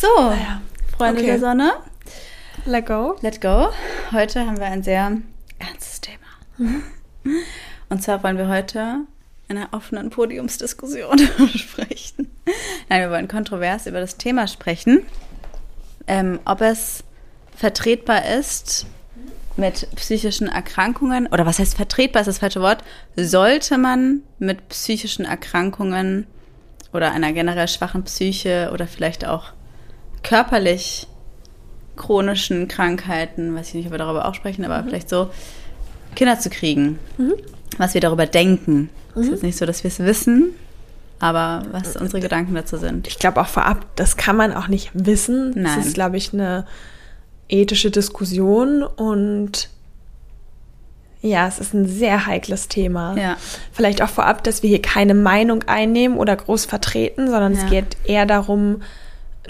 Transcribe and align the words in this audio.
So, 0.00 0.06
ja. 0.30 0.62
Freunde 0.96 1.20
Okay. 1.20 1.26
der 1.32 1.40
Sonne, 1.40 1.72
Let 2.64 2.86
go. 2.86 3.18
let 3.20 3.38
go. 3.42 3.68
Heute 4.12 4.46
haben 4.46 4.56
wir 4.56 4.64
ein 4.64 4.82
sehr 4.82 5.12
ernstes 5.58 6.00
Thema. 6.00 6.16
Mhm. 6.56 6.82
Und 7.90 8.02
zwar 8.02 8.22
wollen 8.24 8.38
wir 8.38 8.48
heute 8.48 9.00
in 9.48 9.58
einer 9.58 9.68
offenen 9.72 10.08
Podiumsdiskussion 10.08 11.18
sprechen. 11.54 12.30
Nein, 12.88 13.02
wir 13.02 13.10
wollen 13.10 13.28
kontrovers 13.28 13.86
über 13.86 14.00
das 14.00 14.16
Thema 14.16 14.48
sprechen, 14.48 15.02
ähm, 16.06 16.40
ob 16.46 16.62
es 16.62 17.04
vertretbar 17.54 18.24
ist, 18.24 18.86
mit 19.58 19.86
psychischen 19.96 20.48
Erkrankungen, 20.48 21.26
oder 21.26 21.44
was 21.44 21.58
heißt 21.58 21.76
vertretbar 21.76 22.22
ist 22.22 22.28
das 22.28 22.38
falsche 22.38 22.62
Wort, 22.62 22.82
sollte 23.16 23.76
man 23.76 24.22
mit 24.38 24.66
psychischen 24.70 25.26
Erkrankungen 25.26 26.26
oder 26.94 27.12
einer 27.12 27.34
generell 27.34 27.68
schwachen 27.68 28.02
Psyche 28.04 28.70
oder 28.72 28.86
vielleicht 28.86 29.26
auch 29.26 29.52
körperlich 30.22 31.06
chronischen 31.96 32.68
Krankheiten, 32.68 33.54
weiß 33.54 33.68
ich 33.68 33.74
nicht, 33.74 33.86
ob 33.86 33.92
wir 33.92 33.98
darüber 33.98 34.26
auch 34.26 34.34
sprechen, 34.34 34.64
aber 34.64 34.82
vielleicht 34.84 35.08
so, 35.08 35.30
Kinder 36.16 36.38
zu 36.38 36.50
kriegen. 36.50 36.98
Was 37.78 37.94
wir 37.94 38.00
darüber 38.00 38.26
denken. 38.26 38.90
Es 39.14 39.28
ist 39.28 39.42
nicht 39.42 39.58
so, 39.58 39.66
dass 39.66 39.84
wir 39.84 39.88
es 39.88 39.98
wissen, 39.98 40.54
aber 41.18 41.62
was 41.72 41.96
unsere 41.96 42.20
Gedanken 42.20 42.54
dazu 42.54 42.76
sind. 42.78 43.06
Ich 43.06 43.18
glaube 43.18 43.40
auch 43.40 43.46
vorab, 43.46 43.84
das 43.96 44.16
kann 44.16 44.36
man 44.36 44.52
auch 44.52 44.68
nicht 44.68 44.90
wissen. 44.94 45.50
Nein. 45.50 45.76
Das 45.76 45.86
ist, 45.86 45.94
glaube 45.94 46.16
ich, 46.16 46.32
eine 46.32 46.66
ethische 47.48 47.90
Diskussion 47.90 48.82
und 48.82 49.68
ja, 51.22 51.46
es 51.46 51.58
ist 51.58 51.74
ein 51.74 51.86
sehr 51.86 52.26
heikles 52.26 52.68
Thema. 52.68 53.14
Ja. 53.16 53.36
Vielleicht 53.72 54.00
auch 54.00 54.08
vorab, 54.08 54.42
dass 54.44 54.62
wir 54.62 54.70
hier 54.70 54.80
keine 54.80 55.12
Meinung 55.14 55.64
einnehmen 55.64 56.16
oder 56.16 56.34
groß 56.34 56.64
vertreten, 56.64 57.28
sondern 57.28 57.54
Ja. 57.54 57.64
es 57.64 57.70
geht 57.70 57.96
eher 58.04 58.24
darum, 58.24 58.82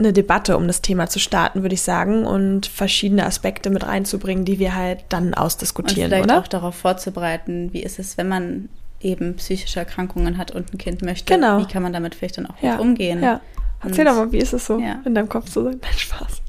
eine 0.01 0.13
Debatte 0.13 0.57
um 0.57 0.67
das 0.67 0.81
Thema 0.83 1.09
zu 1.09 1.19
starten, 1.21 1.63
würde 1.63 1.75
ich 1.75 1.83
sagen, 1.83 2.27
und 2.27 2.67
verschiedene 2.67 3.25
Aspekte 3.27 3.71
mit 3.71 3.87
reinzubringen, 3.87 4.45
die 4.45 4.59
wir 4.59 4.75
halt 4.75 5.01
dann 5.11 5.29
Und 5.29 5.35
ausdiskutieren, 5.35 6.11
vielleicht 6.11 6.25
oder? 6.25 6.41
auch 6.41 6.49
darauf 6.49 6.75
vorzubereiten, 6.75 7.69
wie 7.73 7.83
ist 7.83 7.99
es, 7.99 8.17
wenn 8.19 8.29
man 8.29 8.69
eben 9.01 9.37
psychische 9.37 9.79
Erkrankungen 9.79 10.37
hat 10.39 10.51
und 10.51 10.73
ein 10.75 10.79
Kind 10.79 11.03
möchte. 11.03 11.33
Genau. 11.35 11.61
Wie 11.61 11.67
kann 11.67 11.83
man 11.83 11.93
damit 11.93 12.15
vielleicht 12.15 12.39
dann 12.39 12.47
auch 12.47 12.57
gut 12.57 12.63
ja. 12.69 12.79
umgehen? 12.79 13.23
Ja. 13.23 13.41
Erzähl 13.83 14.07
Und- 14.07 14.15
doch 14.15 14.25
mal, 14.25 14.33
wie 14.33 14.39
ist 14.39 14.53
es 14.53 14.67
so, 14.67 14.79
Ja. 14.79 15.01
in 15.05 15.15
deinem 15.15 15.29
Kopf 15.29 15.49
zu 15.51 15.63
sein? 15.65 15.79
Nein, 15.83 15.93
Spaß. 15.97 16.43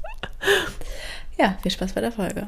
Ja, 1.38 1.56
viel 1.62 1.70
Spaß 1.70 1.92
bei 1.92 2.00
der 2.02 2.12
Folge. 2.12 2.46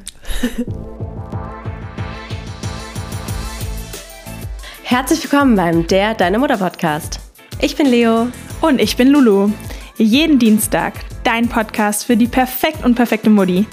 Herzlich 4.82 5.22
willkommen 5.24 5.56
beim 5.56 5.86
Der 5.86 6.14
Deine 6.14 6.38
Mutter 6.38 6.58
Podcast. 6.58 7.20
Ich 7.60 7.76
bin 7.76 7.86
Leo. 7.86 8.28
Und 8.60 8.80
ich 8.80 8.96
bin 8.96 9.08
Lulu. 9.08 9.50
Jeden 9.96 10.40
Dienstag 10.40 10.94
dein 11.22 11.48
Podcast 11.48 12.04
für 12.04 12.16
die 12.16 12.26
perfekt 12.26 12.84
und 12.84 12.96
perfekte 12.96 13.30
Mutti. 13.30 13.64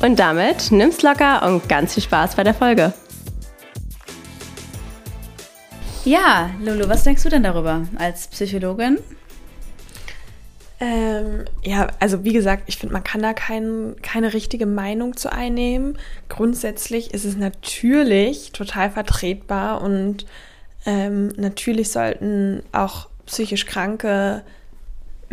Und 0.00 0.20
damit 0.20 0.70
nimm's 0.70 1.02
locker 1.02 1.44
und 1.44 1.68
ganz 1.68 1.94
viel 1.94 2.02
Spaß 2.04 2.36
bei 2.36 2.44
der 2.44 2.54
Folge. 2.54 2.92
Ja, 6.04 6.50
Lulu, 6.60 6.88
was 6.88 7.02
denkst 7.02 7.24
du 7.24 7.28
denn 7.28 7.42
darüber 7.42 7.82
als 7.98 8.28
Psychologin? 8.28 8.98
Ähm, 10.78 11.44
ja, 11.64 11.88
also 11.98 12.22
wie 12.22 12.32
gesagt, 12.32 12.64
ich 12.66 12.76
finde, 12.76 12.92
man 12.92 13.02
kann 13.02 13.22
da 13.22 13.32
kein, 13.32 13.96
keine 14.00 14.32
richtige 14.32 14.66
Meinung 14.66 15.16
zu 15.16 15.32
einnehmen. 15.32 15.98
Grundsätzlich 16.28 17.12
ist 17.12 17.24
es 17.24 17.36
natürlich 17.36 18.52
total 18.52 18.92
vertretbar 18.92 19.82
und 19.82 20.24
ähm, 20.86 21.32
natürlich 21.36 21.90
sollten 21.90 22.62
auch 22.70 23.08
psychisch 23.26 23.66
kranke 23.66 24.44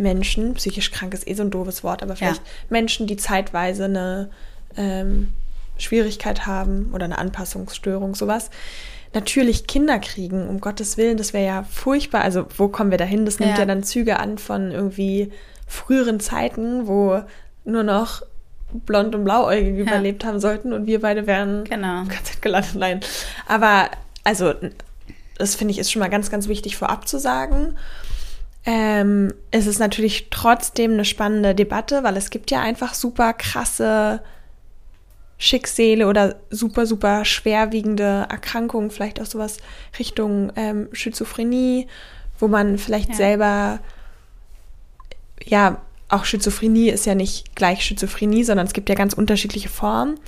Menschen, 0.02 0.54
psychisch 0.54 0.90
krank 0.90 1.14
ist 1.14 1.26
eh 1.28 1.34
so 1.34 1.42
ein 1.42 1.50
doofes 1.50 1.82
Wort, 1.84 2.02
aber 2.02 2.16
vielleicht 2.16 2.42
Menschen, 2.70 3.06
die 3.06 3.16
zeitweise 3.16 3.84
eine 3.84 4.30
ähm, 4.76 5.28
Schwierigkeit 5.78 6.46
haben 6.46 6.90
oder 6.92 7.04
eine 7.06 7.18
Anpassungsstörung, 7.18 8.14
sowas, 8.14 8.50
natürlich 9.14 9.66
Kinder 9.66 9.98
kriegen, 9.98 10.48
um 10.48 10.60
Gottes 10.60 10.96
Willen, 10.96 11.16
das 11.16 11.32
wäre 11.32 11.44
ja 11.46 11.62
furchtbar. 11.64 12.22
Also 12.22 12.46
wo 12.56 12.68
kommen 12.68 12.90
wir 12.90 12.98
dahin? 12.98 13.24
Das 13.24 13.38
nimmt 13.38 13.52
Ja. 13.52 13.58
ja 13.60 13.66
dann 13.66 13.82
Züge 13.82 14.18
an 14.18 14.38
von 14.38 14.70
irgendwie 14.70 15.32
früheren 15.66 16.20
Zeiten, 16.20 16.86
wo 16.86 17.22
nur 17.64 17.82
noch 17.82 18.22
blond 18.72 19.14
und 19.14 19.24
blauäugig 19.24 19.74
Ja. 19.76 19.82
überlebt 19.82 20.24
haben 20.24 20.40
sollten 20.40 20.72
und 20.72 20.86
wir 20.86 21.00
beide 21.00 21.26
wären 21.26 21.64
Genau. 21.64 22.04
KZ 22.04 22.40
gelandet. 22.40 22.74
Nein. 22.76 23.00
Aber 23.46 23.90
also 24.24 24.54
das 25.36 25.54
finde 25.56 25.72
ich 25.72 25.78
ist 25.78 25.90
schon 25.92 26.00
mal 26.00 26.08
ganz, 26.08 26.30
ganz 26.30 26.48
wichtig 26.48 26.76
vorab 26.76 27.06
zu 27.08 27.18
sagen. 27.18 27.74
Ähm, 28.64 29.34
es 29.50 29.66
ist 29.66 29.80
natürlich 29.80 30.28
trotzdem 30.30 30.92
eine 30.92 31.04
spannende 31.04 31.54
Debatte, 31.54 32.04
weil 32.04 32.16
es 32.16 32.30
gibt 32.30 32.50
ja 32.50 32.60
einfach 32.60 32.94
super 32.94 33.32
krasse 33.32 34.22
Schicksale 35.38 36.06
oder 36.06 36.36
super, 36.50 36.86
super 36.86 37.24
schwerwiegende 37.24 38.26
Erkrankungen, 38.30 38.92
vielleicht 38.92 39.20
auch 39.20 39.26
sowas 39.26 39.56
Richtung 39.98 40.52
ähm, 40.54 40.88
Schizophrenie, 40.92 41.88
wo 42.38 42.46
man 42.46 42.78
vielleicht 42.78 43.10
Ja. 43.10 43.14
selber, 43.16 43.80
ja, 45.44 45.82
auch 46.08 46.24
Schizophrenie 46.24 46.90
ist 46.90 47.06
ja 47.06 47.16
nicht 47.16 47.56
gleich 47.56 47.82
Schizophrenie, 47.84 48.44
sondern 48.44 48.66
es 48.66 48.74
gibt 48.74 48.88
ja 48.88 48.94
ganz 48.94 49.14
unterschiedliche 49.14 49.68
Formen. 49.68 50.20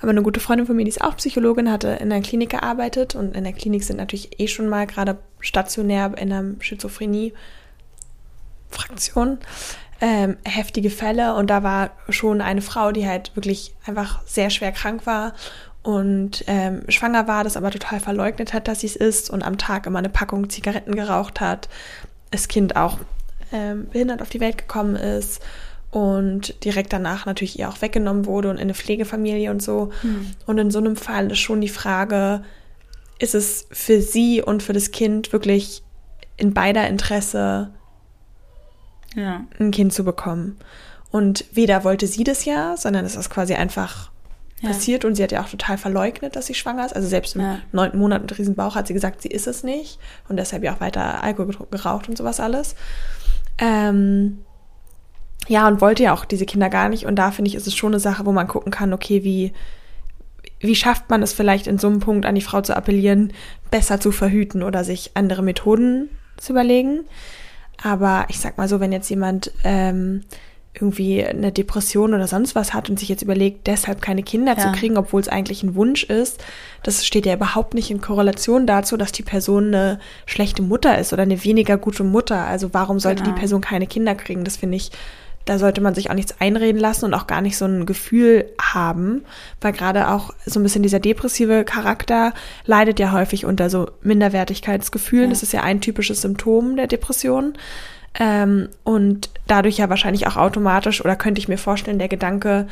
Aber 0.00 0.10
eine 0.10 0.22
gute 0.22 0.40
Freundin 0.40 0.66
von 0.66 0.76
mir, 0.76 0.84
die 0.84 0.90
ist 0.90 1.00
auch 1.02 1.16
Psychologin, 1.16 1.70
hatte 1.70 1.88
in 1.88 2.10
der 2.10 2.20
Klinik 2.20 2.50
gearbeitet 2.50 3.14
und 3.14 3.34
in 3.36 3.44
der 3.44 3.52
Klinik 3.52 3.82
sind 3.82 3.96
natürlich 3.96 4.38
eh 4.40 4.46
schon 4.48 4.68
mal 4.68 4.86
gerade 4.86 5.18
stationär 5.40 6.12
in 6.18 6.32
einer 6.32 6.54
Schizophrenie 6.60 7.32
Fraktion 8.72 9.38
ähm, 10.02 10.36
heftige 10.44 10.90
Fälle 10.90 11.34
und 11.36 11.48
da 11.48 11.62
war 11.62 11.90
schon 12.08 12.40
eine 12.40 12.60
Frau, 12.60 12.90
die 12.90 13.06
halt 13.06 13.34
wirklich 13.36 13.72
einfach 13.86 14.20
sehr 14.26 14.50
schwer 14.50 14.72
krank 14.72 15.06
war 15.06 15.32
und 15.84 16.44
ähm, 16.48 16.82
schwanger 16.88 17.28
war, 17.28 17.44
das 17.44 17.56
aber 17.56 17.70
total 17.70 18.00
verleugnet 18.00 18.52
hat, 18.52 18.66
dass 18.66 18.80
sie 18.80 18.88
es 18.88 18.96
ist 18.96 19.30
und 19.30 19.44
am 19.44 19.58
Tag 19.58 19.86
immer 19.86 20.00
eine 20.00 20.08
Packung 20.08 20.50
Zigaretten 20.50 20.96
geraucht 20.96 21.40
hat, 21.40 21.68
das 22.32 22.48
Kind 22.48 22.74
auch 22.74 22.98
ähm, 23.52 23.88
behindert 23.90 24.22
auf 24.22 24.28
die 24.28 24.40
Welt 24.40 24.58
gekommen 24.58 24.96
ist 24.96 25.40
und 25.92 26.64
direkt 26.64 26.92
danach 26.92 27.26
natürlich 27.26 27.58
ihr 27.58 27.68
auch 27.68 27.80
weggenommen 27.80 28.26
wurde 28.26 28.50
und 28.50 28.56
in 28.56 28.62
eine 28.62 28.74
Pflegefamilie 28.74 29.50
und 29.52 29.62
so. 29.62 29.92
Und 30.46 30.58
in 30.58 30.70
so 30.70 30.78
einem 30.78 30.96
Fall 30.96 31.30
ist 31.30 31.38
schon 31.38 31.60
die 31.60 31.68
Frage, 31.68 32.42
ist 33.18 33.34
es 33.34 33.68
für 33.70 34.00
sie 34.00 34.42
und 34.42 34.62
für 34.62 34.72
das 34.72 34.90
Kind 34.90 35.32
wirklich 35.32 35.82
in 36.38 36.54
beider 36.54 36.88
Interesse, 36.88 37.70
Ja. 39.14 39.44
ein 39.58 39.70
Kind 39.70 39.92
zu 39.92 40.04
bekommen. 40.04 40.56
Und 41.10 41.44
weder 41.52 41.84
wollte 41.84 42.06
sie 42.06 42.24
das 42.24 42.44
ja, 42.44 42.76
sondern 42.76 43.04
es 43.04 43.16
ist 43.16 43.28
quasi 43.30 43.54
einfach 43.54 44.10
Ja. 44.62 44.68
passiert 44.68 45.04
und 45.04 45.14
sie 45.16 45.22
hat 45.22 45.32
ja 45.32 45.42
auch 45.42 45.48
total 45.48 45.76
verleugnet, 45.76 46.36
dass 46.36 46.46
sie 46.46 46.54
schwanger 46.54 46.86
ist. 46.86 46.94
Also 46.96 47.08
selbst 47.08 47.36
im 47.36 47.58
neunten 47.72 47.98
Monat 47.98 48.22
mit 48.22 48.38
Riesenbauch 48.38 48.74
hat 48.76 48.86
sie 48.86 48.94
gesagt, 48.94 49.20
sie 49.22 49.28
ist 49.28 49.46
es 49.46 49.62
nicht 49.64 49.98
und 50.28 50.36
deshalb 50.36 50.62
ja 50.62 50.74
auch 50.74 50.80
weiter 50.80 51.22
Alkohol 51.22 51.54
geraucht 51.70 52.08
und 52.08 52.16
sowas 52.16 52.40
alles. 52.40 52.74
Ähm, 53.58 54.38
ja, 55.48 55.66
und 55.68 55.80
wollte 55.80 56.04
ja 56.04 56.14
auch 56.14 56.24
diese 56.24 56.46
Kinder 56.46 56.70
gar 56.70 56.88
nicht. 56.88 57.04
Und 57.06 57.16
da 57.16 57.30
finde 57.32 57.48
ich, 57.48 57.56
ist 57.56 57.66
es 57.66 57.74
schon 57.74 57.92
eine 57.92 58.00
Sache, 58.00 58.24
wo 58.24 58.32
man 58.32 58.46
gucken 58.48 58.70
kann, 58.72 58.92
okay, 58.92 59.24
wie, 59.24 59.52
wie 60.60 60.76
schafft 60.76 61.10
man 61.10 61.22
es 61.22 61.32
vielleicht 61.32 61.66
in 61.66 61.78
so 61.78 61.88
einem 61.88 62.00
Punkt 62.00 62.24
an 62.24 62.36
die 62.36 62.40
Frau 62.40 62.60
zu 62.60 62.76
appellieren, 62.76 63.32
besser 63.70 63.98
zu 64.00 64.12
verhüten 64.12 64.62
oder 64.62 64.84
sich 64.84 65.10
andere 65.14 65.42
Methoden 65.42 66.08
zu 66.36 66.52
überlegen. 66.52 67.00
Aber 67.82 68.26
ich 68.28 68.38
sag 68.40 68.58
mal 68.58 68.68
so, 68.68 68.80
wenn 68.80 68.92
jetzt 68.92 69.08
jemand 69.10 69.50
ähm, 69.64 70.22
irgendwie 70.74 71.22
eine 71.22 71.52
Depression 71.52 72.14
oder 72.14 72.26
sonst 72.26 72.54
was 72.54 72.72
hat 72.72 72.88
und 72.88 72.98
sich 72.98 73.08
jetzt 73.10 73.22
überlegt, 73.22 73.66
deshalb 73.66 74.00
keine 74.00 74.22
Kinder 74.22 74.56
Ja. 74.56 74.58
zu 74.58 74.72
kriegen, 74.72 74.96
obwohl 74.96 75.20
es 75.20 75.28
eigentlich 75.28 75.62
ein 75.62 75.74
Wunsch 75.74 76.04
ist, 76.04 76.42
das 76.82 77.04
steht 77.04 77.26
ja 77.26 77.34
überhaupt 77.34 77.74
nicht 77.74 77.90
in 77.90 78.00
Korrelation 78.00 78.66
dazu, 78.66 78.96
dass 78.96 79.12
die 79.12 79.22
Person 79.22 79.66
eine 79.66 80.00
schlechte 80.24 80.62
Mutter 80.62 80.96
ist 80.98 81.12
oder 81.12 81.22
eine 81.24 81.44
weniger 81.44 81.76
gute 81.76 82.04
Mutter. 82.04 82.46
Also 82.46 82.72
warum 82.72 83.00
sollte 83.00 83.22
Genau. 83.22 83.34
die 83.34 83.40
Person 83.40 83.60
keine 83.60 83.86
Kinder 83.86 84.14
kriegen? 84.14 84.44
Das 84.44 84.56
finde 84.56 84.76
ich, 84.76 84.90
da 85.44 85.58
sollte 85.58 85.80
man 85.80 85.94
sich 85.94 86.10
auch 86.10 86.14
nichts 86.14 86.40
einreden 86.40 86.80
lassen 86.80 87.06
und 87.06 87.14
auch 87.14 87.26
gar 87.26 87.40
nicht 87.40 87.56
so 87.56 87.64
ein 87.64 87.86
Gefühl 87.86 88.46
haben, 88.60 89.24
weil 89.60 89.72
gerade 89.72 90.08
auch 90.08 90.32
so 90.46 90.60
ein 90.60 90.62
bisschen 90.62 90.82
dieser 90.82 91.00
depressive 91.00 91.64
Charakter 91.64 92.32
leidet 92.64 93.00
ja 93.00 93.12
häufig 93.12 93.44
unter 93.44 93.70
so 93.70 93.90
Minderwertigkeitsgefühlen. 94.02 95.26
Ja. 95.26 95.30
Das 95.30 95.42
ist 95.42 95.52
ja 95.52 95.62
ein 95.62 95.80
typisches 95.80 96.22
Symptom 96.22 96.76
der 96.76 96.86
Depression. 96.86 97.54
Ähm, 98.18 98.68
und 98.84 99.30
dadurch 99.46 99.78
ja 99.78 99.88
wahrscheinlich 99.88 100.26
auch 100.26 100.36
automatisch, 100.36 101.02
oder 101.02 101.16
könnte 101.16 101.38
ich 101.38 101.48
mir 101.48 101.58
vorstellen, 101.58 101.98
der 101.98 102.08
Gedanke, 102.08 102.68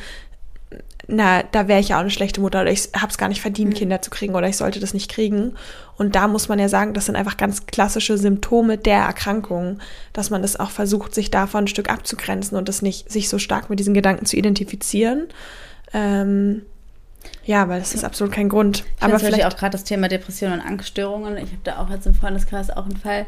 na, 1.11 1.43
da 1.43 1.67
wäre 1.67 1.79
ich 1.79 1.89
ja 1.89 1.97
auch 1.97 2.01
eine 2.01 2.09
schlechte 2.09 2.41
Mutter 2.41 2.61
oder 2.61 2.71
ich 2.71 2.89
habe 2.95 3.09
es 3.11 3.17
gar 3.17 3.27
nicht 3.27 3.41
verdient, 3.41 3.75
Kinder 3.75 4.01
zu 4.01 4.09
kriegen 4.09 4.33
oder 4.33 4.47
ich 4.47 4.57
sollte 4.57 4.79
das 4.79 4.93
nicht 4.93 5.11
kriegen. 5.11 5.55
Und 5.97 6.15
da 6.15 6.27
muss 6.27 6.47
man 6.47 6.57
ja 6.57 6.69
sagen, 6.69 6.93
das 6.93 7.05
sind 7.05 7.15
einfach 7.15 7.37
ganz 7.37 7.65
klassische 7.65 8.17
Symptome 8.17 8.77
der 8.77 8.99
Erkrankung, 8.99 9.79
dass 10.13 10.29
man 10.29 10.41
das 10.41 10.59
auch 10.59 10.69
versucht, 10.69 11.13
sich 11.13 11.29
davon 11.29 11.65
ein 11.65 11.67
Stück 11.67 11.89
abzugrenzen 11.89 12.57
und 12.57 12.69
das 12.69 12.81
nicht 12.81 13.11
sich 13.11 13.29
so 13.29 13.39
stark 13.39 13.69
mit 13.69 13.79
diesen 13.79 13.93
Gedanken 13.93 14.25
zu 14.25 14.37
identifizieren. 14.37 15.27
Ähm, 15.93 16.63
ja, 17.43 17.67
weil 17.67 17.79
das 17.79 17.93
ist 17.93 18.05
absolut 18.05 18.33
kein 18.33 18.49
Grund. 18.49 18.85
Ich 18.97 19.03
Aber 19.03 19.19
vielleicht 19.19 19.45
auch 19.45 19.57
gerade 19.57 19.71
das 19.71 19.83
Thema 19.83 20.07
Depression 20.07 20.53
und 20.53 20.61
Angststörungen. 20.61 21.37
Ich 21.37 21.51
habe 21.51 21.61
da 21.63 21.79
auch 21.79 21.89
jetzt 21.89 22.07
im 22.07 22.15
Freundeskreis 22.15 22.69
auch 22.69 22.85
einen 22.85 22.97
Fall, 22.97 23.25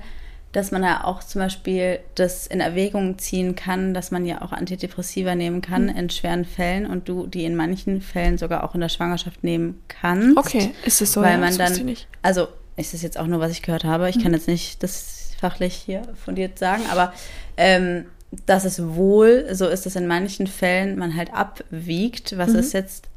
dass 0.54 0.72
man 0.72 0.84
ja 0.84 1.04
auch 1.04 1.22
zum 1.24 1.42
Beispiel 1.42 2.00
das 2.16 2.48
in 2.48 2.62
Erwägung 2.62 3.18
ziehen 3.18 3.56
kann, 3.56 3.94
dass 3.94 4.12
man 4.12 4.26
ja 4.26 4.42
auch 4.42 4.52
Antidepressiva 4.54 5.36
nehmen 5.36 5.62
kann 5.62 5.84
Mhm. 5.88 5.98
in 5.98 6.10
schweren 6.10 6.46
Fällen 6.46 6.86
und 6.86 7.10
du 7.10 7.28
die 7.28 7.44
in 7.44 7.56
manchen 7.56 8.02
Fällen 8.02 8.38
sogar 8.38 8.64
auch 8.64 8.74
in 8.76 8.82
der 8.82 8.90
Schwangerschaft 8.90 9.44
nehmen 9.44 9.82
kannst. 9.88 10.38
Okay, 10.38 10.72
ist 10.86 11.02
es 11.02 11.12
so? 11.14 11.22
weil 11.22 11.34
Ja, 11.34 11.38
man 11.40 11.58
dann, 11.58 11.88
ich 11.90 12.08
also 12.22 12.48
ist 12.78 12.94
das 12.94 13.02
jetzt 13.02 13.18
auch 13.20 13.28
nur, 13.28 13.40
was 13.40 13.52
ich 13.52 13.62
gehört 13.62 13.84
habe. 13.84 14.10
Ich 14.10 14.22
kann 14.24 14.34
jetzt 14.34 14.48
nicht 14.48 14.82
das 14.82 15.32
fachlich 15.40 15.74
hier 15.76 16.04
fundiert 16.24 16.58
sagen, 16.58 16.84
aber 16.92 17.14
ähm, 17.58 18.06
dass 18.48 18.64
es 18.66 18.82
wohl, 18.96 19.48
so 19.54 19.68
ist 19.68 19.86
es 19.86 19.96
in 19.96 20.08
manchen 20.08 20.48
Fällen, 20.48 20.98
man 20.98 21.16
halt 21.16 21.34
abwiegt, 21.34 22.38
was 22.38 22.52
ist 22.54 22.74
jetzt 22.74 23.10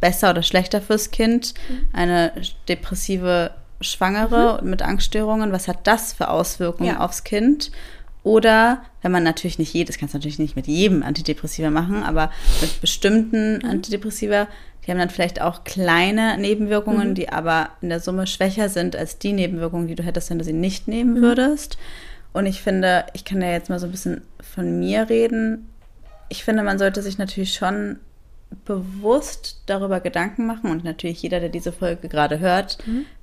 besser 0.00 0.30
oder 0.30 0.42
schlechter 0.42 0.80
fürs 0.80 1.10
Kind, 1.10 1.54
eine 1.92 2.32
depressive 2.68 3.50
Schwangere 3.80 4.60
mit 4.62 4.82
Angststörungen, 4.82 5.52
was 5.52 5.68
hat 5.68 5.86
das 5.86 6.12
für 6.12 6.28
Auswirkungen 6.30 6.90
Ja. 6.90 7.00
aufs 7.00 7.24
Kind? 7.24 7.70
Oder 8.22 8.82
wenn 9.02 9.12
man 9.12 9.22
natürlich 9.22 9.58
nicht 9.58 9.72
jedes, 9.72 9.98
kannst 9.98 10.14
du 10.14 10.18
natürlich 10.18 10.40
nicht 10.40 10.56
mit 10.56 10.66
jedem 10.66 11.02
Antidepressiva 11.04 11.70
machen, 11.70 12.02
aber 12.02 12.30
mit 12.60 12.80
bestimmten 12.80 13.64
Antidepressiva, 13.64 14.48
die 14.84 14.90
haben 14.90 14.98
dann 14.98 15.10
vielleicht 15.10 15.40
auch 15.40 15.62
kleine 15.64 16.36
Nebenwirkungen, 16.38 17.14
die 17.14 17.28
aber 17.28 17.70
in 17.82 17.88
der 17.88 18.00
Summe 18.00 18.26
schwächer 18.26 18.68
sind 18.68 18.96
als 18.96 19.18
die 19.18 19.32
Nebenwirkungen, 19.32 19.86
die 19.86 19.94
du 19.94 20.02
hättest, 20.02 20.30
wenn 20.30 20.38
du 20.38 20.44
sie 20.44 20.52
nicht 20.52 20.88
nehmen 20.88 21.20
würdest. 21.22 21.78
Und 22.32 22.46
ich 22.46 22.62
finde, 22.62 23.04
ich 23.12 23.24
kann 23.24 23.40
ja 23.40 23.50
jetzt 23.50 23.70
mal 23.70 23.78
so 23.78 23.86
ein 23.86 23.92
bisschen 23.92 24.22
von 24.40 24.78
mir 24.78 25.08
reden. 25.08 25.68
Ich 26.28 26.44
finde, 26.44 26.62
man 26.64 26.78
sollte 26.78 27.02
sich 27.02 27.18
natürlich 27.18 27.54
schon 27.54 27.98
bewusst 28.64 29.62
darüber 29.66 30.00
Gedanken 30.00 30.46
machen 30.46 30.70
und 30.70 30.84
natürlich 30.84 31.22
jeder, 31.22 31.40
der 31.40 31.48
diese 31.48 31.72
Folge 31.72 32.08
gerade 32.08 32.38
hört, 32.38 32.78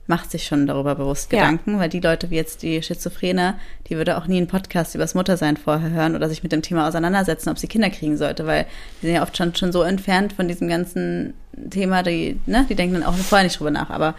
macht 0.08 0.32
sich 0.32 0.46
schon 0.46 0.68
darüber 0.68 0.96
bewusst 0.96 1.32
Ja. 1.32 1.40
Gedanken, 1.40 1.80
weil 1.80 1.90
die 1.90 2.00
Leute 2.00 2.30
wie 2.30 2.36
jetzt 2.36 2.62
die 2.62 2.82
Schizophrene, 2.82 3.56
die 3.88 3.96
würde 3.96 4.18
auch 4.18 4.28
nie 4.28 4.38
einen 4.38 4.48
Podcast 4.48 4.96
über 4.96 5.04
das 5.04 5.16
Muttersein 5.16 5.58
vorher 5.58 5.92
hören 5.92 6.16
oder 6.16 6.28
sich 6.30 6.44
mit 6.44 6.52
dem 6.52 6.62
Thema 6.62 6.88
auseinandersetzen, 6.88 7.50
ob 7.50 7.58
sie 7.58 7.68
Kinder 7.68 7.90
kriegen 7.90 8.18
sollte, 8.18 8.46
weil 8.46 8.66
die 9.02 9.08
sind 9.08 9.16
ja 9.16 9.24
oft 9.24 9.38
schon, 9.38 9.56
schon 9.56 9.72
so 9.72 9.82
entfernt 9.84 10.34
von 10.34 10.48
diesem 10.48 10.68
ganzen 10.68 11.34
Thema, 11.70 12.04
die, 12.04 12.40
ne, 12.46 12.66
die 12.70 12.76
denken 12.76 12.96
dann 12.96 13.04
auch 13.04 13.16
vorher 13.16 13.46
nicht 13.46 13.60
drüber 13.60 13.72
nach, 13.72 13.90
aber 13.90 14.16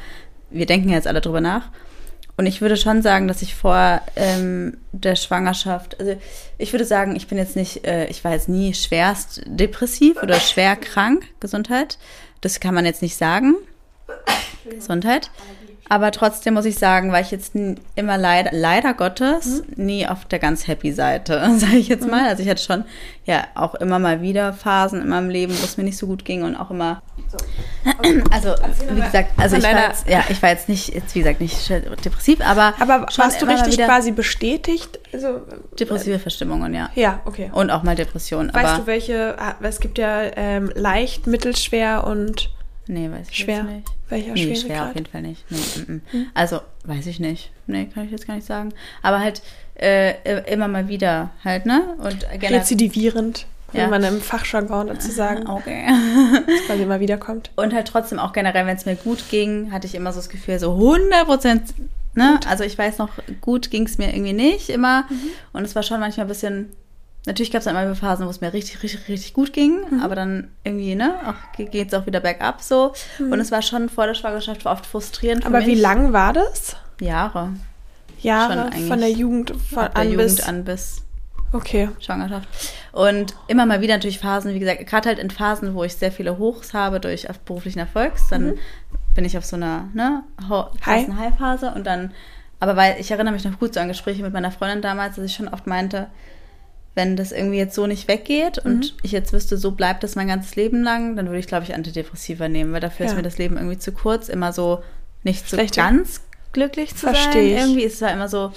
wir 0.51 0.67
denken 0.67 0.89
ja 0.89 0.95
jetzt 0.95 1.07
alle 1.07 1.21
drüber 1.21 1.41
nach. 1.41 1.69
Und 2.37 2.47
ich 2.47 2.61
würde 2.61 2.77
schon 2.77 3.01
sagen, 3.03 3.29
dass 3.29 3.43
ich 3.43 3.55
vor 3.55 4.01
ähm, 4.17 4.79
der 4.91 5.15
Schwangerschaft, 5.15 6.01
also 6.01 6.17
ich 6.59 6.73
würde 6.73 6.85
sagen, 6.85 7.15
ich 7.15 7.29
bin 7.29 7.39
jetzt 7.39 7.55
nicht, 7.55 7.87
äh, 7.87 8.07
ich 8.07 8.25
war 8.25 8.33
jetzt 8.33 8.49
nie 8.49 8.75
schwerst 8.75 9.43
depressiv 9.47 10.21
oder 10.21 10.41
schwer 10.41 10.75
krank, 10.75 11.27
Gesundheit. 11.39 11.97
Das 12.41 12.59
kann 12.59 12.75
man 12.75 12.87
jetzt 12.87 13.03
nicht 13.03 13.17
sagen. 13.17 13.55
Gesundheit. 14.69 15.31
Aber 15.89 16.11
trotzdem 16.13 16.55
muss 16.55 16.65
ich 16.65 16.79
sagen, 16.79 17.13
war 17.13 17.21
ich 17.21 17.31
jetzt 17.31 17.55
immer 17.95 18.17
leider, 18.17 18.51
leider 18.53 18.95
Gottes 18.95 19.63
nie 19.77 20.07
auf 20.07 20.25
der 20.25 20.39
ganz 20.39 20.67
happy 20.67 20.93
Seite, 20.93 21.43
sage 21.59 21.77
ich 21.77 21.89
jetzt 21.89 22.09
mal. 22.09 22.27
Also 22.27 22.43
ich 22.43 22.49
hatte 22.49 22.63
schon 22.63 22.85
ja 23.27 23.45
auch 23.55 23.75
immer 23.75 23.99
mal 23.99 24.23
wieder 24.23 24.53
Phasen 24.53 25.03
in 25.03 25.09
meinem 25.09 25.29
Leben, 25.29 25.53
wo 25.53 25.65
es 25.65 25.77
mir 25.77 25.85
nicht 25.85 25.99
so 25.99 26.07
gut 26.07 26.25
ging 26.25 26.43
und 26.43 26.57
auch 26.57 26.71
immer. 26.71 27.03
Also 28.31 28.55
wie 28.91 29.01
gesagt, 29.01 29.33
also 29.37 29.57
ich 29.57 29.63
war 29.63 29.89
jetzt, 29.89 30.09
ja, 30.09 30.25
ich 30.29 30.43
war 30.43 30.51
jetzt 30.51 30.69
nicht, 30.69 30.95
jetzt 30.95 31.15
wie 31.15 31.19
gesagt 31.21 31.41
nicht 31.41 31.71
depressiv, 32.05 32.41
aber 32.41 32.75
Aber 32.81 33.07
warst 33.17 33.43
du 33.43 33.47
richtig 33.47 33.77
quasi 33.79 34.13
bestätigt? 34.13 34.99
Also, 35.13 35.43
depressive 35.79 36.19
Verstimmungen, 36.19 36.75
ja. 36.75 36.91
ja, 36.95 37.21
okay. 37.25 37.51
Und 37.53 37.71
auch 37.71 37.83
mal 37.83 37.95
Depressionen. 37.95 38.53
Weißt 38.55 38.79
du, 38.79 38.87
welche, 38.87 39.37
ah, 39.39 39.55
es 39.61 39.81
gibt 39.81 39.99
ja 39.99 40.23
ähm, 40.37 40.71
leicht, 40.75 41.27
mittelschwer 41.27 42.05
und 42.05 42.51
nee, 42.87 43.11
weiß 43.11 43.29
ich 43.31 43.37
schwer. 43.39 43.63
nicht. 43.65 43.89
Welcher 44.09 44.33
Nee, 44.33 44.57
schwer 44.57 44.89
auf 44.89 44.95
jeden 44.95 45.07
Fall 45.07 45.23
nicht. 45.23 45.45
Nee, 45.51 45.59
mm, 45.87 46.17
mm. 46.17 46.27
Also, 46.35 46.61
weiß 46.85 47.07
ich 47.07 47.21
nicht. 47.21 47.51
Nee, 47.67 47.87
kann 47.93 48.05
ich 48.05 48.11
jetzt 48.11 48.27
gar 48.27 48.35
nicht 48.35 48.47
sagen. 48.47 48.73
Aber 49.03 49.21
halt 49.21 49.43
äh, 49.77 50.43
immer 50.53 50.69
mal 50.69 50.89
wieder 50.89 51.31
halt, 51.45 51.67
ne? 51.67 51.97
Und 51.99 52.21
generell. 52.33 52.59
Rezidivierend, 52.59 53.47
Ja. 53.73 53.85
wenn 53.85 53.91
man 53.91 54.05
im 54.05 54.21
Fachjargon 54.21 54.87
dazu 54.89 55.11
sagen, 55.11 55.47
Okay. 55.49 55.87
quasi 56.67 56.83
immer 56.83 57.01
wiederkommt. 57.01 57.51
Und 57.57 57.73
halt 57.75 57.89
trotzdem 57.89 58.19
auch 58.19 58.33
generell, 58.33 58.67
wenn 58.67 58.77
es 58.77 58.87
mir 58.87 58.97
gut 58.97 59.25
ging, 59.31 59.73
hatte 59.73 59.87
ich 59.87 59.95
immer 59.95 60.13
so 60.13 60.19
das 60.19 60.29
Gefühl, 60.29 60.59
so 60.59 60.73
100 60.75 61.25
Prozent, 61.27 61.75
ne? 62.15 62.39
Also 62.49 62.63
ich 62.65 62.77
weiß 62.79 62.99
noch, 62.99 63.09
gut 63.41 63.71
ging 63.71 63.85
es 63.87 63.99
mir 63.99 64.15
irgendwie 64.15 64.33
nicht 64.35 64.69
immer. 64.71 65.05
Und 65.53 65.65
es 65.65 65.75
war 65.75 65.83
schon 65.83 65.99
manchmal 66.01 66.27
ein 66.27 66.29
bisschen, 66.29 66.69
natürlich 67.27 67.51
gab 67.51 67.61
es 67.61 67.65
dann 67.65 67.77
immer 67.77 67.95
Phasen, 67.95 68.27
wo 68.27 68.31
es 68.31 68.41
mir 68.41 68.53
richtig, 68.53 68.83
richtig, 68.83 69.09
richtig 69.09 69.33
gut 69.35 69.53
ging. 69.53 70.01
Aber 70.03 70.15
dann 70.15 70.49
irgendwie, 70.65 70.95
ne, 70.95 71.15
auch 71.27 71.57
geht 71.57 71.89
es 71.89 71.95
auch 71.95 72.07
wieder 72.07 72.21
bergab 72.21 72.63
so. 72.63 72.93
Und 73.19 73.41
es 73.41 73.51
war 73.51 73.63
schon 73.63 73.89
vor 73.89 74.07
der 74.07 74.15
Schwangerschaft 74.15 74.67
oft 74.67 74.87
frustrierend 74.87 75.43
für 75.45 75.49
Aber 75.49 75.59
mich. 75.59 75.69
wie 75.69 75.75
lang 75.75 76.13
war 76.13 76.33
das? 76.33 76.77
Jahre. 77.01 77.55
Jahre 78.21 78.71
von 78.89 79.01
der 79.01 79.11
Jugend 79.11 79.51
von, 79.71 79.85
Ab 79.85 79.95
der 79.95 80.03
an 80.03 80.11
Jugend 80.11 80.37
bis. 80.37 80.41
an 80.49 80.65
bis 80.65 81.05
Okay. 81.53 81.89
Schwangerschaft. 82.01 82.49
Und 82.91 83.35
immer 83.47 83.65
mal 83.65 83.81
wieder 83.81 83.95
natürlich 83.95 84.19
Phasen, 84.19 84.55
wie 84.55 84.59
gesagt, 84.59 84.87
gerade 84.89 85.09
halt 85.09 85.21
in 85.21 85.31
Phasen, 85.31 85.75
wo 85.75 85.85
ich 85.85 85.95
sehr 85.95 86.11
viele 86.11 86.37
Hochs 86.39 86.75
habe 86.75 86.99
durch 86.99 87.29
beruflichen 87.45 87.79
Erfolgs, 87.79 88.27
dann 88.29 88.55
bin 89.15 89.25
ich 89.25 89.39
auf 89.39 89.45
so 89.45 89.55
einer 89.55 89.89
ne, 89.95 90.25
High-Phase 90.85 91.73
und 91.73 91.87
dann, 91.87 92.11
aber 92.59 92.75
weil 92.75 92.97
ich 92.99 93.13
erinnere 93.13 93.33
mich 93.33 93.45
noch 93.45 93.61
gut 93.61 93.73
so 93.73 93.79
an 93.79 93.87
Gespräche 93.87 94.23
mit 94.25 94.33
meiner 94.33 94.51
Freundin 94.51 94.83
damals, 94.83 95.15
dass 95.15 95.25
ich 95.25 95.35
schon 95.35 95.47
oft 95.47 95.69
meinte, 95.69 96.09
wenn 96.95 97.17
das 97.17 97.33
irgendwie 97.33 97.59
jetzt 97.59 97.75
so 97.75 97.87
nicht 97.87 98.07
weggeht 98.09 98.59
und 98.59 98.95
ich 99.03 99.11
jetzt 99.13 99.33
wüsste, 99.33 99.57
so 99.59 99.73
bleibt 99.73 100.03
das 100.05 100.15
mein 100.15 100.29
ganzes 100.29 100.55
Leben 100.57 100.83
lang, 100.85 101.17
dann 101.17 101.27
würde 101.27 101.39
ich, 101.41 101.47
glaube 101.49 101.65
ich, 101.65 101.75
Antidepressiva 101.75 102.49
nehmen, 102.49 102.73
weil 102.73 102.81
dafür 102.81 103.07
ist 103.07 103.13
Ja. 103.13 103.17
mir 103.17 103.23
das 103.23 103.39
Leben 103.39 103.57
irgendwie 103.57 103.79
zu 103.79 103.91
kurz, 103.93 104.29
immer 104.29 104.53
so 104.53 104.83
nicht 105.25 105.49
so 105.49 105.57
Schlechte- 105.57 105.81
ganz 105.81 106.21
glücklich 106.53 106.91
zu 106.95 107.07
Versteh 107.07 107.41
ich. 107.55 107.55
sein. 107.59 107.69
Irgendwie 107.69 107.83
ist 107.85 107.95
es 107.95 108.01
ja 108.01 108.09
immer 108.09 108.29
so, 108.29 108.53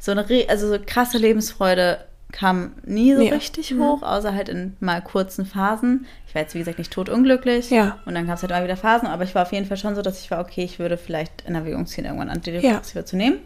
so 0.00 0.10
eine, 0.12 0.24
also 0.48 0.68
so 0.68 0.78
krasse 0.84 1.18
Lebensfreude 1.18 1.98
kam 2.32 2.72
nie 2.84 3.14
so 3.14 3.20
Nee. 3.22 3.30
richtig 3.32 3.72
hoch, 3.74 4.02
außer 4.02 4.34
halt 4.34 4.48
in 4.48 4.76
mal 4.80 5.00
kurzen 5.00 5.46
Phasen. 5.46 6.06
Ich 6.26 6.34
war 6.34 6.42
jetzt, 6.42 6.54
wie 6.54 6.58
gesagt, 6.58 6.78
nicht 6.78 6.92
totunglücklich. 6.92 7.70
Ja. 7.70 7.98
Und 8.04 8.14
dann 8.16 8.26
gab 8.26 8.36
es 8.36 8.42
halt 8.42 8.50
immer 8.50 8.64
wieder 8.64 8.76
Phasen, 8.76 9.06
aber 9.06 9.22
ich 9.22 9.34
war 9.36 9.42
auf 9.42 9.52
jeden 9.52 9.64
Fall 9.64 9.76
schon 9.76 9.94
so, 9.94 10.02
dass 10.02 10.20
ich 10.20 10.30
war, 10.32 10.40
okay, 10.40 10.64
ich 10.64 10.80
würde 10.80 10.96
vielleicht 10.98 11.44
in 11.46 11.54
Erwägung 11.54 11.86
ziehen, 11.86 12.04
irgendwann 12.04 12.28
Antidepressiva 12.30 13.06
zu 13.06 13.16
nehmen. 13.16 13.38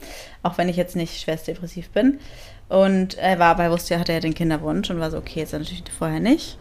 Auch 0.43 0.57
wenn 0.57 0.69
ich 0.71 0.77
jetzt 0.77 0.97
nicht 0.97 1.21
schwerst 1.21 1.47
depressiv 1.47 1.91
bin. 1.91 2.19
Und 2.71 3.19
er 3.19 3.39
war 3.39 3.57
bei 3.57 3.71
wusste, 3.71 3.95
er 3.95 4.01
hatte 4.01 4.13
ja 4.13 4.21
den 4.21 4.33
Kinderwunsch 4.35 4.89
und 4.91 5.01
war 5.01 5.11
so, 5.11 5.19
okay, 5.19 5.41
jetzt 5.41 5.53
natürlich 5.53 5.83
vorher 5.97 6.21
nicht. 6.21 6.57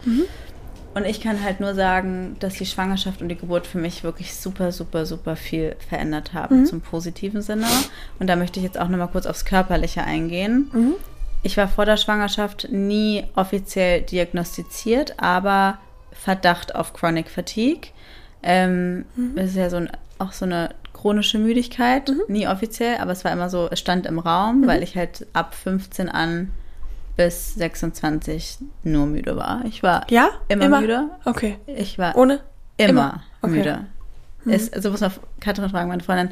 Und 0.92 1.06
ich 1.06 1.20
kann 1.20 1.42
halt 1.44 1.60
nur 1.60 1.74
sagen, 1.74 2.34
dass 2.40 2.54
die 2.54 2.66
Schwangerschaft 2.66 3.22
und 3.22 3.28
die 3.28 3.36
Geburt 3.36 3.64
für 3.66 3.78
mich 3.78 4.02
wirklich 4.02 4.34
super, 4.34 4.72
super, 4.72 5.06
super 5.06 5.36
viel 5.36 5.76
verändert 5.88 6.34
haben 6.34 6.56
zum 6.66 6.80
positiven 6.80 7.42
Sinne. 7.42 7.66
Und 8.18 8.26
da 8.26 8.34
möchte 8.34 8.58
ich 8.58 8.64
jetzt 8.64 8.78
auch 8.78 8.88
nochmal 8.88 9.06
kurz 9.08 9.26
aufs 9.26 9.44
Körperliche 9.44 10.02
eingehen. 10.02 10.68
Ich 11.44 11.56
war 11.56 11.68
vor 11.68 11.86
der 11.86 11.96
Schwangerschaft 11.96 12.68
nie 12.72 13.24
offiziell 13.36 14.02
diagnostiziert, 14.02 15.14
aber 15.22 15.78
Verdacht 16.12 16.74
auf 16.74 16.92
Chronic 16.92 17.30
Fatigue. 17.30 17.90
Ähm, 18.42 19.04
Das 19.36 19.46
ist 19.50 19.56
ja 19.56 19.70
so 19.70 19.76
ein, 19.76 19.90
auch 20.18 20.32
so 20.32 20.44
eine 20.44 20.70
chronische 21.00 21.38
Müdigkeit, 21.38 22.12
nie 22.28 22.46
offiziell, 22.46 22.98
aber 22.98 23.12
es 23.12 23.24
war 23.24 23.32
immer 23.32 23.48
so, 23.48 23.68
es 23.70 23.78
stand 23.80 24.06
im 24.06 24.18
Raum, 24.18 24.66
weil 24.66 24.82
ich 24.82 24.96
halt 24.96 25.26
ab 25.32 25.54
15 25.54 26.08
an 26.08 26.50
bis 27.16 27.54
26 27.54 28.58
nur 28.84 29.06
müde 29.06 29.36
war. 29.36 29.62
Ich 29.66 29.82
war 29.82 30.06
Ja? 30.10 30.28
immer, 30.48 30.80
müde. 30.80 31.08
Okay. 31.24 31.56
Ich 31.66 31.98
war 31.98 32.16
Ohne? 32.16 32.40
immer, 32.76 32.90
Immer? 32.90 33.22
Okay. 33.42 33.52
müde. 33.52 33.86
Es, 34.46 34.72
also 34.72 34.90
muss 34.90 35.00
man 35.00 35.12
Katrin 35.40 35.68
fragen, 35.68 35.88
meine 35.88 36.02
Freundin. 36.02 36.30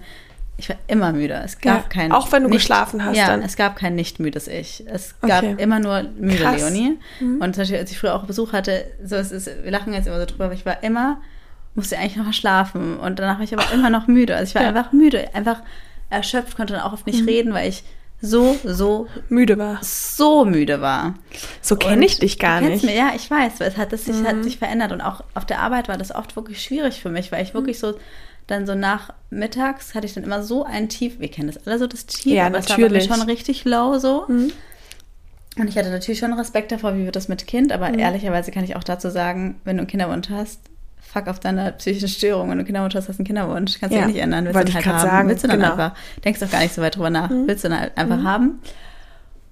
Ich 0.57 0.69
war 0.71 0.77
immer 0.89 1.13
müde. 1.13 1.35
Es 1.45 1.61
gab 1.61 1.83
Ja, 1.83 1.89
kein. 1.89 2.11
auch 2.13 2.33
wenn 2.33 2.43
du 2.43 2.49
nicht, 2.49 2.59
geschlafen 2.61 3.05
hast 3.05 3.17
Ja, 3.17 3.29
dann? 3.29 3.43
es 3.43 3.57
gab 3.57 3.77
kein 3.77 3.95
nicht 3.95 4.19
müdes 4.19 4.49
Ich. 4.49 4.83
Es 4.89 5.15
gab 5.21 5.43
Okay. 5.45 5.55
immer 5.59 5.79
nur 5.79 6.03
müde 6.17 6.39
Krass. 6.43 6.61
Leonie. 6.61 6.99
Und 7.21 7.55
zum 7.55 7.63
Beispiel, 7.63 7.79
als 7.79 7.91
ich 7.93 7.99
früher 7.99 8.15
auch 8.15 8.25
Besuch 8.25 8.53
hatte, 8.53 8.85
so 9.05 9.15
es 9.17 9.31
ist, 9.31 9.47
wir 9.63 9.71
lachen 9.71 9.93
jetzt 9.93 10.07
immer 10.09 10.19
so 10.19 10.27
drüber, 10.27 10.47
aber 10.47 10.55
ich 10.55 10.67
war 10.67 10.83
immer, 10.83 11.21
musste 11.79 11.97
eigentlich 11.99 12.17
noch 12.17 12.27
mal 12.27 12.33
schlafen. 12.35 12.99
Und 12.99 13.19
danach 13.19 13.39
war 13.39 13.45
ich 13.45 13.55
aber 13.55 13.73
immer 13.73 13.89
noch 13.89 14.07
müde. 14.07 14.37
Also 14.37 14.51
ich 14.51 14.55
war 14.55 14.63
Ja. 14.63 14.69
einfach 14.69 14.93
müde, 14.93 15.35
einfach 15.35 15.63
erschöpft, 16.11 16.57
konnte 16.57 16.75
dann 16.75 16.83
auch 16.83 16.93
oft 16.93 17.07
nicht 17.07 17.27
reden, 17.27 17.55
weil 17.55 17.69
ich 17.69 17.83
so, 18.21 18.57
so, 18.65 19.07
Müde 19.29 19.57
war. 19.59 19.79
so 19.81 20.45
müde 20.45 20.81
war. 20.81 21.15
So 21.63 21.77
kenne 21.77 22.05
ich 22.05 22.19
dich 22.19 22.39
gar 22.41 22.61
nicht. 22.61 22.83
Mich, 22.85 22.95
ja, 22.97 23.13
ich 23.15 23.31
weiß, 23.31 23.61
weil 23.61 23.69
es 23.69 23.77
hat, 23.77 23.93
das 23.93 24.07
sich, 24.07 24.17
hat 24.25 24.43
sich 24.43 24.59
verändert 24.59 24.91
und 24.93 25.01
auch 25.01 25.23
auf 25.35 25.47
der 25.47 25.61
Arbeit 25.61 25.87
war 25.89 25.97
das 25.97 26.13
oft 26.13 26.35
wirklich 26.35 26.61
schwierig 26.63 27.01
für 27.01 27.11
mich, 27.11 27.31
weil 27.31 27.43
ich 27.45 27.55
wirklich 27.55 27.79
so 27.79 27.95
dann 28.49 28.67
so 28.67 28.75
nach 28.75 29.13
mittags 29.31 29.95
hatte 29.95 30.07
ich 30.07 30.15
dann 30.15 30.25
immer 30.25 30.43
so 30.43 30.65
ein 30.65 30.89
Tief, 30.89 31.21
wir 31.21 31.29
kennen 31.31 31.49
das 31.53 31.65
alle 31.67 31.79
so, 31.79 31.87
das 31.87 32.07
Tief, 32.07 32.33
Ja, 32.33 32.47
aber 32.47 32.59
es 32.59 32.69
war 32.71 32.77
bei 32.79 32.83
mir 32.85 32.89
natürlich. 32.89 33.07
schon 33.15 33.21
richtig 33.23 33.65
low 33.67 33.99
so. 33.99 34.25
Und 34.25 34.53
ich 35.69 35.77
hatte 35.77 35.91
natürlich 35.91 36.19
schon 36.21 36.33
Respekt 36.33 36.73
davor, 36.73 36.97
wie 36.97 37.05
wird 37.05 37.15
das 37.17 37.29
mit 37.29 37.47
Kind, 37.47 37.73
aber 37.73 37.91
Mhm. 37.91 37.99
ehrlicherweise 37.99 38.51
kann 38.51 38.65
ich 38.65 38.75
auch 38.77 38.85
dazu 38.85 39.11
sagen, 39.11 39.61
wenn 39.65 39.77
du 39.77 39.83
einen 39.83 39.87
Kinderwunsch 39.89 40.31
hast, 40.31 40.61
fuck 41.13 41.27
auf 41.29 41.41
deine 41.41 41.73
psychische 41.73 42.09
Störung. 42.09 42.51
Wenn 42.51 42.59
du 42.59 42.65
Kinderwunsch 42.65 42.95
hast, 42.95 43.09
hast 43.09 43.17
du 43.17 43.21
einen 43.21 43.27
Kinderwunsch. 43.27 43.79
Kannst 43.81 43.95
du 43.95 44.01
Ja, 44.01 44.07
nicht 44.07 44.19
ändern. 44.19 44.45
Willst 44.45 44.57
wollte 44.57 44.71
du 44.73 44.75
halt 44.77 44.87
haben. 44.87 45.01
sagen, 45.09 45.29
Willst 45.29 45.45
du 45.45 45.49
dann 45.49 45.61
genau. 45.61 45.75
Mhm. 45.75 45.81
einfach, 45.81 45.97
denkst 46.25 46.41
doch 46.41 46.51
gar 46.51 46.61
nicht 46.61 46.75
so 46.75 46.83
weit 46.83 46.97
drüber 46.97 47.11
nach. 47.11 47.31
Willst 47.31 47.65
du 47.65 47.69
dann 47.69 47.81
halt 47.81 47.97
einfach 47.97 48.23
haben. 48.23 48.61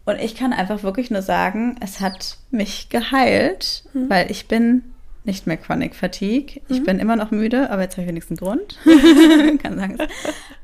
Und 0.05 0.21
ich 0.21 0.37
kann 0.37 0.53
einfach 0.53 0.83
wirklich 0.85 1.11
nur 1.11 1.23
sagen, 1.23 1.77
es 1.81 2.01
hat 2.01 2.37
mich 2.51 2.89
geheilt, 2.91 3.85
Mhm. 3.93 4.09
weil 4.11 4.31
ich 4.31 4.47
bin 4.47 4.83
nicht 5.25 5.49
mehr 5.49 5.57
Chronic 5.57 5.97
Fatigue. 5.97 6.63
Ich 6.69 6.85
bin 6.85 7.01
immer 7.01 7.17
noch 7.17 7.33
müde, 7.33 7.71
aber 7.71 7.83
jetzt 7.83 7.95
habe 7.95 8.03
ich 8.03 8.09
wenigstens 8.09 8.41
einen 8.41 8.49
Grund. 8.49 8.79
Kann 9.63 9.77
sagen. 9.77 9.99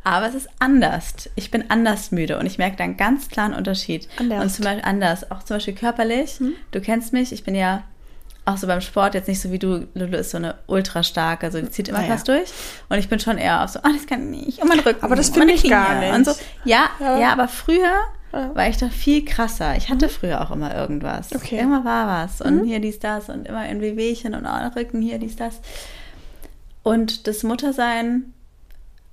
Aber 0.04 0.28
es 0.28 0.37
ist 0.37 0.49
anders. 0.61 1.28
Ich 1.34 1.50
bin 1.50 1.64
anders 1.68 2.12
müde 2.12 2.38
und 2.38 2.46
ich 2.46 2.58
merke 2.58 2.76
da 2.76 2.84
einen 2.84 2.96
ganz 2.96 3.28
klaren 3.28 3.54
Unterschied. 3.54 4.06
Anders. 4.20 4.42
Und 4.44 4.50
zum 4.50 4.64
Beispiel 4.64 4.84
anders, 4.84 5.28
auch 5.32 5.42
zum 5.42 5.56
Beispiel 5.56 5.75
körperlich. 5.75 6.38
Du 6.70 6.80
kennst 6.80 7.12
mich, 7.12 7.32
ich 7.32 7.42
bin 7.42 7.56
ja 7.56 7.82
auch 8.44 8.56
so 8.56 8.66
beim 8.66 8.80
Sport 8.80 9.14
jetzt 9.14 9.28
nicht 9.28 9.40
so 9.40 9.52
wie 9.52 9.58
du. 9.58 9.87
Lulu 9.94 10.16
ist 10.16 10.30
so 10.30 10.37
eine 10.37 10.56
ultra 10.66 11.02
starke, 11.02 11.46
also 11.46 11.61
die 11.61 11.70
zieht 11.70 11.88
immer 11.88 12.02
ja. 12.02 12.08
fast 12.08 12.26
durch. 12.28 12.52
Und 12.88 12.99
ich 12.99 13.08
bin 13.08 13.20
schon 13.20 13.38
eher 13.38 13.62
auf 13.62 13.70
so, 13.70 13.80
ah, 13.82 13.90
das 13.92 14.06
kann 14.06 14.32
ich 14.32 14.46
nicht. 14.46 14.58
Und 14.62 14.68
mein 14.68 14.80
Rücken. 14.80 15.04
Aber 15.04 15.14
das 15.14 15.30
finde 15.30 15.54
ich 15.54 15.68
gar 15.68 16.00
nicht. 16.00 16.12
Und 16.12 16.26
so. 16.26 16.32
Ja, 16.64 16.90
Ja. 16.99 17.18
ja, 17.18 17.32
aber 17.32 17.46
früher 17.49 17.94
Ja. 18.32 18.54
war 18.54 18.68
ich 18.68 18.78
doch 18.78 18.90
viel 18.90 19.25
krasser. 19.25 19.76
Ich 19.76 19.90
hatte 19.90 20.08
früher 20.08 20.40
auch 20.40 20.50
immer 20.50 20.75
irgendwas. 20.75 21.32
Okay. 21.34 21.58
Immer 21.58 21.84
war 21.84 22.06
was. 22.08 22.40
Und 22.40 22.64
hier 22.64 22.80
dies, 22.80 22.99
das 22.99 23.28
und 23.28 23.46
immer 23.46 23.61
ein 23.61 23.80
Wehwehchen 23.80 24.34
und 24.34 24.44
oh, 24.44 24.76
Rücken, 24.76 25.02
hier 25.02 25.18
dies, 25.18 25.37
das. 25.37 25.61
Und 26.82 27.28
das 27.28 27.44
Muttersein 27.44 28.32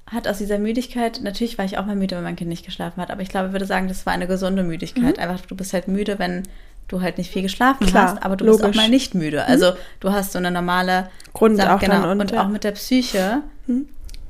hat 0.08 0.28
aus 0.28 0.40
dieser 0.40 0.58
Müdigkeit, 0.58 1.20
natürlich 1.22 1.60
war 1.60 1.66
ich 1.66 1.78
auch 1.78 1.86
mal 1.86 1.96
müde, 1.96 2.16
wenn 2.16 2.24
mein 2.24 2.36
Kind 2.36 2.50
nicht 2.50 2.66
geschlafen 2.66 3.00
hat, 3.00 3.12
aber 3.12 3.22
ich 3.22 3.30
glaube, 3.30 3.48
ich 3.48 3.52
würde 3.52 3.68
sagen, 3.68 3.88
das 3.88 4.08
war 4.08 4.14
eine 4.14 4.26
gesunde 4.26 4.64
Müdigkeit. 4.64 5.20
Einfach, 5.20 5.46
du 5.46 5.56
bist 5.56 5.72
halt 5.74 5.88
müde, 5.88 6.18
wenn 6.18 6.48
du 6.90 7.02
halt 7.02 7.18
nicht 7.18 7.32
viel 7.32 7.42
geschlafen 7.44 7.88
Klar, 7.88 8.16
hast, 8.16 8.24
aber 8.24 8.36
du 8.36 8.46
bist 8.46 8.60
logisch. 8.62 8.78
auch 8.78 8.82
mal 8.82 8.90
nicht 8.90 9.16
müde. 9.16 9.46
Also 9.46 9.72
du 10.00 10.12
hast 10.12 10.34
so 10.34 10.38
eine 10.40 10.52
normale 10.52 11.10
Grund 11.34 11.58
Sache, 11.58 11.74
auch 11.76 11.80
genau. 11.80 12.12
und, 12.12 12.20
und 12.22 12.32
ja. 12.32 12.44
auch 12.44 12.50
mit 12.50 12.64
der 12.64 12.72
Psyche. 12.74 13.44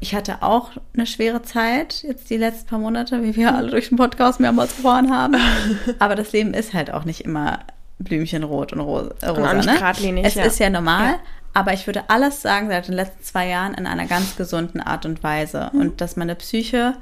Ich 0.01 0.15
hatte 0.15 0.41
auch 0.43 0.71
eine 0.93 1.05
schwere 1.05 1.41
Zeit, 1.41 2.03
jetzt 2.03 2.29
die 2.29 2.37
letzten 2.37 2.67
paar 2.67 2.79
Monate, 2.79 3.21
wie 3.23 3.35
wir 3.35 3.53
alle 3.55 3.69
durch 3.69 3.89
den 3.89 3.97
Podcast 3.97 4.39
mehrmals 4.39 4.77
erfahren 4.77 5.11
haben. 5.11 5.35
Aber 5.99 6.15
das 6.15 6.31
Leben 6.31 6.53
ist 6.53 6.73
halt 6.73 6.91
auch 6.91 7.03
nicht 7.05 7.21
immer 7.21 7.59
Blümchenrot 7.99 8.71
und 8.73 8.79
rosa. 8.79 9.11
Äh, 9.21 9.29
rosa 9.29 9.53
ne? 9.53 10.21
Es 10.23 10.35
ja. 10.35 10.43
ist 10.43 10.59
ja 10.59 10.69
normal, 10.69 11.11
Ja. 11.13 11.19
aber 11.53 11.73
ich 11.73 11.85
würde 11.85 12.03
alles 12.09 12.41
sagen, 12.41 12.69
seit 12.69 12.87
den 12.87 12.93
letzten 12.95 13.23
zwei 13.23 13.47
Jahren 13.49 13.73
in 13.73 13.85
einer 13.87 14.05
ganz 14.05 14.37
gesunden 14.37 14.79
Art 14.79 15.05
und 15.05 15.21
Weise. 15.21 15.69
Mhm. 15.73 15.81
Und 15.81 16.01
dass 16.01 16.15
meine 16.15 16.35
Psyche 16.35 16.93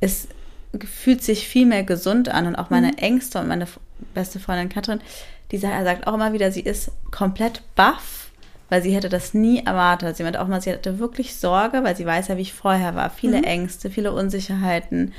ist, 0.00 0.28
fühlt 0.84 1.22
sich 1.22 1.48
viel 1.48 1.64
mehr 1.66 1.82
gesund 1.84 2.28
an 2.28 2.46
und 2.46 2.56
auch 2.56 2.68
meine 2.68 2.88
Mhm. 2.88 2.98
Ängste 2.98 3.38
und 3.38 3.48
meine 3.48 3.66
beste 4.14 4.38
Freundin 4.40 4.68
Katrin, 4.68 5.00
die 5.50 5.58
sagt, 5.58 5.74
er 5.74 5.84
sagt 5.84 6.06
auch 6.06 6.14
immer 6.14 6.32
wieder, 6.32 6.50
sie 6.50 6.60
ist 6.62 6.90
komplett 7.10 7.62
baff, 7.76 8.28
weil 8.70 8.82
sie 8.82 8.94
hätte 8.94 9.08
das 9.10 9.34
nie 9.34 9.64
erwartet. 9.64 10.16
Sie 10.16 10.22
meinte 10.22 10.40
auch 10.40 10.48
mal, 10.48 10.60
sie 10.62 10.72
hatte 10.72 10.98
wirklich 10.98 11.36
Sorge, 11.36 11.84
weil 11.84 11.96
sie 11.96 12.06
weiß 12.06 12.28
ja, 12.28 12.36
wie 12.38 12.42
ich 12.42 12.54
vorher 12.54 12.94
war. 12.94 13.10
Viele 13.10 13.38
Mhm. 13.38 13.44
Ängste, 13.44 13.90
viele 13.90 14.12
Unsicherheiten, 14.12 15.12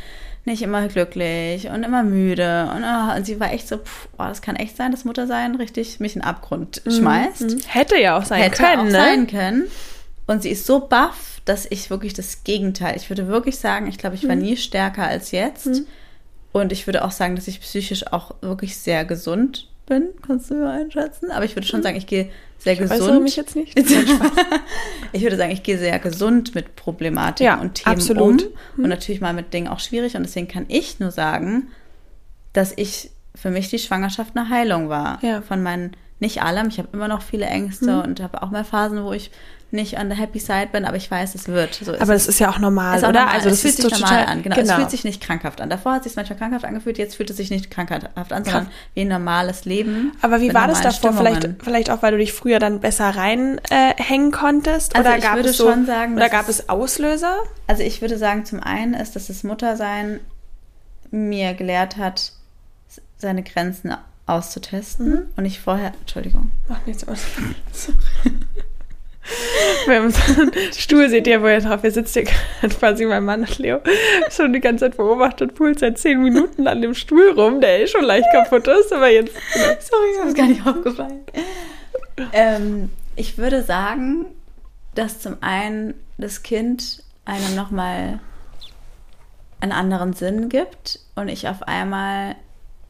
nicht 0.46 0.62
immer 0.62 0.88
glücklich 0.88 1.70
und 1.70 1.84
immer 1.84 2.04
müde. 2.04 2.70
Und, 2.76 2.84
ah, 2.84 3.16
und 3.16 3.26
sie 3.26 3.40
war 3.40 3.52
echt 3.54 3.68
so, 3.68 3.78
pff, 3.78 4.08
oh, 4.18 4.24
das 4.26 4.42
kann 4.42 4.56
echt 4.56 4.76
sein, 4.78 4.92
dass 4.92 5.06
Muttersein 5.06 5.56
richtig 5.56 6.00
mich 6.00 6.16
in 6.16 6.22
den 6.22 6.28
Abgrund 6.28 6.82
schmeißt 6.88 7.58
Hätte 7.68 7.98
ja 8.00 8.18
auch 8.18 8.26
sein 8.26 8.42
hätte 8.42 8.62
können, 8.64 8.80
auch 8.80 8.84
ne? 8.86 8.92
sein 8.92 9.28
können. 9.28 9.64
Und 10.28 10.42
sie 10.42 10.50
ist 10.50 10.66
so 10.66 10.80
baff, 10.82 11.40
dass 11.46 11.68
ich 11.70 11.90
wirklich 11.92 12.14
das 12.16 12.44
Gegenteil, 12.44 12.96
ich 12.98 13.10
würde 13.10 13.28
wirklich 13.28 13.58
sagen, 13.58 13.88
ich 13.88 13.98
glaube, 14.00 14.16
ich 14.16 14.24
Mhm. 14.24 14.28
war 14.30 14.36
nie 14.36 14.58
stärker 14.58 15.04
als 15.04 15.30
jetzt. 15.32 15.84
Und 16.56 16.72
ich 16.72 16.88
würde 16.88 17.04
auch 17.04 17.12
sagen, 17.12 17.36
dass 17.36 17.50
ich 17.50 17.60
psychisch 17.60 18.14
auch 18.14 18.36
wirklich 18.40 18.78
sehr 18.78 19.04
gesund 19.04 19.68
bin. 19.88 20.08
Kannst 20.26 20.50
du 20.52 20.66
einschätzen? 20.66 21.30
Aber 21.30 21.44
ich 21.44 21.54
würde 21.54 21.68
schon 21.68 21.84
sagen, 21.84 21.98
ich 21.98 22.08
gehe 22.08 22.30
sehr 22.60 22.72
Ich 22.72 22.82
äußere 22.82 22.98
gesund. 22.98 23.24
mich 23.24 23.36
jetzt 23.36 23.58
nicht. 23.58 23.78
ich 25.12 25.22
würde 25.22 25.36
sagen, 25.36 25.52
ich 25.52 25.64
gehe 25.64 25.78
sehr 25.78 26.00
gesund 26.00 26.56
mit 26.56 26.78
Problematiken 26.78 27.46
Ja, 27.46 27.60
und 27.60 27.74
Themen 27.74 27.98
absolut. 27.98 28.44
um. 28.78 28.84
Und 28.84 28.90
natürlich 28.90 29.20
mal 29.20 29.34
mit 29.34 29.54
Dingen 29.54 29.68
auch 29.68 29.82
schwierig. 29.82 30.16
Und 30.16 30.24
deswegen 30.24 30.48
kann 30.48 30.64
ich 30.70 30.98
nur 31.02 31.12
sagen, 31.12 31.72
dass 32.54 32.72
ich 32.78 33.12
für 33.36 33.52
mich 33.52 33.70
die 33.70 33.78
Schwangerschaft 33.78 34.38
eine 34.38 34.48
Heilung 34.48 34.88
war. 34.88 35.22
Ja. 35.22 35.42
Von 35.42 35.62
meinen, 35.62 35.92
nicht 36.22 36.42
allem. 36.42 36.70
Ich 36.70 36.78
habe 36.78 36.88
immer 36.94 37.10
noch 37.10 37.22
viele 37.22 37.48
Ängste 37.48 38.02
und 38.02 38.22
habe 38.22 38.42
auch 38.42 38.50
mal 38.50 38.64
Phasen, 38.64 39.04
wo 39.04 39.12
ich 39.12 39.30
nicht 39.72 39.98
an 39.98 40.08
der 40.10 40.18
Happy 40.18 40.40
Side 40.40 40.70
bin, 40.72 40.86
aber 40.86 40.96
ich 40.96 41.10
weiß, 41.12 41.36
es 41.36 41.48
wird. 41.48 41.74
So 41.76 41.92
ist 41.92 42.02
Aber 42.02 42.14
es. 42.14 42.24
das 42.26 42.36
ist 42.36 42.40
ja 42.40 42.50
auch 42.50 42.60
normal, 42.60 42.98
Ist 42.98 43.04
auch 43.04 43.10
oder? 43.10 43.22
normal. 43.22 43.36
Also 43.36 43.50
das 43.50 43.58
es 43.64 43.76
fühlt 43.76 43.92
sich 43.92 44.00
normal 44.02 44.26
an. 44.26 44.42
Genau. 44.44 44.56
Es 44.58 44.72
fühlt 44.72 44.90
sich 44.92 45.04
nicht 45.04 45.22
krankhaft 45.22 45.60
an. 45.60 45.70
Davor 45.70 45.94
hat 45.94 46.02
es 46.06 46.12
sich 46.12 46.16
manchmal 46.16 46.38
krankhaft 46.40 46.64
angefühlt, 46.66 46.98
jetzt 46.98 47.16
fühlt 47.16 47.30
es 47.30 47.38
sich 47.38 47.50
nicht 47.50 47.70
krankhaft 47.72 48.06
an, 48.16 48.46
sondern 48.46 48.68
wie 48.94 49.02
ein 49.02 49.08
normales 49.10 49.66
Leben. 49.66 50.14
Aber 50.22 50.40
wie 50.40 50.54
war 50.54 50.68
das 50.68 50.82
davor? 50.82 51.14
Vielleicht, 51.14 51.38
Stimmungen. 51.38 51.62
vielleicht 51.62 51.90
auch, 51.90 52.02
weil 52.04 52.12
du 52.12 52.18
dich 52.20 52.32
früher 52.32 52.60
dann 52.60 52.80
besser 52.80 53.10
reinhängen 53.10 54.30
äh, 54.30 54.32
konntest? 54.32 54.96
Also 54.96 55.10
oder 55.10 55.18
ich 55.18 55.24
gab 55.24 55.36
würde 55.36 55.50
es 55.50 55.58
so, 55.58 55.70
schon 55.70 55.86
sagen, 55.86 56.16
oder 56.16 56.30
gab 56.30 56.48
es- 56.48 56.70
Auslöser? 56.70 57.36
Also 57.68 57.84
ich 57.84 58.02
würde 58.02 58.18
sagen, 58.18 58.46
zum 58.46 58.62
einen 58.62 58.94
ist, 58.94 59.16
dass 59.16 59.28
das 59.28 59.44
Muttersein 59.44 60.20
mir 61.12 61.54
gelehrt 61.54 61.98
hat, 61.98 62.32
seine 63.18 63.44
Grenzen 63.44 63.96
auszutesten. 64.26 65.10
Mhm. 65.10 65.22
Und 65.36 65.46
ich 65.46 65.60
vorher, 65.60 65.92
Entschuldigung. 66.02 66.52
Macht 66.70 66.88
nichts 66.88 67.08
aus. 67.08 67.20
Wir 69.88 69.96
haben 69.98 70.12
so 70.12 70.42
einen 70.42 70.52
Stuhl, 70.78 71.10
seht 71.10 71.28
ihr, 71.28 71.42
wo 71.42 71.48
ihr 71.48 71.60
drauf, 71.60 71.84
ihr 71.84 71.92
sitzt 71.92 72.14
hier 72.14 72.24
gerade 72.24 72.74
quasi 72.76 73.06
mein 73.06 73.24
Mann 73.26 73.42
und 73.42 73.58
Leo 73.58 73.80
schon 74.30 74.54
die 74.54 74.60
ganze 74.62 74.86
Zeit 74.86 74.98
beobachtet, 74.98 75.56
pult 75.56 75.80
seit 75.80 75.98
zehn 75.98 76.22
Minuten 76.22 76.68
an 76.68 76.82
dem 76.82 76.94
Stuhl 76.94 77.32
rum, 77.32 77.62
der 77.62 77.82
eh 77.82 77.88
schon 77.88 78.04
leicht 78.04 78.28
kaputt 78.32 78.68
ist, 78.68 78.94
aber 78.94 79.10
jetzt, 79.10 79.34
Sorry, 79.54 80.20
mir 80.24 80.28
ist 80.30 80.38
gar 80.38 80.48
nicht 80.48 80.66
aufgefallen. 80.66 81.22
ähm, 82.34 82.92
ich 83.16 83.38
würde 83.38 83.64
sagen, 83.64 84.26
dass 84.94 85.20
zum 85.20 85.38
einen 85.42 85.94
das 86.18 86.44
Kind 86.44 87.04
einem 87.26 87.56
nochmal 87.56 88.20
einen 89.60 89.72
anderen 89.72 90.14
Sinn 90.14 90.50
gibt 90.50 91.00
und 91.16 91.28
ich 91.28 91.48
auf 91.48 91.64
einmal 91.64 92.36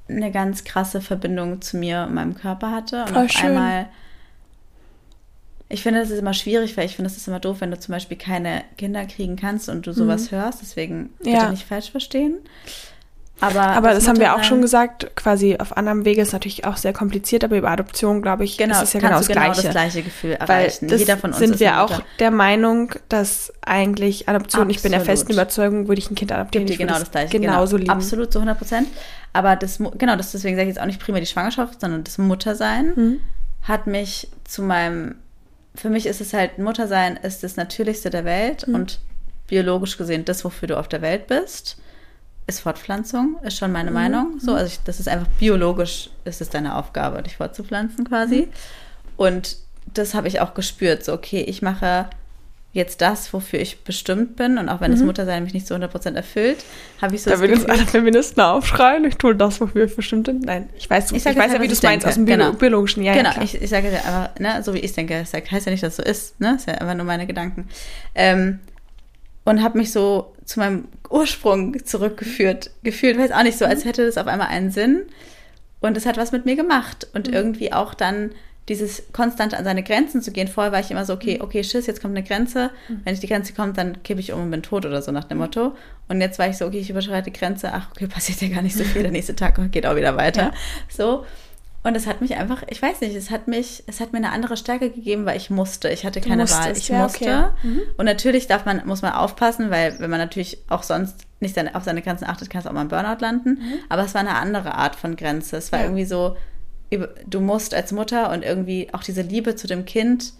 eine 0.09 0.31
ganz 0.31 0.63
krasse 0.63 1.01
Verbindung 1.01 1.61
zu 1.61 1.77
mir 1.77 2.05
und 2.07 2.13
meinem 2.13 2.35
Körper 2.35 2.71
hatte 2.71 3.03
und 3.03 3.09
Voll 3.13 3.25
auf 3.25 3.31
schön. 3.31 3.49
einmal 3.51 3.87
ich 5.69 5.81
finde, 5.83 5.99
das 6.01 6.09
ist 6.11 6.19
immer 6.19 6.33
schwierig, 6.33 6.77
weil 6.77 6.85
ich 6.85 6.95
finde, 6.95 7.09
es 7.09 7.17
ist 7.17 7.27
immer 7.27 7.39
doof, 7.39 7.57
wenn 7.61 7.71
du 7.71 7.79
zum 7.79 7.91
Beispiel 7.93 8.17
keine 8.17 8.63
Kinder 8.77 9.05
kriegen 9.05 9.35
kannst 9.35 9.67
und 9.69 9.87
du 9.87 9.93
sowas 9.93 10.31
hörst. 10.31 10.61
Deswegen 10.61 11.09
bitte 11.17 11.29
Mhm. 11.31 11.35
Ja. 11.35 11.49
nicht 11.49 11.65
falsch 11.67 11.89
verstehen. 11.91 12.37
Aber, 13.41 13.61
aber 13.61 13.93
das, 13.93 14.07
haben 14.07 14.17
wir 14.19 14.33
auch 14.33 14.43
schon 14.45 14.61
gesagt, 14.61 15.13
quasi 15.17 15.57
auf 15.59 15.75
anderem 15.75 16.05
Wege 16.05 16.21
ist 16.21 16.31
natürlich 16.31 16.63
auch 16.63 16.77
sehr 16.77 16.93
kompliziert, 16.93 17.43
aber 17.43 17.57
über 17.57 17.69
Adoption, 17.69 18.21
glaube 18.21 18.45
ich, 18.45 18.57
Genau, 18.57 18.75
ist 18.77 18.83
es 18.83 18.93
ja 18.93 19.01
genau 19.01 19.17
das 19.17 19.27
genau 19.27 19.41
Gleiche. 19.41 19.61
das 19.63 19.71
gleiche 19.71 20.03
Gefühl 20.03 20.37
Weil 20.39 20.47
erreichen. 20.61 20.87
das 20.87 20.99
Jeder 21.01 21.17
von 21.17 21.31
uns 21.31 21.39
sind 21.39 21.59
wir 21.59 21.81
auch 21.83 22.01
der 22.19 22.31
Meinung, 22.31 22.91
dass 23.09 23.51
eigentlich 23.61 24.29
Adoption, 24.29 24.69
ich 24.69 24.81
bin 24.81 24.91
der 24.93 25.01
Absolut. 25.01 25.19
festen 25.19 25.33
Überzeugung, 25.33 25.89
würde 25.89 25.99
ich 25.99 26.09
ein 26.09 26.15
Kind 26.15 26.31
adoptieren, 26.31 26.65
ich 26.69 26.77
genau 26.77 26.97
das 26.97 27.11
gleiche. 27.11 27.37
genauso 27.37 27.75
genau. 27.75 27.91
lieben. 27.91 27.91
Absolut 27.91 28.31
zu 28.31 28.39
100 28.39 28.57
Prozent. 28.57 28.87
Aber 29.33 29.57
das, 29.57 29.79
genau, 29.97 30.15
das, 30.15 30.31
deswegen 30.31 30.55
sage 30.55 30.69
ich 30.69 30.75
jetzt 30.75 30.81
auch 30.81 30.87
nicht 30.87 31.01
prima 31.01 31.19
die 31.19 31.25
Schwangerschaft, 31.25 31.81
sondern 31.81 32.05
das 32.05 32.17
Muttersein 32.17 32.93
Mhm. 32.95 33.19
hat 33.63 33.85
mich 33.85 34.29
zu 34.45 34.61
meinem, 34.61 35.15
für 35.75 35.89
mich 35.89 36.05
ist 36.05 36.21
es 36.21 36.33
halt, 36.33 36.57
Muttersein 36.57 37.17
ist 37.17 37.43
das 37.43 37.55
Natürlichste 37.57 38.09
der 38.09 38.25
Welt 38.25 38.67
Mhm. 38.67 38.75
und 38.75 38.99
biologisch 39.47 39.97
gesehen 39.97 40.25
das, 40.25 40.43
wofür 40.43 40.67
du 40.67 40.77
auf 40.77 40.87
der 40.87 41.01
Welt 41.01 41.27
bist, 41.27 41.77
ist 42.47 42.59
Fortpflanzung, 42.61 43.37
ist 43.43 43.57
schon 43.57 43.69
Mhm. 43.69 43.73
meine 43.73 43.91
Meinung. 43.91 44.39
So, 44.39 44.53
also 44.53 44.67
ich, 44.67 44.79
das 44.83 44.99
ist 44.99 45.07
einfach 45.07 45.27
biologisch, 45.39 46.09
ist 46.25 46.41
es 46.41 46.49
deine 46.49 46.75
Aufgabe, 46.75 47.21
dich 47.23 47.37
fortzupflanzen 47.37 48.05
quasi. 48.07 48.41
Mhm. 48.43 48.49
Und 49.17 49.57
das 49.93 50.13
habe 50.13 50.27
ich 50.27 50.39
auch 50.41 50.53
gespürt, 50.53 51.03
so, 51.05 51.13
okay, 51.13 51.41
ich 51.41 51.61
mache 51.61 52.07
jetzt 52.75 52.99
das, 53.01 53.31
wofür 53.33 53.59
ich 53.59 53.83
bestimmt 53.83 54.35
bin. 54.35 54.57
Und 54.57 54.67
auch 54.69 54.81
wenn 54.81 54.91
das 54.91 55.01
Muttersein 55.01 55.43
mich 55.43 55.53
nicht 55.53 55.65
zu 55.65 55.73
100% 55.73 56.13
erfüllt, 56.13 56.57
habe 57.01 57.15
ich 57.15 57.23
so 57.23 57.29
Mhm. 57.29 57.31
Da 57.31 57.37
das 57.37 57.41
würden 57.41 57.57
jetzt 57.59 57.69
alle 57.69 57.85
Feministen 57.87 58.41
aufschreien, 58.41 59.05
ich 59.05 59.15
tue 59.15 59.35
das, 59.35 59.61
wofür 59.61 59.85
ich 59.85 59.95
bestimmt 59.95 60.25
bin. 60.27 60.39
Nein, 60.41 60.69
ich 60.77 60.89
weiß, 60.89 61.11
ich 61.11 61.25
Ich 61.25 61.37
weiß 61.37 61.53
ja, 61.53 61.61
wie 61.61 61.67
du 61.67 61.73
es 61.73 61.81
meinst, 61.81 62.05
aus 62.05 62.15
dem 62.15 62.25
Genau. 62.25 62.51
biologischen. 62.51 63.01
Ja, 63.03 63.13
genau, 63.13 63.31
ja, 63.31 63.41
ich, 63.41 63.59
ich 63.61 63.69
sage 63.69 63.89
dir 63.89 63.97
einfach, 63.97 64.37
ne, 64.39 64.61
so 64.61 64.73
wie 64.73 64.79
ich 64.79 64.93
denke, 64.93 65.17
das 65.19 65.33
heißt 65.33 65.65
ja 65.65 65.71
nicht, 65.71 65.83
dass 65.83 65.97
es 65.97 65.97
so 65.97 66.03
ist, 66.03 66.39
ne? 66.41 66.55
Ist 66.55 66.67
ja 66.67 66.75
einfach 66.75 66.95
nur 66.95 67.05
meine 67.05 67.25
Gedanken. 67.25 67.67
Ähm, 68.13 68.59
und 69.45 69.63
habe 69.63 69.77
mich 69.77 69.91
so 69.91 70.33
zu 70.43 70.59
meinem 70.59 70.85
Ursprung 71.09 71.85
zurückgeführt, 71.85 72.71
gefühlt, 72.83 73.17
weiß 73.17 73.31
auch 73.31 73.43
nicht 73.43 73.57
so, 73.57 73.65
als 73.65 73.85
hätte 73.85 74.05
das 74.05 74.17
auf 74.17 74.27
einmal 74.27 74.47
einen 74.47 74.71
Sinn. 74.71 75.03
Und 75.79 75.95
es 75.97 76.05
hat 76.05 76.17
was 76.17 76.31
mit 76.31 76.45
mir 76.45 76.55
gemacht. 76.55 77.07
Und 77.13 77.27
irgendwie 77.27 77.71
auch 77.71 77.93
dann 77.93 78.31
dieses 78.67 79.03
konstante 79.13 79.57
an 79.57 79.63
seine 79.63 79.83
Grenzen 79.83 80.21
zu 80.21 80.31
gehen. 80.31 80.47
Vorher 80.47 80.71
war 80.71 80.79
ich 80.79 80.89
immer 80.89 81.05
so, 81.05 81.13
okay, 81.13 81.39
okay, 81.41 81.63
Schiss, 81.63 81.85
jetzt 81.85 82.01
kommt 82.01 82.17
eine 82.17 82.25
Grenze. 82.27 82.71
Wenn 83.03 83.13
ich 83.13 83.19
die 83.19 83.27
Grenze 83.27 83.53
kommt, 83.53 83.77
dann 83.77 84.01
kippe 84.01 84.19
ich 84.19 84.33
um 84.33 84.41
und 84.41 84.51
bin 84.51 84.63
tot 84.63 84.85
oder 84.85 85.01
so 85.01 85.11
nach 85.11 85.25
dem 85.25 85.37
Motto. 85.37 85.75
Und 86.07 86.19
jetzt 86.21 86.39
war 86.39 86.47
ich 86.49 86.57
so, 86.57 86.65
okay, 86.65 86.79
ich 86.79 86.89
überschreite 86.89 87.29
die 87.29 87.37
Grenze. 87.37 87.71
Ach, 87.73 87.89
okay, 87.91 88.07
passiert 88.13 88.41
ja 88.41 88.47
gar 88.49 88.63
nicht 88.63 88.75
so 88.75 88.83
viel. 88.83 89.03
Der 89.03 89.11
nächste 89.11 89.35
Tag 89.35 89.59
geht 89.71 89.85
auch 89.85 89.95
wieder 89.95 90.17
weiter. 90.17 90.41
Ja. 90.41 90.51
So. 90.89 91.25
Und 91.83 91.95
es 91.95 92.07
hat 92.07 92.19
mich 92.19 92.35
einfach, 92.35 92.63
ich 92.67 92.81
weiß 92.81 93.01
nicht, 93.01 93.15
es 93.15 93.29
hat 93.29 93.47
mich, 93.47 93.83
es 93.85 93.99
hat 93.99 94.11
mir 94.11 94.17
eine 94.17 94.31
andere 94.31 94.57
Stärke 94.57 94.89
gegeben, 94.89 95.27
weil 95.27 95.37
ich 95.37 95.51
musste. 95.51 95.89
Ich 95.89 96.03
hatte 96.03 96.19
keine 96.19 96.41
musstest, 96.41 96.63
Wahl. 96.65 96.71
Ich 96.75 96.87
ja, 96.87 97.03
musste. 97.03 97.19
okay. 97.25 97.67
Mhm. 97.67 97.81
Und 97.97 98.05
natürlich 98.05 98.47
darf 98.47 98.65
man, 98.65 98.81
muss 98.87 99.03
man 99.03 99.13
aufpassen, 99.13 99.69
weil 99.69 99.99
wenn 99.99 100.09
man 100.09 100.19
natürlich 100.19 100.57
auch 100.67 100.81
sonst 100.81 101.27
nicht 101.39 101.55
auf 101.75 101.83
seine 101.83 102.01
Grenzen 102.01 102.25
achtet, 102.25 102.49
kann 102.49 102.61
es 102.61 102.65
auch 102.65 102.71
mal 102.71 102.81
im 102.81 102.87
Burnout 102.87 103.21
landen. 103.21 103.59
Aber 103.89 104.03
es 104.03 104.15
war 104.15 104.21
eine 104.21 104.33
andere 104.33 104.73
Art 104.73 104.95
von 104.95 105.15
Grenze. 105.15 105.57
Es 105.57 105.71
war 105.71 105.77
Mhm. 105.77 105.83
Ja. 105.83 105.89
irgendwie 105.89 106.05
so, 106.05 106.35
du 107.27 107.39
musst 107.41 107.73
als 107.73 107.91
Mutter 107.91 108.31
und 108.31 108.43
irgendwie 108.43 108.89
auch 108.93 109.03
diese 109.03 109.21
Liebe 109.21 109.55
zu 109.55 109.67
dem 109.67 109.85
Kind 109.85 110.33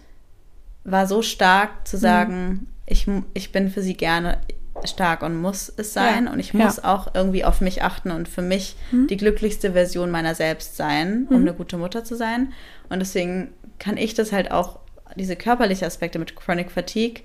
war 0.84 1.06
so 1.06 1.22
stark 1.22 1.70
Mhm. 1.70 1.84
zu 1.84 1.96
sagen, 1.96 2.66
ich, 2.86 3.06
mu- 3.06 3.24
ich 3.34 3.50
bin 3.52 3.70
für 3.70 3.82
sie 3.82 3.94
gerne 3.94 4.38
stark 4.84 5.22
und 5.22 5.40
muss 5.40 5.72
es 5.76 5.92
sein 5.92 6.26
Ja, 6.26 6.32
und 6.32 6.38
ich 6.38 6.52
ja. 6.52 6.58
Mhm. 6.60 6.64
muss 6.66 6.84
auch 6.84 7.14
irgendwie 7.14 7.44
auf 7.44 7.60
mich 7.60 7.82
achten 7.82 8.10
und 8.10 8.28
für 8.28 8.42
mich 8.42 8.76
die 8.92 9.16
glücklichste 9.16 9.72
Version 9.72 10.10
meiner 10.10 10.34
selbst 10.34 10.76
sein, 10.76 11.26
um 11.30 11.40
eine 11.40 11.54
gute 11.54 11.78
Mutter 11.78 12.04
zu 12.04 12.14
sein. 12.14 12.52
Und 12.88 13.00
deswegen 13.00 13.52
kann 13.78 13.96
ich 13.96 14.14
das 14.14 14.32
halt 14.32 14.50
auch, 14.52 14.78
diese 15.16 15.34
körperlichen 15.36 15.86
Aspekte 15.86 16.18
mit 16.18 16.36
Chronic 16.36 16.70
Fatigue, 16.70 17.22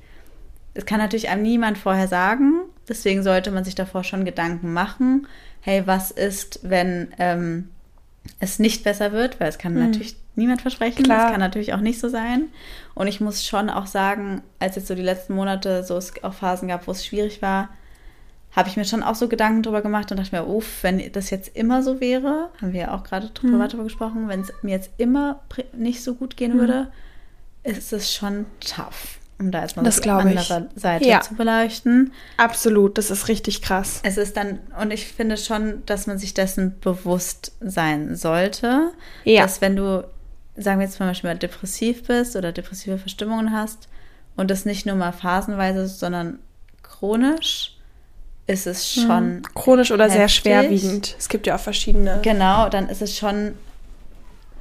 das 0.73 0.85
kann 0.85 0.99
natürlich 0.99 1.27
einem 1.29 1.43
niemand 1.43 1.77
vorher 1.77 2.07
sagen. 2.07 2.61
Deswegen 2.87 3.21
sollte 3.21 3.51
man 3.51 3.65
sich 3.65 3.75
davor 3.75 4.03
schon 4.05 4.23
Gedanken 4.23 4.71
machen. 4.71 5.27
Hey, 5.59 5.83
was 5.85 6.09
ist, 6.11 6.61
wenn 6.63 7.09
ähm, 7.19 7.69
es 8.39 8.59
nicht 8.59 8.83
besser 8.83 9.11
wird? 9.11 9.39
Weil 9.39 9.49
es 9.49 9.57
kann 9.57 9.75
Hm. 9.75 9.85
natürlich 9.89 10.15
niemand 10.35 10.61
versprechen. 10.61 11.03
Klar. 11.03 11.23
Das 11.23 11.31
kann 11.31 11.39
natürlich 11.39 11.73
auch 11.73 11.79
nicht 11.81 11.99
so 11.99 12.09
sein. 12.09 12.49
Und 12.93 13.07
ich 13.07 13.19
muss 13.21 13.45
schon 13.45 13.69
auch 13.69 13.87
sagen, 13.87 14.41
als 14.59 14.75
jetzt 14.75 14.87
so 14.87 14.95
die 14.95 15.01
letzten 15.01 15.33
Monate 15.33 15.83
so 15.83 15.97
es 15.97 16.13
auch 16.23 16.33
Phasen 16.33 16.67
gab, 16.67 16.87
wo 16.87 16.91
es 16.91 17.05
schwierig 17.05 17.41
war, 17.41 17.69
habe 18.53 18.67
ich 18.67 18.75
mir 18.75 18.83
schon 18.83 19.01
auch 19.01 19.15
so 19.15 19.29
Gedanken 19.29 19.63
drüber 19.63 19.81
gemacht 19.81 20.11
und 20.11 20.17
dachte 20.17 20.35
mir, 20.35 20.45
uff, 20.45 20.83
wenn 20.83 21.11
das 21.13 21.29
jetzt 21.29 21.55
immer 21.55 21.83
so 21.83 22.01
wäre, 22.01 22.49
haben 22.61 22.73
wir 22.73 22.81
ja 22.81 22.93
auch 22.93 23.03
gerade 23.03 23.29
drüber 23.29 23.67
drüber 23.69 23.85
gesprochen, 23.85 24.27
wenn 24.27 24.41
es 24.41 24.51
mir 24.61 24.71
jetzt 24.71 24.91
immer 24.97 25.39
nicht 25.73 26.03
so 26.03 26.15
gut 26.15 26.35
gehen 26.35 26.59
würde, 26.59 26.91
ist 27.63 27.93
es 27.93 28.13
schon 28.13 28.45
tough, 28.59 29.19
um 29.41 29.51
da 29.51 29.61
erstmal 29.61 29.83
Das 29.85 29.95
so 29.97 30.01
die 30.01 30.07
glaube 30.09 30.31
ich. 30.33 30.51
andere 30.51 30.69
Seite 30.75 31.05
Ja. 31.07 31.21
zu 31.21 31.35
beleuchten. 31.35 32.13
Absolut, 32.37 32.97
das 32.97 33.11
ist 33.11 33.27
richtig 33.27 33.61
krass. 33.61 33.99
Es 34.03 34.17
ist 34.17 34.37
dann, 34.37 34.59
und 34.79 34.91
ich 34.91 35.07
finde 35.07 35.37
schon, 35.37 35.83
dass 35.85 36.07
man 36.07 36.17
sich 36.17 36.33
dessen 36.33 36.79
bewusst 36.79 37.53
sein 37.59 38.15
sollte, 38.15 38.91
Ja. 39.25 39.41
dass 39.43 39.59
wenn 39.61 39.75
du, 39.75 40.05
sagen 40.55 40.79
wir 40.79 40.85
jetzt 40.85 40.97
zum 40.97 41.07
Beispiel 41.07 41.29
mal 41.29 41.37
depressiv 41.37 42.03
bist 42.07 42.35
oder 42.35 42.51
depressive 42.51 42.97
Verstimmungen 42.97 43.51
hast 43.51 43.87
und 44.37 44.49
das 44.51 44.65
nicht 44.65 44.85
nur 44.85 44.95
mal 44.95 45.11
phasenweise, 45.11 45.87
sondern 45.87 46.39
chronisch, 46.83 47.77
ist 48.47 48.67
es 48.67 48.93
schon 48.93 49.43
Chronisch 49.55 49.91
oder 49.91 50.09
sehr 50.09 50.21
heftig. 50.21 50.35
schwerwiegend. 50.41 51.15
Es 51.17 51.29
gibt 51.29 51.47
ja 51.47 51.55
auch 51.55 51.59
verschiedene. 51.59 52.19
Genau, 52.21 52.69
dann 52.69 52.89
ist 52.89 53.01
es 53.01 53.17
schon 53.17 53.53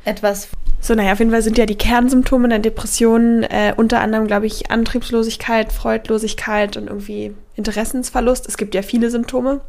etwas, 0.04 0.48
So, 0.80 0.94
naja, 0.94 1.12
auf 1.12 1.18
jeden 1.18 1.30
Fall 1.30 1.42
sind 1.42 1.58
ja 1.58 1.66
die 1.66 1.76
Kernsymptome 1.76 2.48
der 2.48 2.58
Depression 2.58 3.42
äh, 3.42 3.74
unter 3.76 4.00
anderem, 4.00 4.26
glaube 4.26 4.46
ich, 4.46 4.70
Antriebslosigkeit, 4.70 5.72
Freudlosigkeit 5.72 6.76
und 6.76 6.86
irgendwie 6.86 7.34
Interessensverlust. 7.54 8.48
Es 8.48 8.56
gibt 8.56 8.74
ja 8.74 8.82
viele 8.82 9.10
Symptome. 9.10 9.60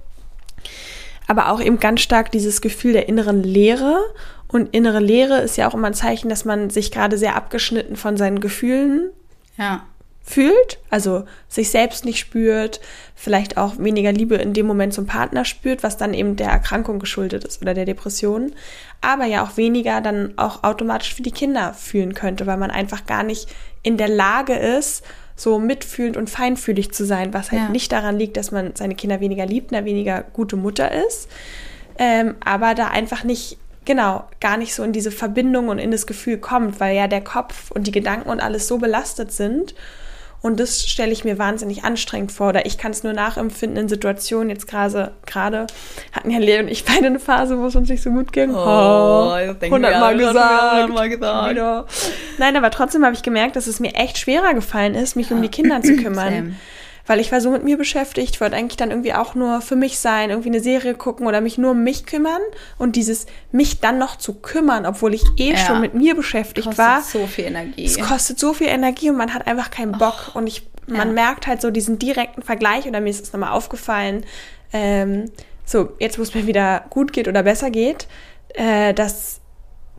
Aber 1.27 1.51
auch 1.51 1.61
eben 1.61 1.79
ganz 1.79 2.01
stark 2.01 2.31
dieses 2.31 2.61
Gefühl 2.61 2.93
der 2.93 3.09
inneren 3.09 3.43
Leere. 3.43 3.99
Und 4.47 4.73
innere 4.73 4.99
Leere 4.99 5.39
ist 5.39 5.57
ja 5.57 5.67
auch 5.67 5.73
immer 5.73 5.87
ein 5.87 5.93
Zeichen, 5.93 6.29
dass 6.29 6.45
man 6.45 6.69
sich 6.69 6.91
gerade 6.91 7.17
sehr 7.17 7.35
abgeschnitten 7.35 7.95
von 7.95 8.17
seinen 8.17 8.39
Gefühlen 8.39 9.11
ja, 9.57 9.83
fühlt, 10.23 10.79
also 10.89 11.25
sich 11.47 11.71
selbst 11.71 12.05
nicht 12.05 12.19
spürt, 12.19 12.79
vielleicht 13.15 13.57
auch 13.57 13.77
weniger 13.79 14.11
Liebe 14.11 14.35
in 14.35 14.53
dem 14.53 14.65
Moment 14.67 14.93
zum 14.93 15.07
Partner 15.07 15.45
spürt, 15.45 15.83
was 15.83 15.97
dann 15.97 16.13
eben 16.13 16.35
der 16.35 16.49
Erkrankung 16.49 16.99
geschuldet 16.99 17.43
ist 17.43 17.61
oder 17.61 17.73
der 17.73 17.85
Depression, 17.85 18.53
aber 19.01 19.25
ja 19.25 19.43
auch 19.43 19.57
weniger 19.57 19.99
dann 20.01 20.33
auch 20.37 20.63
automatisch 20.63 21.13
für 21.15 21.23
die 21.23 21.31
Kinder 21.31 21.73
fühlen 21.73 22.13
könnte, 22.13 22.45
weil 22.45 22.57
man 22.57 22.71
einfach 22.71 23.05
gar 23.05 23.23
nicht 23.23 23.49
in 23.83 23.97
der 23.97 24.09
Lage 24.09 24.53
ist, 24.53 25.03
so 25.35 25.57
mitfühlend 25.57 26.17
und 26.17 26.29
feinfühlig 26.29 26.91
zu 26.91 27.03
sein, 27.03 27.33
was 27.33 27.51
halt 27.51 27.63
Ja. 27.63 27.69
nicht 27.69 27.91
daran 27.91 28.17
liegt, 28.19 28.37
dass 28.37 28.51
man 28.51 28.75
seine 28.75 28.93
Kinder 28.95 29.19
weniger 29.21 29.45
liebt, 29.47 29.73
eine 29.73 29.85
weniger 29.85 30.21
gute 30.21 30.55
Mutter 30.55 30.91
ist, 31.07 31.29
ähm, 31.97 32.35
aber 32.45 32.75
da 32.75 32.87
einfach 32.89 33.23
nicht, 33.23 33.57
genau, 33.85 34.25
gar 34.39 34.57
nicht 34.57 34.75
so 34.75 34.83
in 34.83 34.93
diese 34.93 35.11
Verbindung 35.11 35.69
und 35.69 35.79
in 35.79 35.89
das 35.89 36.05
Gefühl 36.05 36.37
kommt, 36.37 36.79
weil 36.79 36.95
ja 36.95 37.07
der 37.07 37.21
Kopf 37.23 37.71
und 37.71 37.87
die 37.87 37.91
Gedanken 37.91 38.29
und 38.29 38.39
alles 38.39 38.67
so 38.67 38.77
belastet 38.77 39.31
sind. 39.31 39.73
Und 40.41 40.59
das 40.59 40.87
stelle 40.87 41.11
ich 41.11 41.23
mir 41.23 41.37
wahnsinnig 41.37 41.83
anstrengend 41.83 42.31
vor. 42.31 42.49
Oder 42.49 42.65
ich 42.65 42.77
kann 42.79 42.91
es 42.91 43.03
nur 43.03 43.13
nachempfinden 43.13 43.77
in 43.83 43.87
Situationen. 43.89 44.49
Jetzt 44.49 44.67
gerade, 44.67 45.11
gerade 45.27 45.67
hatten 46.11 46.31
ja 46.31 46.39
Lea 46.39 46.59
und 46.59 46.67
ich 46.67 46.83
beide 46.83 47.05
eine 47.05 47.19
Phase, 47.19 47.59
wo 47.59 47.67
es 47.67 47.75
uns 47.75 47.89
nicht 47.89 48.01
so 48.01 48.09
gut 48.09 48.33
ging. 48.33 48.53
Oh, 48.53 48.57
alle 48.57 49.55
schon 49.59 49.79
wieder 50.19 50.33
gesagt. 50.33 50.73
hundertmal 50.73 51.09
gesagt. 51.09 51.51
Wieder. 51.51 51.85
Nein, 52.39 52.57
aber 52.57 52.71
trotzdem 52.71 53.05
habe 53.05 53.13
ich 53.15 53.21
gemerkt, 53.21 53.55
dass 53.55 53.67
es 53.67 53.79
mir 53.79 53.93
echt 53.93 54.17
schwerer 54.17 54.55
gefallen 54.55 54.95
ist, 54.95 55.15
mich 55.15 55.31
um 55.31 55.41
die 55.41 55.49
Kinder 55.49 55.81
zu 55.81 55.95
kümmern. 55.97 56.33
Same. 56.33 56.55
Weil 57.11 57.19
ich 57.19 57.29
war 57.33 57.41
so 57.41 57.51
mit 57.51 57.65
mir 57.65 57.75
beschäftigt, 57.77 58.39
wollte 58.39 58.55
eigentlich 58.55 58.77
dann 58.77 58.89
irgendwie 58.89 59.13
auch 59.13 59.35
nur 59.35 59.59
für 59.59 59.75
mich 59.75 59.99
sein, 59.99 60.29
irgendwie 60.29 60.47
eine 60.47 60.61
Serie 60.61 60.93
gucken 60.93 61.27
oder 61.27 61.41
mich 61.41 61.57
nur 61.57 61.71
um 61.71 61.83
mich 61.83 62.05
kümmern. 62.05 62.39
Und 62.77 62.95
dieses 62.95 63.25
mich 63.51 63.81
dann 63.81 63.97
noch 63.97 64.15
zu 64.15 64.35
kümmern, 64.35 64.85
obwohl 64.85 65.13
ich 65.13 65.23
eh 65.37 65.51
Ja. 65.51 65.57
schon 65.57 65.81
mit 65.81 65.93
mir 65.93 66.15
beschäftigt 66.15 66.67
kostet 66.67 66.77
war, 66.77 67.01
so 67.01 67.27
viel 67.27 67.43
Energie. 67.47 67.83
es 67.83 67.99
kostet 67.99 68.39
so 68.39 68.53
viel 68.53 68.67
Energie 68.69 69.09
und 69.09 69.17
man 69.17 69.33
hat 69.33 69.45
einfach 69.45 69.71
keinen 69.71 69.91
Bock. 69.91 70.31
und 70.35 70.47
ich, 70.47 70.65
man 70.87 71.09
ja. 71.09 71.13
merkt 71.13 71.47
halt 71.47 71.59
so 71.59 71.69
diesen 71.69 71.99
direkten 71.99 72.43
Vergleich 72.43 72.87
oder 72.87 73.01
mir 73.01 73.09
ist 73.09 73.25
es 73.25 73.33
nochmal 73.33 73.51
aufgefallen, 73.51 74.25
ähm, 74.71 75.25
so 75.65 75.89
jetzt 75.99 76.17
wo 76.17 76.21
es 76.21 76.33
mir 76.33 76.47
wieder 76.47 76.85
gut 76.91 77.11
geht 77.11 77.27
oder 77.27 77.43
besser 77.43 77.71
geht, 77.71 78.07
äh, 78.53 78.93
dass 78.93 79.40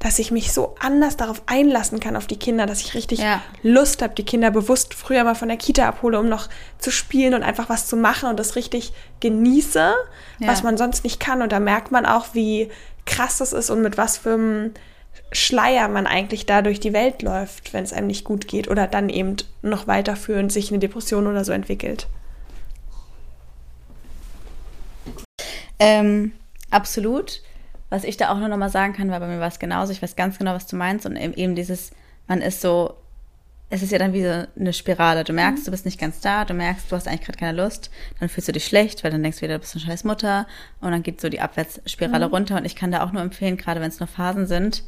dass 0.02 0.18
ich 0.18 0.32
mich 0.32 0.52
so 0.52 0.74
anders 0.80 1.16
darauf 1.16 1.42
einlassen 1.46 2.00
kann 2.00 2.16
auf 2.16 2.26
die 2.26 2.38
Kinder, 2.38 2.66
dass 2.66 2.80
ich 2.80 2.94
richtig 2.94 3.20
Ja. 3.20 3.40
Lust 3.62 4.02
habe, 4.02 4.14
die 4.14 4.24
Kinder 4.24 4.50
bewusst 4.50 4.94
früher 4.94 5.22
mal 5.22 5.36
von 5.36 5.46
der 5.46 5.56
Kita 5.56 5.86
abhole, 5.88 6.18
um 6.18 6.28
noch 6.28 6.48
zu 6.78 6.90
spielen 6.90 7.34
und 7.34 7.44
einfach 7.44 7.68
was 7.68 7.86
zu 7.86 7.96
machen 7.96 8.28
und 8.28 8.36
das 8.40 8.56
richtig 8.56 8.92
genieße, 9.20 9.94
Ja. 10.40 10.48
was 10.48 10.64
man 10.64 10.76
sonst 10.76 11.04
nicht 11.04 11.20
kann. 11.20 11.40
Und 11.40 11.52
da 11.52 11.60
merkt 11.60 11.92
man 11.92 12.04
auch, 12.04 12.26
wie 12.34 12.68
krass 13.06 13.38
das 13.38 13.52
ist 13.52 13.70
und 13.70 13.80
mit 13.82 13.96
was 13.96 14.18
für 14.18 14.34
einem 14.34 14.74
Schleier 15.30 15.86
man 15.86 16.08
eigentlich 16.08 16.46
da 16.46 16.62
durch 16.62 16.80
die 16.80 16.92
Welt 16.92 17.22
läuft, 17.22 17.72
wenn 17.72 17.84
es 17.84 17.92
einem 17.92 18.08
nicht 18.08 18.24
gut 18.24 18.48
geht 18.48 18.68
oder 18.68 18.88
dann 18.88 19.08
eben 19.08 19.36
noch 19.62 19.86
weiterführend 19.86 20.50
sich 20.52 20.70
eine 20.70 20.80
Depression 20.80 21.28
oder 21.28 21.44
so 21.44 21.52
entwickelt. 21.52 22.08
Ähm, 25.78 26.32
absolut. 26.70 27.42
Was 27.92 28.05
ich 28.05 28.16
da 28.16 28.31
auch 28.31 28.38
nur 28.38 28.48
noch 28.48 28.57
mal 28.57 28.70
sagen 28.70 28.94
kann, 28.94 29.11
weil 29.11 29.20
bei 29.20 29.26
mir 29.26 29.38
war 29.38 29.48
es 29.48 29.59
genauso. 29.59 29.92
Ich 29.92 30.00
weiß 30.00 30.16
ganz 30.16 30.38
genau, 30.38 30.55
was 30.55 30.66
du 30.66 30.76
meinst. 30.76 31.05
Und 31.05 31.14
eben 31.14 31.35
eben 31.35 31.55
dieses, 31.55 31.90
man 32.26 32.40
ist 32.40 32.62
so, 32.62 32.96
es 33.68 33.83
ist 33.83 33.92
ja 33.92 33.98
dann 33.98 34.14
wie 34.14 34.22
so 34.22 34.46
eine 34.59 34.72
Spirale. 34.72 35.24
Du 35.24 35.35
merkst, 35.35 35.66
du 35.66 35.70
bist 35.70 35.85
nicht 35.85 36.00
ganz 36.00 36.22
da, 36.22 36.46
du 36.46 36.55
merkst, 36.55 36.90
du 36.90 36.96
hast 36.96 37.07
eigentlich 37.07 37.26
gerade 37.26 37.38
keine 37.38 37.62
Lust. 37.62 37.90
Dann 38.18 38.31
fühlst 38.31 38.48
du 38.48 38.52
dich 38.52 38.64
schlecht, 38.64 39.05
weil 39.05 39.11
dann 39.11 39.22
denkst 39.22 39.40
du 39.40 39.42
wieder, 39.42 39.57
du 39.57 39.61
bist 39.61 39.74
eine 39.74 39.85
scheiß 39.85 40.05
Mutter. 40.05 40.46
Und 40.81 40.92
dann 40.92 41.02
geht 41.02 41.20
so 41.20 41.28
die 41.28 41.40
Abwärtsspirale 41.40 42.31
runter. 42.31 42.57
Und 42.57 42.64
ich 42.64 42.76
kann 42.76 42.90
da 42.90 43.05
auch 43.05 43.12
nur 43.12 43.20
empfehlen, 43.20 43.59
gerade 43.59 43.83
wenn 43.83 43.90
es 43.90 44.00
nur 44.00 44.07
Phasen 44.07 44.46
sind, 44.46 44.85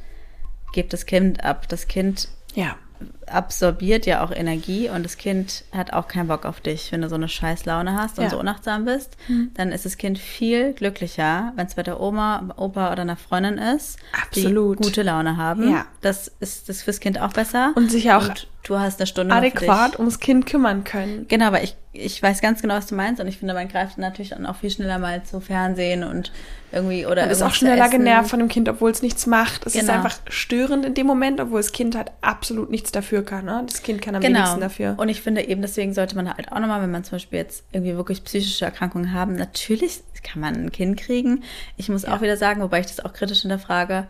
gebt 0.72 0.94
das 0.94 1.04
Kind 1.04 1.44
ab. 1.44 1.68
Das 1.68 1.88
Kind 1.88 2.28
Ja. 2.54 2.76
Absorbiert 3.26 4.06
ja 4.06 4.22
auch 4.24 4.30
Energie 4.30 4.88
und 4.88 5.02
das 5.04 5.16
Kind 5.16 5.64
hat 5.72 5.92
auch 5.92 6.08
keinen 6.08 6.28
Bock 6.28 6.44
auf 6.44 6.60
dich. 6.60 6.92
Wenn 6.92 7.02
du 7.02 7.08
so 7.08 7.14
eine 7.14 7.28
scheiß 7.28 7.64
Laune 7.64 7.94
hast 7.94 8.18
und 8.18 8.24
Ja. 8.24 8.30
so 8.30 8.38
unachtsam 8.38 8.84
bist, 8.84 9.16
dann 9.54 9.72
ist 9.72 9.84
das 9.84 9.96
Kind 9.96 10.18
viel 10.18 10.72
glücklicher, 10.74 11.52
wenn 11.56 11.66
es 11.66 11.74
bei 11.74 11.82
der 11.82 12.00
Oma, 12.00 12.52
Opa 12.56 12.92
oder 12.92 13.02
einer 13.02 13.16
Freundin 13.16 13.58
ist, 13.58 13.98
Absolut. 14.22 14.78
die 14.78 14.82
gute 14.84 15.02
Laune 15.02 15.36
haben. 15.36 15.70
Ja. 15.70 15.86
Das 16.02 16.30
ist 16.40 16.68
das 16.68 16.82
fürs 16.82 17.00
Kind 17.00 17.20
auch 17.20 17.32
besser. 17.32 17.72
Und 17.74 17.90
sich 17.90 18.12
auch 18.12 18.28
und 18.28 18.46
du 18.64 18.78
hast 18.78 18.98
eine 18.98 19.06
Stunde 19.06 19.34
Adäquat 19.34 19.98
ums 19.98 20.18
Kind 20.18 20.46
kümmern 20.46 20.84
können. 20.84 21.26
Genau, 21.28 21.46
aber 21.46 21.62
ich, 21.62 21.76
ich 21.92 22.20
weiß 22.22 22.40
ganz 22.40 22.60
genau, 22.62 22.74
was 22.74 22.86
du 22.86 22.94
meinst 22.94 23.20
und 23.20 23.28
ich 23.28 23.38
finde, 23.38 23.54
man 23.54 23.68
greift 23.68 23.98
natürlich 23.98 24.30
dann 24.30 24.46
auch 24.46 24.56
viel 24.56 24.70
schneller 24.70 24.98
mal 24.98 25.22
zu 25.22 25.40
Fernsehen 25.40 26.02
und 26.02 26.32
irgendwie 26.72 27.06
oder 27.06 27.22
Man 27.22 27.30
ist 27.30 27.42
auch 27.42 27.54
schneller 27.54 27.88
genervt 27.88 28.30
von 28.30 28.40
dem 28.40 28.48
Kind, 28.48 28.68
obwohl 28.68 28.90
es 28.90 29.02
nichts 29.02 29.26
macht. 29.26 29.64
Es 29.66 29.74
ist 29.74 29.82
Genau. 29.82 29.92
einfach 29.92 30.18
störend 30.28 30.84
in 30.84 30.94
dem 30.94 31.06
Moment, 31.06 31.40
obwohl 31.40 31.60
das 31.60 31.72
Kind 31.72 31.94
halt 31.94 32.10
absolut 32.20 32.70
nichts 32.70 32.90
dafür 32.90 33.22
kann. 33.24 33.44
Ne? 33.44 33.62
Das 33.66 33.82
Kind 33.82 34.02
kann 34.02 34.14
am 34.16 34.22
Genau. 34.22 34.38
wenigsten 34.38 34.60
dafür. 34.60 34.94
Und 34.96 35.08
ich 35.08 35.20
finde 35.22 35.46
eben, 35.46 35.62
deswegen 35.62 35.92
sollte 35.94 36.16
man 36.16 36.28
halt 36.34 36.50
auch 36.50 36.58
nochmal, 36.58 36.82
wenn 36.82 36.90
man 36.90 37.04
zum 37.04 37.12
Beispiel 37.12 37.38
jetzt 37.38 37.64
irgendwie 37.70 37.94
wirklich 37.96 38.24
psychische 38.24 38.64
Erkrankungen 38.64 39.12
haben, 39.12 39.36
natürlich 39.36 40.00
kann 40.24 40.40
man 40.40 40.54
ein 40.54 40.72
Kind 40.72 40.98
kriegen. 40.98 41.44
Ich 41.76 41.88
muss 41.90 42.04
auch 42.06 42.22
wieder 42.22 42.36
sagen, 42.38 42.62
wobei 42.62 42.80
ich 42.80 42.86
das 42.86 43.04
auch 43.04 43.12
kritisch 43.12 43.42
hinterfrage, 43.42 44.06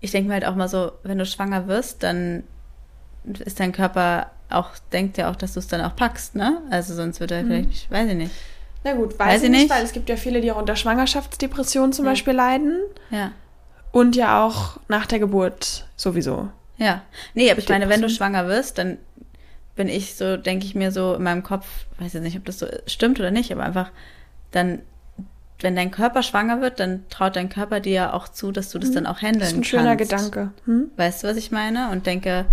ich 0.00 0.10
denke 0.10 0.28
mir 0.28 0.34
halt 0.34 0.46
auch 0.46 0.56
mal 0.56 0.68
so, 0.68 0.92
wenn 1.04 1.18
du 1.18 1.26
schwanger 1.26 1.68
wirst, 1.68 2.02
dann 2.02 2.42
ist 3.24 3.60
dein 3.60 3.72
Körper 3.72 4.30
auch, 4.50 4.70
denkt 4.92 5.16
ja 5.18 5.30
auch, 5.30 5.36
dass 5.36 5.54
du 5.54 5.60
es 5.60 5.68
dann 5.68 5.80
auch 5.80 5.96
packst, 5.96 6.34
ne? 6.34 6.60
Also 6.70 6.94
sonst 6.94 7.20
wird 7.20 7.30
Mhm. 7.30 7.36
er 7.36 7.44
vielleicht, 7.44 7.70
ich 7.70 7.90
weiß 7.90 8.08
ich 8.10 8.16
nicht. 8.16 8.34
Na 8.84 8.92
gut, 8.94 9.18
weiß, 9.18 9.28
Weiß 9.28 9.38
ich 9.38 9.44
ich 9.44 9.50
nicht, 9.50 9.60
nicht. 9.62 9.70
weil 9.70 9.84
es 9.84 9.92
gibt 9.92 10.08
ja 10.08 10.16
viele, 10.16 10.40
die 10.40 10.50
auch 10.52 10.58
unter 10.58 10.74
Schwangerschaftsdepressionen 10.76 11.92
zum 11.92 12.04
Beispiel 12.04 12.34
leiden. 12.34 12.80
Ja. 13.10 13.32
Und 13.92 14.16
ja 14.16 14.44
auch 14.44 14.78
nach 14.88 15.06
der 15.06 15.18
Geburt 15.20 15.86
sowieso. 15.96 16.48
Ja. 16.78 17.02
Nee, 17.34 17.50
aber 17.50 17.60
ich 17.60 17.68
meine, 17.68 17.88
wenn 17.88 18.02
du 18.02 18.08
schwanger 18.10 18.48
wirst, 18.48 18.78
dann 18.78 18.98
bin 19.76 19.88
ich 19.88 20.16
so, 20.16 20.36
denke 20.36 20.66
ich 20.66 20.74
mir 20.74 20.90
so 20.90 21.14
in 21.14 21.22
meinem 21.22 21.42
Kopf, 21.42 21.66
weiß 21.98 22.12
jetzt 22.14 22.22
nicht, 22.24 22.36
ob 22.36 22.44
das 22.44 22.58
so 22.58 22.66
stimmt 22.86 23.20
oder 23.20 23.30
nicht, 23.30 23.52
aber 23.52 23.62
einfach 23.62 23.90
dann, 24.50 24.80
wenn 25.62 25.76
dein 25.76 25.90
Körper 25.90 26.22
schwanger 26.22 26.60
wird, 26.60 26.80
dann 26.80 27.04
traut 27.08 27.36
dein 27.36 27.48
Körper 27.48 27.80
dir 27.80 27.92
ja 27.92 28.12
auch 28.12 28.28
zu, 28.28 28.52
dass 28.52 28.70
du 28.70 28.78
das 28.78 28.90
dann 28.90 29.06
auch 29.06 29.22
handeln 29.22 29.40
Das 29.40 29.48
ist 29.48 29.54
ein 29.54 29.56
kannst. 29.62 29.70
schöner 29.70 29.96
Gedanke. 29.96 30.50
Hm? 30.64 30.90
Weißt 30.96 31.22
du, 31.22 31.28
was 31.28 31.36
ich 31.36 31.50
meine? 31.50 31.90
Und 31.90 32.06
denke, 32.06 32.46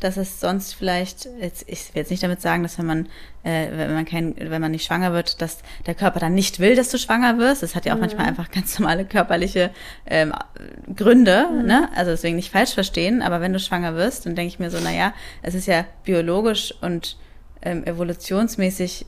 dass 0.00 0.16
es 0.16 0.40
sonst 0.40 0.74
vielleicht, 0.74 1.28
jetzt, 1.40 1.64
ich 1.66 1.94
will 1.94 2.00
jetzt 2.00 2.10
nicht 2.10 2.22
damit 2.22 2.40
sagen, 2.40 2.62
dass 2.62 2.78
wenn 2.78 2.86
man, 2.86 3.06
äh, 3.42 3.68
wenn 3.72 3.94
man 3.94 4.04
kein, 4.04 4.34
wenn 4.38 4.60
man 4.60 4.70
nicht 4.70 4.84
schwanger 4.84 5.12
wird, 5.12 5.42
dass 5.42 5.58
der 5.86 5.94
Körper 5.94 6.20
dann 6.20 6.34
nicht 6.34 6.60
will, 6.60 6.76
dass 6.76 6.90
du 6.90 6.98
schwanger 6.98 7.38
wirst. 7.38 7.62
Das 7.62 7.74
hat 7.74 7.84
ja 7.84 7.94
auch 7.94 7.98
manchmal 7.98 8.26
einfach 8.26 8.50
ganz 8.50 8.78
normale 8.78 9.04
körperliche 9.04 9.70
ähm, 10.06 10.32
Gründe, 10.94 11.46
ne? 11.64 11.88
Also 11.94 12.10
deswegen 12.10 12.36
nicht 12.36 12.52
falsch 12.52 12.74
verstehen, 12.74 13.22
aber 13.22 13.40
wenn 13.40 13.52
du 13.52 13.60
schwanger 13.60 13.94
wirst, 13.94 14.26
dann 14.26 14.34
denke 14.34 14.48
ich 14.48 14.58
mir 14.58 14.70
so, 14.70 14.78
naja, 14.80 15.12
es 15.42 15.54
ist 15.54 15.66
ja 15.66 15.84
biologisch 16.04 16.74
und 16.80 17.16
ähm, 17.62 17.84
evolutionsmäßig 17.84 19.06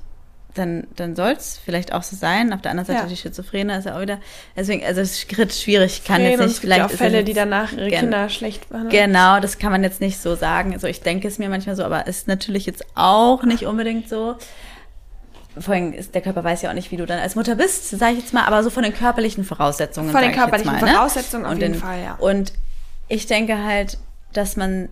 dann, 0.54 0.86
dann 0.96 1.14
soll 1.14 1.32
es 1.32 1.60
vielleicht 1.64 1.92
auch 1.92 2.02
so 2.02 2.16
sein. 2.16 2.52
Auf 2.52 2.60
der 2.60 2.72
anderen 2.72 2.86
Seite 2.86 3.00
Ja. 3.00 3.06
die 3.06 3.16
Schizophrene 3.16 3.78
ist 3.78 3.84
ja 3.84 3.96
auch 3.96 4.00
wieder, 4.00 4.18
deswegen, 4.56 4.84
also 4.84 5.00
es 5.00 5.22
ist 5.24 5.62
schwierig, 5.62 6.04
kann 6.04 6.22
jetzt 6.22 6.40
nicht 6.40 6.50
es 6.54 6.60
gibt 6.60 6.72
auch 6.80 6.90
Fälle, 6.90 7.22
die 7.24 7.34
danach 7.34 7.72
ihre 7.72 7.88
Kinder 7.90 8.28
schlecht 8.28 8.68
behandeln. 8.68 9.06
Genau, 9.06 9.38
das 9.40 9.58
kann 9.58 9.70
man 9.70 9.82
jetzt 9.82 10.00
nicht 10.00 10.20
so 10.20 10.34
sagen. 10.34 10.72
Also 10.72 10.86
ich 10.86 11.02
denke 11.02 11.28
es 11.28 11.38
mir 11.38 11.48
manchmal 11.48 11.76
so, 11.76 11.84
aber 11.84 12.06
ist 12.06 12.26
natürlich 12.28 12.66
jetzt 12.66 12.84
auch 12.96 13.44
nicht 13.44 13.64
unbedingt 13.64 14.08
so. 14.08 14.36
Vor 15.58 15.74
allem 15.74 15.92
ist 15.92 16.14
der 16.14 16.22
Körper 16.22 16.44
weiß 16.44 16.62
ja 16.62 16.70
auch 16.70 16.74
nicht, 16.74 16.90
wie 16.92 16.96
du 16.96 17.06
dann 17.06 17.18
als 17.18 17.34
Mutter 17.34 17.56
bist, 17.56 17.88
sage 17.90 18.12
ich 18.14 18.20
jetzt 18.20 18.32
mal, 18.34 18.44
aber 18.44 18.62
so 18.62 18.70
von 18.70 18.82
den 18.84 18.94
körperlichen 18.94 19.44
Voraussetzungen. 19.44 20.10
Von 20.10 20.20
den 20.22 20.32
körperlichen 20.32 20.72
mal, 20.72 20.82
ne? 20.82 20.92
Voraussetzungen 20.92 21.44
auf 21.44 21.52
und 21.52 21.60
jeden 21.60 21.72
den, 21.74 21.80
Fall, 21.80 22.02
ja. 22.02 22.14
Und 22.14 22.52
ich 23.08 23.26
denke 23.26 23.62
halt, 23.64 23.98
dass 24.32 24.56
man 24.56 24.88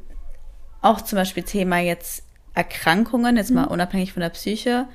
auch 0.83 1.01
zum 1.01 1.17
Beispiel 1.17 1.45
Thema 1.45 1.79
jetzt 1.79 2.23
Erkrankungen, 2.55 3.37
jetzt 3.37 3.51
Mhm. 3.51 3.57
mal 3.57 3.65
unabhängig 3.67 4.13
von 4.13 4.21
der 4.21 4.31
Psyche, 4.31 4.87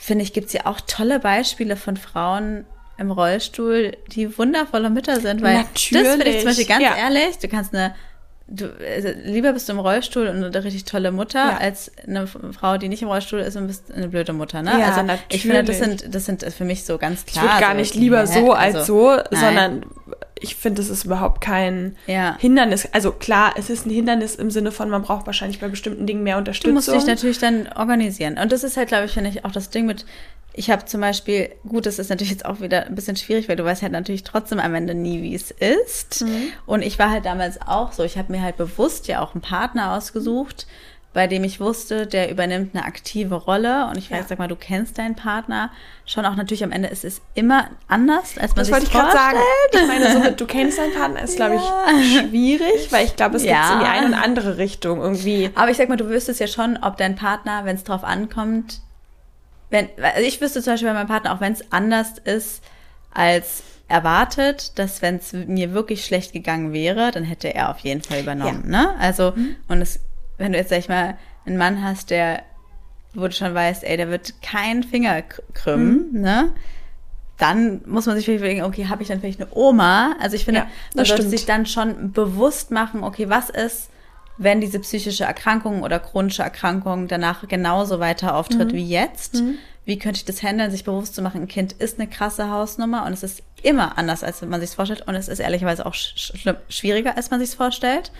finde 0.00 0.24
ich, 0.24 0.32
gibt 0.32 0.46
es 0.46 0.54
ja 0.54 0.64
auch 0.64 0.80
tolle 0.80 1.20
Beispiele 1.20 1.76
von 1.76 1.98
Frauen 1.98 2.64
im 2.96 3.10
Rollstuhl, 3.10 3.96
die 4.08 4.38
wundervolle 4.38 4.88
Mütter 4.88 5.20
sind, 5.20 5.42
weil 5.42 5.62
das 5.74 5.82
finde 5.82 6.00
ich 6.00 6.18
Natürlich, 6.18 6.38
zum 6.38 6.44
Beispiel 6.46 6.66
ganz 6.66 6.82
ja. 6.82 6.96
ehrlich, 6.96 7.38
du 7.38 7.48
kannst 7.48 7.74
eine 7.74 7.94
Du, 8.52 8.64
also 8.66 9.08
lieber 9.24 9.52
bist 9.52 9.68
du 9.68 9.72
im 9.74 9.78
Rollstuhl 9.78 10.26
und 10.26 10.42
eine 10.42 10.64
richtig 10.64 10.84
tolle 10.84 11.12
Mutter, 11.12 11.38
Ja. 11.50 11.58
als 11.58 11.92
eine 12.04 12.26
Frau, 12.26 12.78
die 12.78 12.88
nicht 12.88 13.00
im 13.02 13.06
Rollstuhl 13.08 13.38
ist 13.38 13.54
und 13.56 13.68
bist 13.68 13.92
eine 13.94 14.08
blöde 14.08 14.32
Mutter, 14.32 14.60
ne? 14.60 14.72
Ja, 14.80 14.88
also 14.92 15.02
ich 15.28 15.42
finde, 15.42 15.62
das 15.62 15.78
natürlich. 15.78 16.00
sind, 16.00 16.14
das 16.14 16.24
sind 16.26 16.42
für 16.52 16.64
mich 16.64 16.84
so 16.84 16.98
ganz 16.98 17.22
Ich 17.26 17.32
klar. 17.34 17.44
würde 17.44 17.60
gar 17.60 17.70
so, 17.70 17.76
nicht 17.76 17.94
lieber 17.94 18.26
so 18.26 18.52
als 18.52 18.74
Also, 18.74 18.84
so, 18.92 19.16
nein. 19.16 19.24
sondern 19.40 19.82
ich 20.42 20.56
finde, 20.56 20.82
es 20.82 20.90
ist 20.90 21.04
überhaupt 21.04 21.40
kein 21.42 21.94
Ja. 22.08 22.36
Hindernis. 22.40 22.88
Also 22.92 23.12
klar, 23.12 23.54
es 23.56 23.70
ist 23.70 23.86
ein 23.86 23.90
Hindernis 23.90 24.34
im 24.34 24.50
Sinne 24.50 24.72
von, 24.72 24.90
man 24.90 25.02
braucht 25.02 25.26
wahrscheinlich 25.26 25.60
bei 25.60 25.68
bestimmten 25.68 26.06
Dingen 26.06 26.24
mehr 26.24 26.34
Du 26.34 26.38
Unterstützung. 26.40 26.74
musst 26.74 26.92
dich 26.92 27.06
natürlich 27.06 27.38
dann 27.38 27.68
organisieren. 27.76 28.36
Und 28.36 28.50
das 28.50 28.64
ist 28.64 28.76
halt, 28.76 28.88
glaube 28.88 29.04
ich, 29.04 29.12
finde 29.12 29.30
ich, 29.30 29.44
auch 29.44 29.52
das 29.52 29.70
Ding 29.70 29.86
mit, 29.86 30.06
ich 30.60 30.70
habe 30.70 30.84
zum 30.84 31.00
Beispiel, 31.00 31.48
gut, 31.66 31.86
das 31.86 31.98
ist 31.98 32.10
natürlich 32.10 32.30
jetzt 32.30 32.44
auch 32.44 32.60
wieder 32.60 32.84
ein 32.86 32.94
bisschen 32.94 33.16
schwierig, 33.16 33.48
weil 33.48 33.56
du 33.56 33.64
weißt 33.64 33.80
halt 33.80 33.92
natürlich 33.92 34.24
trotzdem 34.24 34.60
am 34.60 34.74
Ende 34.74 34.94
nie, 34.94 35.22
wie 35.22 35.34
es 35.34 35.50
ist. 35.50 36.22
Und 36.66 36.82
ich 36.82 36.98
war 36.98 37.08
halt 37.10 37.24
damals 37.24 37.58
auch 37.66 37.92
so, 37.92 38.02
ich 38.04 38.18
habe 38.18 38.30
mir 38.30 38.42
halt 38.42 38.58
bewusst 38.58 39.08
ja 39.08 39.20
auch 39.22 39.34
einen 39.34 39.40
Partner 39.40 39.94
ausgesucht, 39.96 40.66
bei 41.14 41.26
dem 41.26 41.42
ich 41.44 41.60
wusste, 41.60 42.06
der 42.06 42.30
übernimmt 42.30 42.74
eine 42.76 42.84
aktive 42.84 43.34
Rolle. 43.36 43.86
Und 43.88 43.96
ich 43.96 44.10
weiß, 44.10 44.18
Ja. 44.20 44.26
sag 44.28 44.38
mal, 44.38 44.48
du 44.48 44.54
kennst 44.54 44.98
deinen 44.98 45.16
Partner 45.16 45.70
schon 46.04 46.26
auch 46.26 46.36
natürlich 46.36 46.62
am 46.62 46.72
Ende, 46.72 46.88
ist 46.88 47.04
es 47.06 47.22
immer 47.34 47.68
anders, 47.88 48.36
als 48.38 48.54
man 48.54 48.58
das 48.58 48.66
sich 48.66 48.72
wollte 48.74 48.86
ich 48.86 48.92
gerade 48.92 49.12
sagen. 49.12 49.38
Ich 49.72 49.86
meine, 49.88 50.12
so 50.12 50.18
mit, 50.20 50.38
du 50.40 50.44
kennst 50.46 50.78
deinen 50.78 50.92
Partner 50.92 51.22
ist, 51.22 51.36
glaube 51.36 51.54
ich, 51.56 51.62
schwierig, 52.20 52.92
weil 52.92 53.06
ich 53.06 53.16
glaube, 53.16 53.36
es 53.36 53.44
Ja. 53.44 53.62
geht 53.62 53.72
in 53.72 53.78
die 53.80 53.86
eine 53.86 54.06
und 54.06 54.14
andere 54.14 54.58
Richtung 54.58 55.00
irgendwie. 55.00 55.48
Aber 55.54 55.70
ich 55.70 55.78
sag 55.78 55.88
mal, 55.88 55.96
du 55.96 56.08
wüsstest 56.10 56.38
ja 56.38 56.46
schon, 56.46 56.76
ob 56.82 56.96
dein 56.98 57.16
Partner, 57.16 57.64
wenn 57.64 57.76
es 57.76 57.82
drauf 57.84 58.04
ankommt, 58.04 58.80
wenn, 59.70 59.88
also 60.02 60.20
ich 60.26 60.40
wüsste 60.40 60.62
zum 60.62 60.72
Beispiel 60.74 60.88
bei 60.88 60.94
meinem 60.94 61.06
Partner, 61.06 61.32
auch 61.34 61.40
wenn 61.40 61.52
es 61.52 61.72
anders 61.72 62.18
ist 62.24 62.62
als 63.12 63.62
erwartet, 63.88 64.78
dass 64.78 65.02
wenn 65.02 65.16
es 65.16 65.32
mir 65.32 65.72
wirklich 65.72 66.04
schlecht 66.04 66.32
gegangen 66.32 66.72
wäre, 66.72 67.10
dann 67.10 67.24
hätte 67.24 67.52
er 67.54 67.70
auf 67.70 67.78
jeden 67.80 68.02
Fall 68.02 68.20
übernommen, 68.20 68.68
ne? 68.68 68.94
Also, 68.98 69.32
und 69.68 69.82
es, 69.82 70.00
wenn 70.38 70.52
du 70.52 70.58
jetzt, 70.58 70.70
sag 70.70 70.78
ich 70.78 70.88
mal, 70.88 71.16
einen 71.44 71.56
Mann 71.56 71.82
hast, 71.82 72.10
der, 72.10 72.42
wo 73.14 73.22
du 73.26 73.32
schon 73.32 73.52
weißt, 73.54 73.82
ey, 73.82 73.96
der 73.96 74.08
wird 74.08 74.40
keinen 74.42 74.82
Finger 74.84 75.22
krümmen, 75.54 76.08
ne? 76.12 76.52
Dann 77.38 77.80
muss 77.86 78.04
man 78.06 78.16
sich 78.16 78.26
vielleicht 78.26 78.40
überlegen, 78.40 78.62
okay, 78.64 78.86
habe 78.88 79.02
ich 79.02 79.08
dann 79.08 79.20
vielleicht 79.20 79.40
eine 79.40 79.50
Oma? 79.54 80.14
Also 80.20 80.36
ich 80.36 80.44
finde, 80.44 80.60
Ja, 80.60 80.66
man 80.94 81.04
sollte 81.06 81.22
sich 81.30 81.46
dann 81.46 81.64
schon 81.66 82.12
bewusst 82.12 82.70
machen, 82.70 83.02
okay, 83.02 83.28
was 83.30 83.48
ist, 83.50 83.88
wenn 84.42 84.60
diese 84.60 84.80
psychische 84.80 85.24
Erkrankung 85.24 85.82
oder 85.82 85.98
chronische 85.98 86.42
Erkrankung 86.42 87.08
danach 87.08 87.46
genauso 87.46 88.00
weiter 88.00 88.34
auftritt 88.34 88.72
wie 88.72 88.86
jetzt? 88.86 89.42
Wie 89.84 89.98
könnte 89.98 90.18
ich 90.18 90.24
das 90.24 90.42
handeln, 90.42 90.70
sich 90.70 90.84
bewusst 90.84 91.14
zu 91.14 91.22
machen, 91.22 91.42
ein 91.42 91.48
Kind 91.48 91.72
ist 91.72 91.98
eine 91.98 92.08
krasse 92.08 92.48
Hausnummer 92.50 93.04
und 93.06 93.12
es 93.12 93.22
ist 93.22 93.42
immer 93.62 93.98
anders, 93.98 94.22
als 94.24 94.40
man 94.42 94.60
sich 94.60 94.70
vorstellt 94.70 95.06
und 95.06 95.14
es 95.14 95.28
ist 95.28 95.40
ehrlicherweise 95.40 95.84
auch 95.84 95.94
sch 95.94 96.32
schwieriger, 96.68 97.16
als 97.16 97.30
man 97.30 97.40
sich 97.40 97.50
vorstellt. 97.50 98.12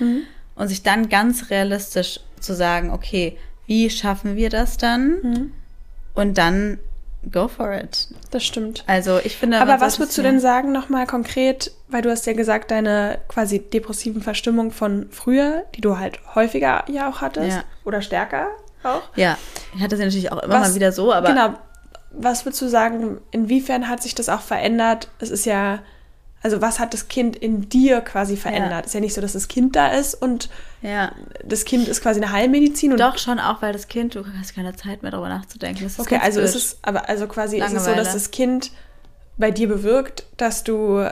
Und 0.56 0.68
sich 0.68 0.83
dann 0.83 1.09
ganz 1.09 1.48
realistisch 1.48 2.20
zu 2.38 2.54
sagen, 2.54 2.90
okay, 2.90 3.38
wie 3.66 3.88
schaffen 3.88 4.37
wir 4.37 4.50
das 4.50 4.76
dann? 4.76 5.52
Und 6.14 6.37
dann 6.37 6.78
go 7.30 7.48
for 7.48 7.72
it. 7.72 8.09
Das 8.30 8.44
stimmt. 8.44 8.85
Also 8.87 9.18
ich 9.22 9.37
finde, 9.37 9.61
Aber 9.61 9.80
was 9.80 9.98
würdest 9.98 10.16
du 10.18 10.22
denn 10.22 10.40
sagen 10.40 10.72
nochmal 10.72 11.06
konkret, 11.06 11.72
weil 11.88 12.02
du 12.02 12.11
hast 12.11 12.26
ja 12.26 12.33
gesagt, 12.33 12.70
deine 12.70 13.18
quasi 13.28 13.59
depressiven 13.59 14.22
Verstimmungen 14.22 14.70
von 14.70 15.09
früher, 15.11 15.64
die 15.74 15.80
du 15.80 15.98
halt 15.98 16.18
häufiger 16.35 16.85
ja 16.88 17.09
auch 17.11 17.20
hattest 17.20 17.56
Ja. 17.59 17.64
oder 17.85 18.00
stärker 18.02 18.48
auch. 18.83 19.02
Ja, 19.16 19.37
ich 19.76 19.83
hatte 19.83 19.96
sie 19.96 20.04
natürlich 20.04 20.33
auch 20.33 20.42
immer 20.42 20.54
Was- 20.61 20.68
mal 20.70 20.74
wieder 20.74 20.92
so, 20.92 21.12
aber 21.12 21.28
Genau. 21.28 21.54
Was 22.12 22.44
würdest 22.44 22.61
du 22.62 22.68
sagen, 22.68 23.18
inwiefern 23.30 23.88
hat 23.88 24.02
sich 24.02 24.16
das 24.16 24.28
auch 24.28 24.40
verändert? 24.40 25.09
Es 25.20 25.30
ist 25.30 25.44
ja, 25.44 25.78
also 26.42 26.61
was 26.61 26.79
hat 26.79 26.94
das 26.94 27.09
Kind 27.09 27.37
in 27.37 27.68
dir 27.68 28.00
quasi 28.00 28.37
verändert? 28.37 28.70
Ja. 28.70 28.81
Es 28.81 28.87
ist 28.87 28.94
ja 28.94 29.00
nicht 29.00 29.14
so, 29.14 29.20
dass 29.20 29.35
das 29.35 29.48
Kind 29.48 29.76
da 29.76 29.88
ist 29.88 30.14
und 30.14 30.48
ja. 30.83 31.12
das 31.44 31.64
Kind 31.64 31.87
ist 31.88 32.00
quasi 32.03 32.20
eine 32.20 32.33
Heilmedizin. 32.33 32.92
Und 32.92 33.00
Doch 33.00 33.18
schon 33.18 33.38
auch, 33.38 33.61
weil 33.61 33.72
das 33.72 33.88
Kind, 33.88 34.14
du 34.14 34.24
hast 34.38 34.55
keine 34.55 34.74
Zeit 34.74 35.03
mehr 35.03 35.11
darüber 35.11 35.29
nachzudenken. 35.29 35.90
Okay, 35.98 36.18
also 36.22 36.40
ist 36.40 36.55
es, 36.55 36.79
aber 36.83 37.09
also 37.09 37.26
quasi 37.26 37.59
ist 37.59 37.72
es 37.72 37.85
so, 37.85 37.94
dass 37.94 38.12
das 38.14 38.31
Kind 38.31 38.70
bei 39.37 39.50
dir 39.50 39.68
bewirkt, 39.68 40.24
dass 40.37 40.64
du 40.64 41.07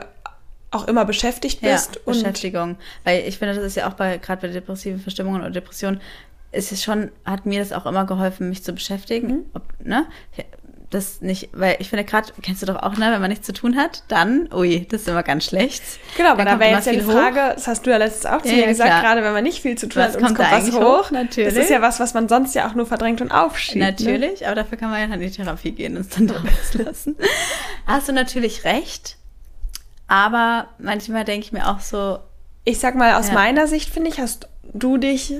auch 0.71 0.87
immer 0.87 1.05
beschäftigt 1.05 1.61
bist 1.61 1.95
ja, 1.95 2.01
und 2.05 2.13
Beschäftigung. 2.13 2.77
Weil 3.03 3.27
ich 3.27 3.37
finde, 3.39 3.55
das 3.55 3.63
ist 3.63 3.75
ja 3.75 3.89
auch 3.89 3.93
bei, 3.93 4.17
gerade 4.17 4.41
bei 4.41 4.53
depressiven 4.53 4.99
Verstimmungen 4.99 5.41
oder 5.41 5.49
Depressionen, 5.49 5.99
ist 6.51 6.71
es 6.71 6.83
schon, 6.83 7.11
hat 7.25 7.45
mir 7.45 7.59
das 7.59 7.71
auch 7.73 7.85
immer 7.85 8.05
geholfen, 8.05 8.49
mich 8.49 8.63
zu 8.63 8.73
beschäftigen. 8.73 9.27
Mhm. 9.27 9.45
Ob, 9.53 9.63
ne? 9.83 10.07
Das 10.91 11.21
nicht, 11.21 11.49
weil 11.53 11.75
ich 11.77 11.87
finde 11.89 12.03
gerade, 12.03 12.33
kennst 12.41 12.63
du 12.63 12.65
doch 12.65 12.77
auch, 12.77 12.97
ne, 12.97 13.11
wenn 13.11 13.21
man 13.21 13.29
nichts 13.29 13.45
zu 13.45 13.53
tun 13.53 13.77
hat, 13.77 14.01
dann, 14.07 14.49
ui, 14.51 14.87
das 14.89 15.01
ist 15.01 15.07
immer 15.07 15.21
ganz 15.21 15.45
schlecht. 15.45 15.83
Genau, 16.17 16.31
aber 16.31 16.45
da 16.45 16.59
wäre 16.59 16.71
jetzt 16.75 16.87
ja 16.87 16.93
die 16.93 16.99
viel 17.01 17.07
hoch. 17.09 17.13
Frage, 17.13 17.51
das 17.53 17.67
hast 17.67 17.85
du 17.85 17.91
ja 17.91 17.97
letztens 17.97 18.25
auch 18.25 18.41
zu 18.41 18.47
Ja, 18.47 18.55
mir 18.55 18.61
ja, 18.61 18.67
gesagt, 18.69 18.89
klar. 18.89 19.01
gerade 19.03 19.23
wenn 19.23 19.33
man 19.33 19.43
nicht 19.43 19.61
viel 19.61 19.77
zu 19.77 19.87
tun 19.87 20.01
Was 20.01 20.13
hat 20.15 20.21
kommt 20.23 20.35
kommt 20.35 20.51
was 20.51 20.71
hoch. 20.71 21.01
hoch? 21.05 21.11
Natürlich. 21.11 21.53
Das 21.53 21.63
ist 21.63 21.69
ja 21.69 21.81
was, 21.83 21.99
was 21.99 22.15
man 22.15 22.27
sonst 22.27 22.55
ja 22.55 22.67
auch 22.67 22.73
nur 22.73 22.87
verdrängt 22.87 23.21
und 23.21 23.31
aufschiebt. 23.31 23.77
Ne? 23.77 23.85
Natürlich, 23.91 24.47
aber 24.47 24.55
dafür 24.55 24.79
kann 24.79 24.89
man 24.89 24.99
ja 24.99 25.05
dann 25.05 25.21
in 25.21 25.29
die 25.29 25.35
Therapie 25.35 25.71
gehen 25.73 25.95
und 25.95 26.01
es 26.01 26.09
dann 26.09 26.25
draus 26.25 26.41
lassen. 26.73 27.15
Hast 27.85 28.07
du 28.09 28.13
natürlich 28.13 28.63
recht, 28.63 29.17
aber 30.07 30.69
manchmal 30.79 31.23
denke 31.23 31.45
ich 31.45 31.51
mir 31.51 31.67
auch 31.69 31.81
so, 31.81 32.17
Ich 32.65 32.79
sag 32.79 32.95
mal, 32.95 33.13
aus 33.15 33.27
Ja. 33.27 33.33
meiner 33.35 33.67
Sicht, 33.67 33.89
finde 33.93 34.09
ich, 34.09 34.19
hast 34.19 34.47
du 34.73 34.97
dich 34.97 35.33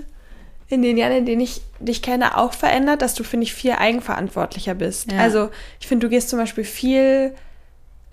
in 0.69 0.81
den 0.81 0.97
Jahren, 0.97 1.13
in 1.13 1.25
denen 1.25 1.41
ich 1.41 1.61
dich 1.79 2.01
kenne, 2.01 2.37
auch 2.37 2.53
verändert, 2.53 3.01
dass 3.01 3.15
du, 3.15 3.23
finde 3.23 3.45
ich, 3.45 3.53
viel 3.53 3.71
eigenverantwortlicher 3.73 4.75
bist. 4.75 5.11
Ja. 5.11 5.19
Also 5.19 5.49
ich 5.79 5.87
finde, 5.87 6.05
du 6.07 6.11
gehst 6.11 6.29
zum 6.29 6.37
Beispiel 6.39 6.63
viel, 6.63 7.33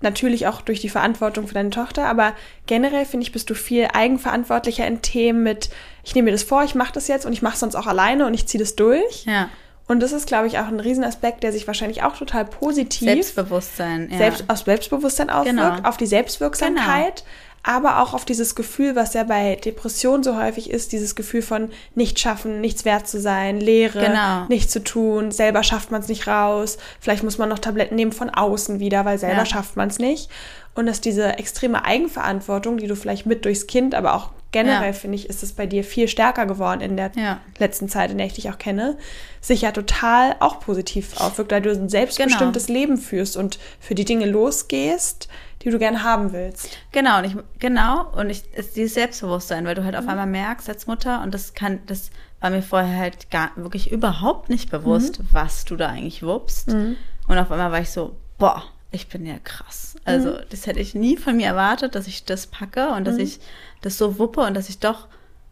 natürlich 0.01 0.47
auch 0.47 0.61
durch 0.61 0.79
die 0.79 0.89
Verantwortung 0.89 1.47
für 1.47 1.53
deine 1.53 1.69
Tochter, 1.71 2.05
aber 2.05 2.33
generell, 2.67 3.05
finde 3.05 3.25
ich, 3.25 3.31
bist 3.31 3.49
du 3.49 3.55
viel 3.55 3.87
eigenverantwortlicher 3.93 4.85
in 4.85 5.01
Themen 5.01 5.43
mit, 5.43 5.69
ich 6.03 6.13
nehme 6.15 6.25
mir 6.25 6.31
das 6.31 6.43
vor, 6.43 6.63
ich 6.63 6.75
mache 6.75 6.93
das 6.93 7.07
jetzt 7.07 7.25
und 7.25 7.33
ich 7.33 7.41
mache 7.41 7.55
es 7.55 7.59
sonst 7.59 7.75
auch 7.75 7.87
alleine 7.87 8.25
und 8.27 8.33
ich 8.33 8.45
ziehe 8.47 8.61
das 8.63 8.75
durch. 8.75 9.25
ja, 9.25 9.49
Und 9.87 10.01
das 10.01 10.11
ist, 10.11 10.27
glaube 10.27 10.47
ich, 10.47 10.59
auch 10.59 10.67
ein 10.67 10.79
Riesenaspekt, 10.79 11.41
der 11.43 11.51
sich 11.51 11.65
wahrscheinlich 11.65 12.03
auch 12.03 12.15
total 12.17 12.45
positiv 12.45 13.07
Selbstbewusstsein. 13.07 14.09
Ja. 14.11 14.17
selbst 14.17 14.43
auf 14.49 14.59
Selbstbewusstsein 14.59 15.29
aufwirkt, 15.29 15.57
Genau. 15.57 15.87
auf 15.89 15.97
die 15.97 16.05
Selbstwirksamkeit, 16.07 17.23
aber 17.63 18.01
auch 18.01 18.13
auf 18.13 18.23
dieses 18.23 18.55
Gefühl, 18.55 18.95
was 18.95 19.13
ja 19.13 19.23
bei 19.23 19.55
Depressionen 19.57 20.23
so 20.23 20.37
häufig 20.37 20.69
ist, 20.69 20.91
dieses 20.93 21.15
Gefühl 21.15 21.41
von 21.41 21.69
nicht 21.95 22.17
schaffen, 22.19 22.61
nichts 22.61 22.85
wert 22.85 23.07
zu 23.07 23.19
sein, 23.19 23.59
Leere, 23.59 23.99
Genau. 23.99 24.45
nichts 24.47 24.71
zu 24.71 24.83
tun, 24.83 25.31
selber 25.31 25.63
schafft 25.63 25.91
man 25.91 26.01
es 26.01 26.07
nicht 26.07 26.27
raus, 26.27 26.77
vielleicht 27.01 27.23
muss 27.23 27.37
man 27.37 27.49
noch 27.49 27.59
Tabletten 27.59 27.95
nehmen 27.95 28.13
von 28.13 28.29
außen 28.29 28.79
wieder, 28.79 29.03
weil 29.05 29.17
selber 29.19 29.39
Ja. 29.39 29.45
schafft 29.45 29.75
man 29.75 29.89
es 29.89 29.99
nicht. 29.99 30.29
Und 30.75 30.85
dass 30.85 31.01
diese 31.01 31.37
extreme 31.39 31.83
Eigenverantwortung, 31.83 32.77
die 32.77 32.87
du 32.87 32.95
vielleicht 32.95 33.25
mit 33.25 33.45
durchs 33.45 33.67
Kind, 33.67 33.95
aber 33.95 34.13
auch 34.13 34.29
generell, 34.51 34.87
Ja. 34.87 34.93
finde 34.93 35.15
ich, 35.15 35.29
ist 35.29 35.43
es 35.43 35.53
bei 35.53 35.65
dir 35.65 35.83
viel 35.83 36.07
stärker 36.07 36.45
geworden 36.45 36.81
in 36.81 36.95
der 36.97 37.11
Ja. 37.15 37.39
letzten 37.57 37.89
Zeit, 37.89 38.11
in 38.11 38.17
der 38.17 38.27
ich 38.27 38.33
dich 38.33 38.49
auch 38.49 38.57
kenne, 38.57 38.97
sich 39.41 39.61
ja 39.61 39.71
total 39.71 40.35
auch 40.39 40.59
positiv 40.59 41.19
aufwirkt, 41.19 41.51
weil 41.51 41.61
du 41.61 41.69
ein 41.69 41.75
Genau. 41.77 41.89
selbstbestimmtes 41.89 42.67
Leben 42.69 42.97
führst 42.97 43.35
und 43.37 43.59
für 43.79 43.93
die 43.95 44.05
Dinge 44.05 44.25
losgehst, 44.25 45.27
die 45.63 45.69
du 45.69 45.79
gerne 45.79 46.03
haben 46.03 46.31
willst. 46.33 46.69
Genau, 46.91 47.17
und 47.19 47.23
ich, 47.25 47.35
genau, 47.59 48.05
und 48.15 48.29
ich, 48.29 48.43
ist 48.53 48.75
dieses 48.75 48.93
Selbstbewusstsein, 48.93 49.65
weil 49.65 49.75
du 49.75 49.83
halt 49.83 49.95
Mhm. 49.95 49.99
auf 50.01 50.07
einmal 50.07 50.27
merkst 50.27 50.69
als 50.69 50.87
Mutter, 50.87 51.21
und 51.23 51.33
das 51.33 51.53
kann, 51.53 51.79
das 51.87 52.11
war 52.39 52.49
mir 52.51 52.61
vorher 52.61 52.97
halt 52.97 53.29
gar, 53.31 53.51
wirklich 53.55 53.91
überhaupt 53.91 54.49
nicht 54.49 54.69
bewusst, 54.69 55.19
Mhm. 55.19 55.27
was 55.31 55.65
du 55.65 55.75
da 55.75 55.87
eigentlich 55.89 56.21
wuppst. 56.23 56.69
Und 56.69 57.37
auf 57.37 57.51
einmal 57.51 57.71
war 57.71 57.81
ich 57.81 57.89
so, 57.89 58.15
boah, 58.37 58.63
ich 58.91 59.07
bin 59.09 59.25
ja 59.25 59.35
krass. 59.43 59.86
Also, 60.07 60.29
Mhm. 60.31 60.37
das 60.49 60.65
hätte 60.65 60.79
ich 60.79 60.95
nie 60.95 61.17
von 61.17 61.35
mir 61.37 61.47
erwartet, 61.47 61.93
dass 61.95 62.07
ich 62.07 62.25
das 62.25 62.47
packe 62.47 62.89
und 62.89 63.05
dass 63.05 63.17
ich 63.17 63.39
das 63.81 63.97
so 63.97 64.17
wuppe 64.19 64.41
und 64.41 64.53
dass 64.55 64.69
ich 64.69 64.79
doch 64.79 65.07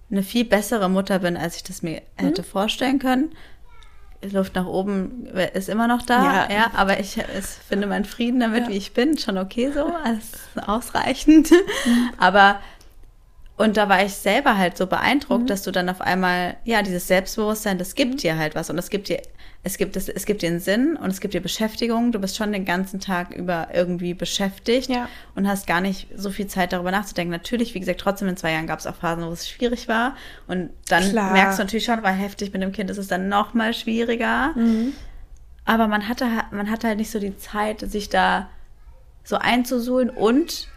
eine 0.10 0.24
viel 0.24 0.46
bessere 0.46 0.90
Mutter 0.90 1.20
bin, 1.20 1.36
als 1.38 1.58
ich 1.58 1.64
das 1.64 1.82
mir 1.82 2.02
hätte 2.16 2.42
Mhm. 2.42 2.46
vorstellen 2.46 3.00
können. 3.00 3.32
Luft 4.32 4.56
nach 4.56 4.66
oben 4.66 5.28
ist 5.54 5.70
immer 5.70 5.88
noch 5.88 6.02
da, 6.02 6.48
Ja. 6.48 6.52
ja, 6.52 6.72
aber 6.76 7.00
ich 7.00 7.18
es 7.36 7.58
finde 7.68 7.86
meinen 7.86 8.06
Frieden 8.06 8.40
damit, 8.40 8.64
Ja. 8.64 8.70
wie 8.70 8.78
ich 8.78 8.94
bin, 8.94 9.18
schon 9.20 9.38
okay 9.38 9.72
so, 9.72 9.86
alles 10.04 10.32
ausreichend. 10.66 11.52
Mhm. 11.52 12.10
Aber 12.18 12.60
Und 13.58 13.78
da 13.78 13.88
war 13.88 14.04
ich 14.04 14.14
selber 14.14 14.58
halt 14.58 14.76
so 14.78 14.86
beeindruckt, 14.86 15.44
Mhm. 15.44 15.48
dass 15.48 15.64
du 15.64 15.72
dann 15.72 15.88
auf 15.88 16.02
einmal, 16.02 16.58
ja, 16.66 16.82
dieses 16.82 17.08
Selbstbewusstsein, 17.08 17.78
das 17.78 17.96
gibt 17.96 18.22
dir 18.22 18.38
halt 18.38 18.54
was 18.54 18.70
und 18.70 18.78
es 18.78 18.90
gibt 18.90 19.08
dir, 19.08 19.22
es 19.68 19.78
gibt, 19.78 19.96
es, 19.98 20.08
es 20.08 20.26
gibt 20.28 20.44
einen 20.44 20.60
Sinn 20.60 20.96
und 20.96 21.10
es 21.10 21.20
gibt 21.20 21.34
dir 21.34 21.42
Beschäftigung. 21.42 22.12
Du 22.12 22.20
bist 22.20 22.38
schon 22.38 22.52
den 22.54 22.66
ganzen 22.66 23.00
Tag 23.00 23.32
über 23.36 23.70
irgendwie 23.74 24.14
beschäftigt 24.14 24.90
Ja. 24.90 25.10
und 25.34 25.48
hast 25.48 25.66
gar 25.66 25.82
nicht 25.82 26.08
so 26.16 26.30
viel 26.30 26.46
Zeit 26.46 26.72
darüber 26.72 26.92
nachzudenken. 26.92 27.32
Natürlich, 27.32 27.74
wie 27.74 27.80
gesagt, 27.80 28.00
trotzdem 28.00 28.28
in 28.28 28.38
zwei 28.38 28.52
Jahren 28.54 28.68
gab 28.68 28.78
es 28.80 28.86
auch 28.86 28.96
Phasen, 28.96 29.26
wo 29.26 29.32
es 29.32 29.50
schwierig 29.50 29.88
war 29.88 30.16
und 30.48 30.70
dann 30.88 31.04
Klar. 31.10 31.34
merkst 31.34 31.58
du 31.58 31.64
natürlich 31.64 31.86
schon, 31.86 32.04
weil 32.04 32.14
heftig 32.14 32.54
mit 32.54 32.62
dem 32.62 32.72
Kind 32.72 32.90
ist 32.92 32.98
es 33.00 33.08
dann 33.08 33.28
noch 33.28 33.54
mal 33.56 33.74
schwieriger. 33.74 34.54
Mhm. 34.56 34.94
Aber 35.66 35.88
man 35.88 36.08
hatte, 36.08 36.26
ha- 36.26 36.46
man 36.52 36.70
hatte 36.70 36.88
halt 36.88 37.00
nicht 37.00 37.10
so 37.10 37.18
die 37.20 37.36
Zeit, 37.38 37.80
sich 37.82 38.10
da 38.10 38.48
so 39.24 39.38
einzusuhlen 39.38 40.12
und 40.12 40.68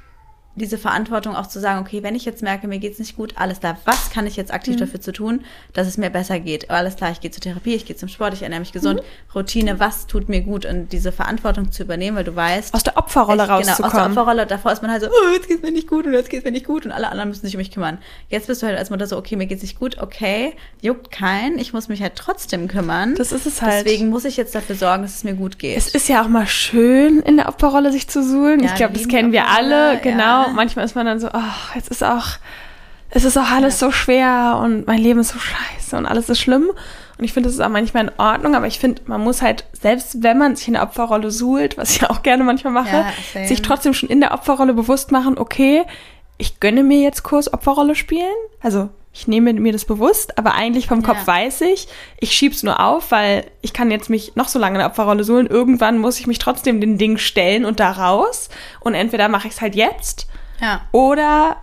diese 0.59 0.79
Verantwortung 0.79 1.35
auch 1.37 1.47
zu 1.47 1.61
sagen, 1.61 1.81
okay, 1.81 2.03
wenn 2.03 2.15
ich 2.15 2.25
jetzt 2.25 2.43
merke, 2.43 2.69
mir 2.69 2.79
geht's 2.79 2.99
nicht 2.99 3.17
gut, 3.17 3.35
alles 3.37 3.61
klar, 3.61 3.79
was 3.85 4.11
kann 4.11 4.27
ich 4.27 4.37
jetzt 4.37 4.53
aktiv 4.53 4.75
Mhm. 4.77 4.81
dafür 4.81 5.01
zu 5.01 5.13
tun, 5.13 5.45
dass 5.73 5.87
es 5.87 5.97
mir 5.99 6.11
besser 6.11 6.39
geht? 6.41 6.71
Alles 6.71 6.97
klar, 6.97 7.11
ich 7.13 7.21
gehe 7.21 7.31
zur 7.31 7.41
Therapie, 7.43 7.75
ich 7.75 7.87
gehe 7.87 7.97
zum 7.97 8.09
Sport, 8.09 8.35
ich 8.35 8.43
ernähre 8.43 8.61
mich 8.61 8.73
gesund, 8.73 9.01
Mhm. 9.01 9.35
Routine, 9.35 9.81
was 9.81 10.07
tut 10.07 10.29
mir 10.29 10.41
gut? 10.43 10.67
Und 10.67 10.93
diese 10.93 11.13
Verantwortung 11.13 11.73
zu 11.73 11.83
übernehmen, 11.85 12.17
weil 12.17 12.25
du 12.25 12.35
weißt, 12.37 12.75
Aus 12.75 12.83
der 12.83 12.97
Opferrolle 12.97 13.43
Echt, 13.43 13.49
Genau, 13.49 13.59
aus 13.61 13.67
der 13.67 13.77
rauszukommen. 13.87 14.11
Opferrolle. 14.19 14.47
Davor 14.47 14.73
ist 14.73 14.83
man 14.83 14.91
halt 14.91 15.03
so, 15.03 15.09
oh, 15.09 15.33
jetzt 15.35 15.49
geht's 15.49 15.63
mir 15.63 15.71
nicht 15.73 15.87
gut 15.89 16.07
und 16.07 16.13
jetzt 16.13 16.29
geht's 16.31 16.45
mir 16.45 16.51
nicht 16.53 16.67
gut 16.67 16.85
und 16.85 16.93
alle 16.93 17.09
anderen 17.09 17.29
müssen 17.31 17.47
sich 17.47 17.55
um 17.55 17.59
mich 17.59 17.71
kümmern. 17.71 17.99
Jetzt 18.29 18.47
bist 18.49 18.63
du 18.63 18.67
halt 18.67 18.77
als 18.79 18.91
Mutter 18.91 19.07
so, 19.07 19.17
okay, 19.17 19.37
mir 19.37 19.47
geht's 19.47 19.63
nicht 19.63 19.79
gut, 19.79 19.99
okay, 19.99 20.55
juckt 20.83 21.11
keinen, 21.11 21.59
ich 21.59 21.73
muss 21.73 21.89
mich 21.89 22.03
halt 22.03 22.17
trotzdem 22.17 22.69
kümmern. 22.69 23.15
Das 23.15 23.33
ist 23.33 23.47
es 23.47 23.63
halt. 23.63 23.87
Deswegen 23.87 24.09
muss 24.09 24.25
ich 24.25 24.37
jetzt 24.37 24.55
dafür 24.55 24.75
sorgen, 24.77 25.03
dass 25.03 25.15
es 25.15 25.25
mir 25.25 25.35
gut 25.35 25.59
geht. 25.59 25.77
Es 25.77 25.95
ist 25.95 26.09
ja 26.09 26.23
auch 26.23 26.29
mal 26.29 26.47
schön, 26.47 27.21
in 27.21 27.37
der 27.37 27.49
Opferrolle 27.49 27.93
sich 27.93 28.09
zu 28.09 28.23
suhlen. 28.23 28.61
Ja, 28.61 28.67
ich 28.71 28.75
glaube, 28.75 28.95
das 28.95 29.09
kennen 29.09 29.33
wir 29.33 29.47
alle. 29.49 29.99
Genau. 30.03 30.47
ja. 30.47 30.48
Manchmal 30.55 30.85
ist 30.85 30.95
man 30.95 31.07
dann 31.07 31.21
so, 31.21 31.29
ach, 31.33 31.75
jetzt 31.75 31.89
ist 31.89 32.03
auch, 32.05 32.27
es 33.11 33.25
ist 33.25 33.37
auch 33.37 33.51
alles 33.51 33.79
so 33.79 33.91
schwer 33.91 34.61
und 34.63 34.87
mein 34.87 34.99
Leben 34.99 35.21
ist 35.21 35.31
so 35.31 35.39
scheiße 35.39 35.97
und 35.97 36.07
alles 36.07 36.29
ist 36.29 36.41
schlimm. 36.41 36.71
Und 37.19 37.25
ich 37.25 37.33
finde, 37.33 37.49
das 37.49 37.55
ist 37.55 37.61
auch 37.61 37.69
manchmal 37.69 38.05
in 38.05 38.13
Ordnung, 38.19 38.55
aber 38.55 38.67
ich 38.69 38.79
finde, 38.79 39.03
man 39.07 39.21
muss 39.23 39.43
halt, 39.43 39.65
selbst 39.73 40.23
wenn 40.23 40.39
man 40.39 40.55
sich 40.55 40.69
in 40.69 40.75
der 40.75 40.85
Opferrolle 40.85 41.31
suhlt, 41.33 41.77
was 41.77 41.91
ich 41.97 42.09
auch 42.09 42.23
gerne 42.23 42.45
manchmal 42.45 42.73
mache, 42.73 43.05
Ja, 43.35 43.47
sich 43.47 43.61
trotzdem 43.63 43.93
schon 43.93 44.09
in 44.09 44.21
der 44.21 44.33
Opferrolle 44.33 44.73
bewusst 44.73 45.11
machen, 45.11 45.37
okay, 45.37 45.85
ich 46.39 46.61
gönne 46.61 46.83
mir 46.83 47.01
jetzt 47.01 47.23
Kurs 47.23 47.53
Opferrolle 47.53 47.95
spielen. 47.95 48.35
Also 48.61 48.89
ich 49.13 49.27
nehme 49.27 49.53
mir 49.53 49.73
das 49.73 49.85
bewusst, 49.85 50.39
aber 50.39 50.55
eigentlich 50.55 50.87
vom 50.87 51.03
Kopf 51.03 51.21
Ja. 51.21 51.27
weiß 51.27 51.63
ich, 51.63 51.89
ich 52.21 52.33
schieb's 52.33 52.63
nur 52.63 52.79
auf, 52.79 53.11
weil 53.11 53.51
ich 53.63 53.73
kann 53.73 53.91
jetzt 53.91 54.09
mich 54.09 54.37
noch 54.37 54.47
so 54.49 54.59
lange 54.59 54.77
in 54.77 54.79
der 54.79 54.89
Opferrolle 54.89 55.25
suhlen. 55.25 55.49
Irgendwann 55.49 55.99
muss 55.99 56.21
ich 56.21 56.29
mich 56.29 56.39
trotzdem 56.39 56.81
den 56.81 56.99
Ding 56.99 57.19
stellen 57.19 57.65
und 57.65 57.81
da 57.81 57.91
raus. 57.91 58.49
Und 58.81 58.95
entweder 58.95 59.29
mache 59.29 59.49
ich 59.49 59.55
es 59.55 59.61
halt 59.61 59.75
jetzt 59.75 60.29
ja. 60.61 60.83
oder 60.93 61.57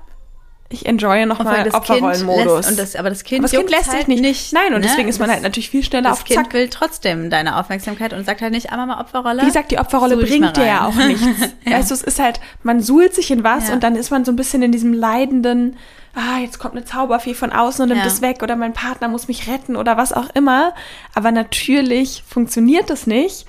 ich 0.70 0.86
enjoye 0.88 1.26
nochmal 1.28 1.64
das 1.64 1.74
Opferrollenmodus. 1.76 2.68
und 2.68 2.80
das, 2.80 2.96
aber 2.96 3.10
das 3.10 3.24
Kind, 3.24 3.40
aber 3.42 3.48
das 3.50 3.52
Kind 3.60 3.70
lässt 3.70 3.86
sich 3.86 3.94
halt 3.94 4.08
nicht. 4.08 4.22
nicht. 4.22 4.52
Nein, 4.52 4.74
und 4.74 4.82
ne? 4.82 4.88
deswegen 4.88 5.08
ist 5.08 5.20
man 5.20 5.28
Das- 5.28 5.36
halt 5.36 5.44
natürlich 5.44 5.70
viel 5.70 5.84
schneller 5.84 6.10
Das 6.10 6.20
auf 6.20 6.24
Kind 6.26 6.40
Zack. 6.44 6.54
will 6.54 6.70
trotzdem 6.70 7.30
deine 7.30 7.58
Aufmerksamkeit 7.60 8.14
und 8.14 8.26
sagt 8.26 8.42
halt 8.42 8.52
nicht, 8.52 8.72
ah, 8.72 8.78
Mama, 8.78 9.00
Opferrolle. 9.00 9.42
Wie 9.44 9.46
gesagt, 9.46 9.70
die 9.72 9.78
Opferrolle 9.78 10.18
bringt 10.18 10.42
mal 10.42 10.54
dir 10.54 10.66
ja 10.66 10.88
auch 10.88 10.96
nichts. 10.96 11.24
Ja. 11.66 11.78
Weißt 11.78 11.92
du, 11.92 11.94
es 11.96 12.02
ist 12.04 12.20
halt, 12.20 12.40
man 12.64 12.82
suhlt 12.82 13.14
sich 13.14 13.30
in 13.32 13.44
was 13.44 13.68
Ja. 13.68 13.74
und 13.76 13.84
dann 13.84 13.96
ist 13.96 14.10
man 14.12 14.26
so 14.26 14.32
ein 14.32 14.36
bisschen 14.36 14.62
in 14.64 14.72
diesem 14.72 14.92
leidenden, 14.94 15.78
ah, 16.16 16.40
jetzt 16.42 16.58
kommt 16.60 16.76
eine 16.76 16.84
Zauberfee 16.86 17.34
von 17.36 17.52
außen 17.52 17.84
und 17.84 17.90
nimmt 17.90 18.02
Ja. 18.02 18.08
es 18.08 18.22
weg 18.22 18.42
oder 18.42 18.56
mein 18.56 18.74
Partner 18.74 19.08
muss 19.08 19.28
mich 19.28 19.48
retten 19.48 19.76
oder 19.76 19.98
was 19.98 20.14
auch 20.14 20.30
immer. 20.34 20.74
Aber 21.14 21.32
natürlich 21.32 22.24
funktioniert 22.28 22.90
das 22.90 23.06
nicht. 23.08 23.46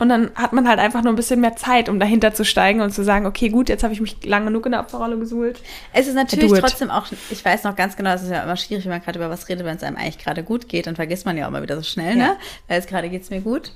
Und 0.00 0.08
dann 0.08 0.30
hat 0.34 0.52
man 0.52 0.66
halt 0.66 0.78
einfach 0.80 1.02
nur 1.02 1.12
ein 1.12 1.16
bisschen 1.16 1.40
mehr 1.40 1.54
Zeit, 1.56 1.88
um 1.88 2.00
dahinter 2.00 2.34
zu 2.34 2.44
steigen 2.44 2.80
und 2.80 2.90
zu 2.92 3.04
sagen, 3.04 3.26
okay, 3.26 3.50
gut, 3.50 3.68
jetzt 3.68 3.84
habe 3.84 3.92
ich 3.92 4.00
mich 4.00 4.24
lang 4.24 4.44
genug 4.46 4.66
in 4.66 4.72
der 4.72 4.80
Opferrolle 4.80 5.18
gesuhlt. 5.18 5.60
Es 5.92 6.08
ist 6.08 6.14
natürlich 6.14 6.50
trotzdem 6.58 6.90
auch, 6.90 7.06
ich 7.30 7.44
weiß 7.44 7.64
noch 7.64 7.76
ganz 7.76 7.96
genau, 7.96 8.10
es 8.14 8.22
ist 8.22 8.30
ja 8.30 8.42
immer 8.42 8.56
schwierig, 8.56 8.84
wenn 8.86 8.92
man 8.92 9.02
gerade 9.02 9.18
über 9.18 9.30
was 9.30 9.48
redet, 9.48 9.64
wenn 9.64 9.76
es 9.76 9.82
einem 9.82 9.96
eigentlich 9.96 10.18
gerade 10.18 10.42
gut 10.42 10.68
geht, 10.68 10.86
dann 10.88 10.96
vergisst 10.96 11.26
man 11.26 11.36
ja 11.36 11.46
auch 11.46 11.50
mal 11.50 11.62
wieder 11.62 11.76
so 11.76 11.82
schnell, 11.82 12.16
Ja. 12.18 12.26
ne? 12.28 12.36
Weil 12.66 12.78
jetzt 12.78 12.88
gerade 12.88 13.08
geht's 13.10 13.30
mir 13.30 13.40
gut. 13.42 13.72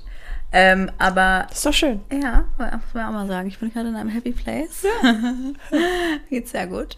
Ähm, 0.51 0.89
aber 0.97 1.45
Das 1.49 1.57
ist 1.57 1.65
doch 1.65 1.73
schön. 1.73 1.99
ja, 2.11 2.45
muss 2.57 2.93
man 2.93 3.05
auch 3.05 3.11
mal 3.11 3.27
sagen, 3.27 3.47
ich 3.47 3.59
bin 3.59 3.71
gerade 3.73 3.89
in 3.89 3.95
einem 3.95 4.09
happy 4.09 4.31
place. 4.31 4.83
Geht's 6.29 6.51
sehr 6.51 6.67
gut. 6.67 6.97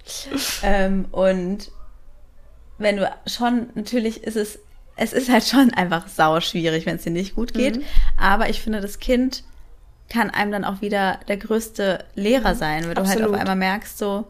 Ähm, 0.63 1.05
und 1.11 1.71
wenn 2.77 2.97
du 2.97 3.11
schon, 3.25 3.69
natürlich 3.75 4.23
ist 4.23 4.35
es, 4.35 4.59
es 4.97 5.13
ist 5.13 5.29
halt 5.29 5.45
schon 5.45 5.73
einfach 5.73 6.07
sau 6.07 6.39
schwierig, 6.41 6.85
wenn 6.85 6.97
es 6.97 7.03
dir 7.03 7.11
nicht 7.11 7.35
gut 7.35 7.53
geht. 7.53 7.81
Aber 8.17 8.49
ich 8.49 8.61
finde, 8.61 8.81
das 8.81 8.99
Kind 8.99 9.43
kann 10.09 10.29
einem 10.29 10.51
dann 10.51 10.65
auch 10.65 10.81
wieder 10.81 11.19
der 11.27 11.37
größte 11.37 12.03
Lehrer 12.15 12.55
sein, 12.55 12.87
weil 12.87 12.95
du 12.95 13.01
halt 13.01 13.17
Absolut. 13.17 13.35
auf 13.35 13.39
einmal 13.39 13.55
merkst, 13.55 13.97
so, 13.97 14.25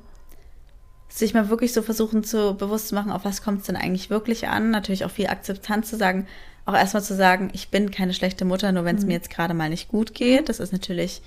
sich 1.10 1.34
mal 1.34 1.49
wirklich 1.49 1.73
so 1.73 1.82
versuchen 1.82 2.23
zu 2.23 2.56
bewusst 2.56 2.89
zu 2.89 2.95
machen, 2.95 3.12
auf 3.12 3.25
was 3.25 3.41
kommt 3.41 3.62
es 3.62 3.67
denn 3.67 3.75
eigentlich 3.75 4.10
wirklich 4.10 4.47
an. 4.47 4.71
Natürlich 4.71 5.06
auch 5.06 5.12
viel 5.12 5.27
Akzeptanz 5.27 5.89
zu 5.89 5.95
sagen, 5.95 6.27
auch 6.65 6.75
erstmal 6.75 7.03
zu 7.03 7.15
sagen, 7.15 7.49
ich 7.53 7.69
bin 7.69 7.91
keine 7.91 8.13
schlechte 8.13 8.43
Mutter, 8.43 8.71
nur 8.71 8.84
wenn 8.84 8.97
es 8.97 9.06
mir 9.06 9.13
jetzt 9.13 9.30
gerade 9.30 9.53
mal 9.53 9.69
nicht 9.69 9.88
gut 9.88 10.13
geht. 10.13 10.49
Das 10.49 10.60
ist 10.60 10.73
natürlich 10.73 11.21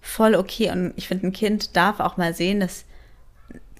voll 0.00 0.36
okay. 0.36 0.70
Und 0.70 0.92
ich 0.96 1.08
finde, 1.08 1.26
ein 1.26 1.32
Kind 1.32 1.76
darf 1.76 1.98
auch 1.98 2.16
mal 2.16 2.34
sehen, 2.34 2.60
dass 2.60 2.84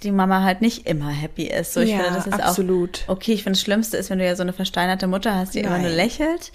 die 0.03 0.13
Mama 0.13 0.43
halt 0.43 0.61
nicht 0.61 0.87
immer 0.87 1.09
happy 1.11 1.45
ist. 1.47 1.73
So, 1.75 1.81
ich 1.81 1.91
Ja, 1.91 1.99
finde, 2.03 2.15
das 2.15 2.27
ist 2.27 2.41
absolut. 2.41 3.05
auch 3.07 3.15
okay. 3.15 3.33
Ich 3.33 3.43
finde, 3.43 3.57
das 3.57 3.63
Schlimmste 3.63 3.97
ist, 3.97 4.11
wenn 4.11 4.19
du 4.19 4.25
ja 4.27 4.37
so 4.37 4.43
eine 4.43 4.53
versteinerte 4.53 5.07
Mutter 5.07 5.35
hast, 5.35 5.55
die 5.55 5.61
immer 5.61 5.79
nur 5.79 5.89
Nein. 5.89 5.97
lächelt. 5.97 6.53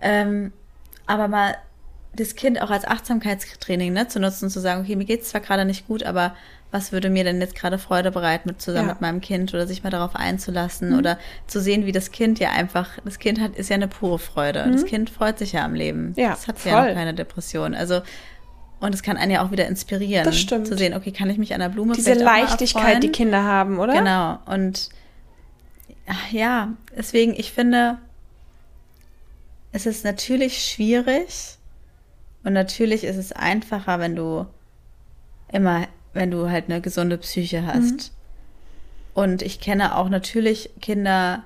Ähm, 0.00 0.52
aber 1.06 1.28
mal 1.28 1.56
das 2.14 2.34
Kind 2.34 2.60
auch 2.62 2.70
als 2.70 2.86
Achtsamkeitstraining 2.86 3.92
ne, 3.92 4.08
zu 4.08 4.20
nutzen, 4.20 4.48
zu 4.50 4.60
sagen, 4.60 4.82
okay, 4.82 4.96
mir 4.96 5.04
geht's 5.04 5.28
zwar 5.30 5.40
gerade 5.40 5.64
nicht 5.64 5.86
gut, 5.86 6.02
aber 6.02 6.34
was 6.70 6.90
würde 6.92 7.10
mir 7.10 7.24
denn 7.24 7.40
jetzt 7.40 7.54
gerade 7.54 7.78
Freude 7.78 8.10
bereiten 8.10 8.48
mit 8.48 8.60
zusammen 8.60 8.88
Ja. 8.88 8.94
mit 8.94 9.00
meinem 9.00 9.20
Kind 9.20 9.54
oder 9.54 9.66
sich 9.66 9.84
mal 9.84 9.90
darauf 9.90 10.16
einzulassen 10.16 10.98
oder 10.98 11.18
zu 11.46 11.60
sehen, 11.60 11.86
wie 11.86 11.92
das 11.92 12.10
Kind 12.10 12.38
ja 12.38 12.50
einfach, 12.50 12.90
das 13.04 13.18
Kind 13.18 13.40
hat, 13.40 13.54
ist 13.56 13.70
ja 13.70 13.74
eine 13.76 13.88
pure 13.88 14.18
Freude. 14.18 14.64
Und 14.64 14.72
Das 14.72 14.84
Kind 14.84 15.08
freut 15.10 15.38
sich 15.38 15.52
ja 15.52 15.64
am 15.64 15.74
Leben. 15.74 16.12
Ja, 16.16 16.30
das 16.30 16.48
hat 16.48 16.62
ja 16.64 16.72
voll. 16.78 16.88
noch 16.88 16.94
keine 16.94 17.14
Depression. 17.14 17.74
Also 17.74 18.00
und 18.80 18.94
es 18.94 19.02
kann 19.02 19.16
einen 19.16 19.32
ja 19.32 19.44
auch 19.44 19.50
wieder 19.50 19.66
inspirieren, 19.66 20.24
Das 20.24 20.38
stimmt. 20.38 20.66
zu 20.66 20.76
sehen, 20.76 20.94
okay, 20.94 21.12
kann 21.12 21.30
ich 21.30 21.38
mich 21.38 21.54
an 21.54 21.60
der 21.60 21.70
Blume 21.70 21.94
Diese 21.94 22.12
Leichtigkeit, 22.14 23.02
die 23.02 23.10
Kinder 23.10 23.42
haben, 23.42 23.78
oder? 23.78 23.94
Genau. 23.94 24.38
Und 24.46 24.90
ja, 26.30 26.74
deswegen, 26.96 27.34
ich 27.34 27.52
finde, 27.52 27.98
es 29.72 29.86
ist 29.86 30.04
natürlich 30.04 30.64
schwierig 30.64 31.56
und 32.44 32.52
natürlich 32.52 33.04
ist 33.04 33.16
es 33.16 33.32
einfacher, 33.32 33.98
wenn 33.98 34.14
du 34.14 34.46
immer, 35.50 35.88
wenn 36.12 36.30
du 36.30 36.50
halt 36.50 36.66
eine 36.68 36.80
gesunde 36.80 37.18
Psyche 37.18 37.66
hast. 37.66 37.82
Mhm. 37.82 38.16
Und 39.14 39.42
ich 39.42 39.60
kenne 39.60 39.96
auch 39.96 40.08
natürlich 40.08 40.70
Kinder 40.80 41.42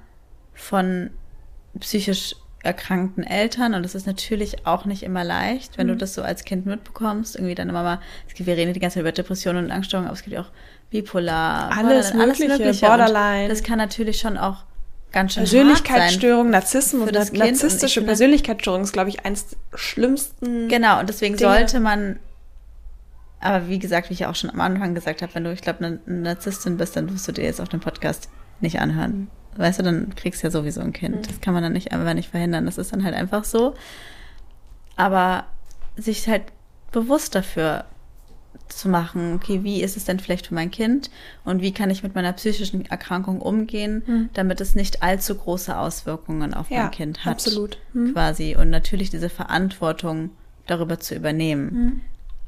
von 0.55 1.11
psychisch 1.79 2.35
erkrankten 2.63 3.25
Eltern 3.25 3.73
und 3.75 3.87
es 3.87 3.95
ist 3.95 4.07
natürlich 4.07 4.67
auch 4.67 4.85
nicht 4.85 5.03
immer 5.03 5.25
leicht, 5.25 5.79
wenn 5.79 5.89
du 5.89 5.95
Mhm. 5.95 5.99
das 5.99 6.15
so 6.15 6.23
als 6.23 6.45
Kind 6.45 6.67
mitbekommst. 6.67 7.37
Irgendwie 7.37 7.55
deine 7.55 7.73
Mama, 7.73 8.03
es 8.29 8.35
gibt, 8.35 8.47
wir 8.47 8.57
reden 8.57 8.75
die 8.75 8.81
ganze 8.81 8.95
Zeit 8.95 9.01
über 9.03 9.13
Depressionen 9.13 9.65
und 9.65 9.71
Angststörungen, 9.71 10.09
aber 10.09 10.17
es 10.17 10.23
gibt 10.23 10.35
ja 10.35 10.43
auch 10.43 10.51
Bipolar, 10.91 11.71
Alles 11.77 12.11
Borderline, 12.13 12.49
Mögliche, 12.59 12.71
Und 12.71 12.81
Borderline. 12.81 13.49
Das 13.49 13.63
kann 13.63 13.79
natürlich 13.79 14.19
schon 14.19 14.37
auch 14.37 14.65
ganz 15.13 15.33
schön 15.35 15.43
Persönlichkeitsstörung, 15.45 16.51
Narzissmus, 16.51 17.07
für 17.07 17.13
das 17.13 17.33
narzisstische 17.33 18.03
Persönlichkeitsstörung 18.03 18.83
ist, 18.83 18.93
glaube 18.93 19.09
ich, 19.09 19.25
eins 19.25 19.47
der 19.49 19.79
schlimmsten. 19.79 20.69
Genau, 20.69 21.01
und 21.01 21.09
deswegen 21.09 21.37
Dinge. 21.37 21.51
sollte 21.51 21.81
man, 21.81 22.19
aber 23.41 23.69
wie 23.69 23.79
gesagt, 23.79 24.11
wie 24.11 24.15
ich 24.15 24.21
ja 24.21 24.31
auch 24.31 24.35
schon 24.35 24.51
am 24.51 24.61
Anfang 24.61 24.95
gesagt 24.95 25.23
habe, 25.23 25.35
wenn 25.35 25.45
du, 25.45 25.53
ich 25.53 25.63
glaube, 25.63 25.85
eine 25.85 26.01
eine 26.07 26.19
Narzisstin 26.19 26.77
bist, 26.77 26.95
dann 26.97 27.11
wirst 27.13 27.27
du 27.27 27.33
dir 27.33 27.45
jetzt 27.45 27.61
auf 27.61 27.69
dem 27.71 27.81
Podcast 27.81 28.29
nicht 28.61 28.79
anhören. 28.81 29.29
Weißt 29.57 29.79
du, 29.81 29.83
dann 29.83 30.15
kriegst 30.15 30.43
du 30.43 30.47
ja 30.47 30.51
sowieso 30.51 30.81
ein 30.81 30.93
Kind. 30.93 31.29
Das 31.29 31.41
kann 31.41 31.55
man 31.55 31.63
dann 31.63 31.73
nicht 31.73 31.93
einfach 31.93 32.15
nicht 32.15 32.31
verhindern. 32.31 32.67
Das 32.67 32.79
ist 32.79 32.93
dann 32.93 33.05
halt 33.05 33.15
einfach 33.15 33.45
so. 33.45 33.75
Aber 34.97 35.45
sich 35.97 36.29
halt 36.29 36.45
bewusst 36.93 37.35
dafür 37.35 37.85
zu 38.69 38.89
machen, 38.89 39.35
okay, 39.35 39.65
wie 39.65 39.83
ist 39.83 39.97
es 39.97 40.05
denn 40.05 40.21
vielleicht 40.21 40.47
für 40.49 40.55
mein 40.55 40.71
Kind 40.71 41.11
und 41.45 41.61
wie 41.61 41.73
kann 41.73 41.91
ich 41.91 42.03
mit 42.03 42.15
meiner 42.15 42.33
psychischen 42.33 42.87
Erkrankung 42.87 43.41
umgehen, 43.41 44.31
damit 44.35 44.61
es 44.61 44.75
nicht 44.77 45.03
allzu 45.03 45.35
große 45.35 45.77
Auswirkungen 45.77 46.55
auf 46.55 46.71
Ja, 46.71 46.83
mein 46.83 46.91
Kind 46.93 47.25
hat. 47.25 47.33
absolut. 47.33 47.79
Hm. 47.93 48.13
Quasi. 48.13 48.57
Und 48.57 48.71
natürlich 48.71 49.11
diese 49.11 49.29
Verantwortung 49.29 50.31
darüber 50.67 51.01
zu 51.01 51.15
übernehmen. 51.17 51.71
Hm. 51.71 52.01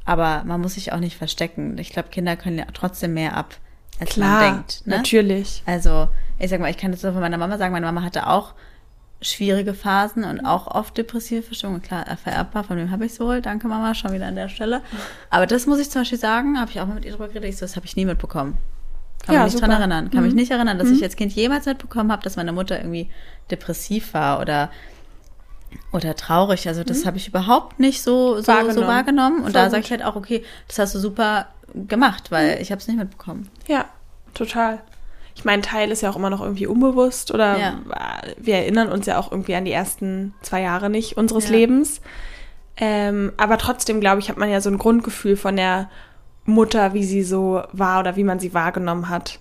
Aber 0.04 0.44
man 0.44 0.60
muss 0.60 0.74
sich 0.74 0.92
auch 0.92 1.00
nicht 1.00 1.16
verstecken. 1.16 1.76
Ich 1.78 1.90
glaube, 1.90 2.08
Kinder 2.10 2.36
können 2.36 2.58
ja 2.58 2.66
trotzdem 2.72 3.14
mehr 3.14 3.36
ab, 3.36 3.56
als 4.00 4.10
Klar, 4.10 4.40
man 4.42 4.54
denkt. 4.54 4.86
Ne? 4.86 4.96
natürlich. 4.96 5.62
Also, 5.66 6.08
ich 6.42 6.50
sag 6.50 6.60
mal, 6.60 6.70
ich 6.70 6.76
kann 6.76 6.90
das 6.90 7.00
so 7.00 7.12
von 7.12 7.20
meiner 7.20 7.38
Mama 7.38 7.56
sagen, 7.56 7.72
meine 7.72 7.86
Mama 7.86 8.02
hatte 8.02 8.26
auch 8.26 8.54
schwierige 9.20 9.74
Phasen 9.74 10.24
und 10.24 10.44
auch 10.44 10.66
oft 10.66 10.98
depressive 10.98 11.42
Verstimmungen. 11.42 11.80
Klar, 11.82 12.04
vererbbar, 12.22 12.64
von 12.64 12.76
wem 12.76 12.90
habe 12.90 13.06
ich 13.06 13.18
wohl? 13.20 13.40
Danke, 13.40 13.68
Mama, 13.68 13.94
schon 13.94 14.12
wieder 14.12 14.26
an 14.26 14.34
der 14.34 14.48
Stelle. 14.48 14.82
Aber 15.30 15.46
das 15.46 15.66
muss 15.66 15.78
ich 15.78 15.88
zum 15.90 16.00
Beispiel 16.02 16.18
sagen, 16.18 16.58
habe 16.60 16.70
ich 16.72 16.80
auch 16.80 16.86
mal 16.86 16.94
mit 16.94 17.04
ihr 17.04 17.12
drüber 17.12 17.28
geredet, 17.28 17.50
ich 17.50 17.56
so, 17.56 17.64
das 17.64 17.76
habe 17.76 17.86
ich 17.86 17.94
nie 17.94 18.04
mitbekommen. 18.04 18.58
Kann 19.24 19.36
Ja, 19.36 19.44
mich 19.44 19.52
nicht 19.52 19.60
super. 19.60 19.68
dran 19.70 19.80
erinnern. 19.82 20.10
Kann 20.10 20.24
mich 20.24 20.32
Mhm. 20.32 20.40
nicht 20.40 20.50
erinnern, 20.50 20.78
dass 20.80 20.90
ich 20.90 21.00
als 21.04 21.14
Kind 21.14 21.32
jemals 21.32 21.66
mitbekommen 21.66 22.10
habe, 22.10 22.24
dass 22.24 22.34
meine 22.34 22.50
Mutter 22.50 22.76
irgendwie 22.78 23.08
depressiv 23.52 24.12
war 24.14 24.40
oder 24.40 24.70
oder 25.92 26.14
traurig. 26.16 26.66
Also 26.68 26.82
das 26.84 27.06
habe 27.06 27.16
ich 27.16 27.28
überhaupt 27.28 27.78
nicht 27.80 28.02
so, 28.02 28.40
so 28.40 28.52
Mhm. 28.52 28.56
Wahrgenommen. 28.56 28.74
So 28.74 28.86
wahrgenommen. 28.88 29.36
Und 29.38 29.42
Voll 29.44 29.52
da 29.52 29.70
sage 29.70 29.84
ich 29.84 29.90
halt 29.92 30.02
auch, 30.04 30.16
okay, 30.16 30.44
das 30.68 30.78
hast 30.80 30.94
du 30.94 30.98
super 30.98 31.46
gemacht, 31.74 32.30
weil 32.32 32.60
ich 32.60 32.70
habe 32.72 32.80
es 32.80 32.88
nicht 32.88 32.98
mitbekommen. 32.98 33.48
Ja, 33.68 33.86
total. 34.34 34.80
Ich 35.34 35.44
meine, 35.44 35.62
Teil 35.62 35.90
ist 35.90 36.02
ja 36.02 36.10
auch 36.10 36.16
immer 36.16 36.30
noch 36.30 36.40
irgendwie 36.42 36.66
unbewusst 36.66 37.32
oder 37.32 37.58
Ja. 37.58 37.78
wir 38.38 38.56
erinnern 38.56 38.88
uns 38.88 39.06
ja 39.06 39.18
auch 39.18 39.30
irgendwie 39.32 39.54
an 39.54 39.64
die 39.64 39.72
ersten 39.72 40.34
zwei 40.42 40.60
Jahre 40.62 40.90
nicht 40.90 41.16
unseres 41.16 41.46
Ja. 41.46 41.52
Lebens. 41.52 42.00
Ähm, 42.76 43.32
aber 43.36 43.58
trotzdem, 43.58 44.00
glaube 44.00 44.20
ich, 44.20 44.28
hat 44.28 44.38
man 44.38 44.50
ja 44.50 44.60
so 44.60 44.70
ein 44.70 44.78
Grundgefühl 44.78 45.36
von 45.36 45.56
der 45.56 45.90
Mutter, 46.44 46.94
wie 46.94 47.04
sie 47.04 47.22
so 47.22 47.62
war 47.72 48.00
oder 48.00 48.16
wie 48.16 48.24
man 48.24 48.40
sie 48.40 48.54
wahrgenommen 48.54 49.08
hat. 49.08 49.38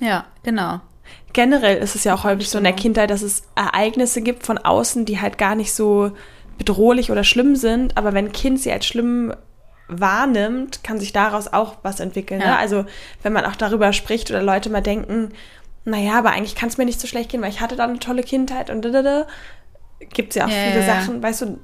Ja, 0.00 0.24
genau. 0.42 0.80
Generell 1.32 1.78
ist 1.78 1.94
es 1.94 2.04
ja 2.04 2.14
auch 2.14 2.24
häufig 2.24 2.48
so 2.48 2.58
in 2.58 2.64
der 2.64 2.72
Kindheit, 2.72 3.10
dass 3.10 3.22
es 3.22 3.42
Ereignisse 3.54 4.22
gibt 4.22 4.44
von 4.46 4.58
außen, 4.58 5.04
die 5.04 5.20
halt 5.20 5.38
gar 5.38 5.54
nicht 5.54 5.72
so 5.74 6.12
bedrohlich 6.56 7.10
oder 7.10 7.24
schlimm 7.24 7.56
sind, 7.56 7.96
aber 7.96 8.12
wenn 8.14 8.26
ein 8.26 8.32
Kind 8.32 8.60
sie 8.60 8.72
als 8.72 8.86
schlimm 8.86 9.32
wahrnimmt, 9.88 10.84
kann 10.84 11.00
sich 11.00 11.12
daraus 11.12 11.52
auch 11.52 11.76
was 11.82 12.00
entwickeln. 12.00 12.40
Ja. 12.40 12.48
Ne? 12.48 12.58
Also 12.58 12.84
wenn 13.22 13.32
man 13.32 13.44
auch 13.44 13.56
darüber 13.56 13.92
spricht 13.92 14.30
oder 14.30 14.42
Leute 14.42 14.70
mal 14.70 14.82
denken, 14.82 15.30
naja, 15.84 16.18
aber 16.18 16.30
eigentlich 16.30 16.54
kann 16.54 16.68
es 16.68 16.76
mir 16.76 16.84
nicht 16.84 17.00
so 17.00 17.06
schlecht 17.06 17.30
gehen, 17.30 17.40
weil 17.40 17.50
ich 17.50 17.60
hatte 17.60 17.76
da 17.76 17.84
eine 17.84 17.98
tolle 17.98 18.22
Kindheit 18.22 18.68
und 18.68 18.82
da, 18.82 19.26
gibt 20.10 20.30
es 20.30 20.36
ja 20.36 20.44
auch 20.44 20.50
Ja, 20.50 20.70
viele 20.70 20.86
ja. 20.86 20.86
Sachen, 20.86 21.22
weißt 21.22 21.42
du, 21.42 21.58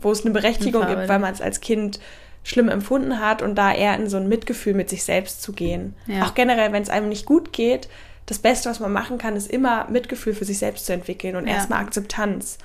wo 0.00 0.12
es 0.12 0.24
eine 0.24 0.34
Berechtigung 0.34 0.86
gibt, 0.86 1.08
weil 1.08 1.18
man 1.18 1.32
es 1.32 1.40
als 1.40 1.60
Kind 1.60 1.98
schlimm 2.42 2.68
empfunden 2.68 3.20
hat 3.20 3.40
und 3.40 3.54
da 3.54 3.72
eher 3.72 3.96
in 3.96 4.08
so 4.08 4.18
ein 4.18 4.28
Mitgefühl 4.28 4.74
mit 4.74 4.90
sich 4.90 5.02
selbst 5.02 5.42
zu 5.42 5.52
gehen. 5.52 5.94
Auch 6.22 6.34
generell, 6.34 6.72
wenn 6.72 6.82
es 6.82 6.90
einem 6.90 7.08
nicht 7.08 7.24
gut 7.24 7.54
geht, 7.54 7.88
das 8.26 8.38
Beste, 8.38 8.68
was 8.70 8.80
man 8.80 8.92
machen 8.92 9.18
kann, 9.18 9.36
ist 9.36 9.50
immer 9.50 9.88
Mitgefühl 9.90 10.34
für 10.34 10.44
sich 10.44 10.58
selbst 10.58 10.86
zu 10.86 10.92
entwickeln 10.92 11.36
und 11.36 11.46
erstmal 11.46 11.80
Akzeptanz. 11.80 12.58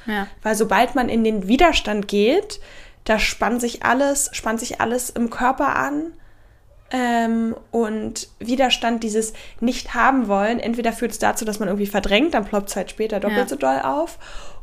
Weil 0.44 0.56
sobald 0.56 0.96
man 0.96 1.08
in 1.08 1.24
den 1.24 1.48
Widerstand 1.48 2.10
geht, 2.10 2.60
da 3.10 3.18
spannt 3.20 3.60
sich 3.62 3.84
alles, 3.84 4.30
spannt 4.34 4.60
sich 4.60 4.80
alles 4.82 5.10
im 5.10 5.30
Körper 5.30 5.76
an. 5.76 6.14
Ähm, 6.92 7.56
und 7.72 8.30
Widerstand, 8.40 9.04
dieses 9.04 9.34
nicht 9.60 9.94
haben 9.94 10.28
wollen, 10.28 10.60
entweder 10.60 10.92
führt 10.92 11.12
es 11.12 11.20
dazu, 11.20 11.46
dass 11.46 11.60
man 11.60 11.68
irgendwie 11.70 11.86
verdrängt, 11.86 12.34
dann 12.34 12.46
ploppt 12.46 12.70
es 12.70 12.76
halt 12.76 12.90
später 12.90 13.20
doppelt 13.20 13.42
Ja. 13.42 13.48
so 13.48 13.56
doll 13.58 13.80
auf. 13.84 14.18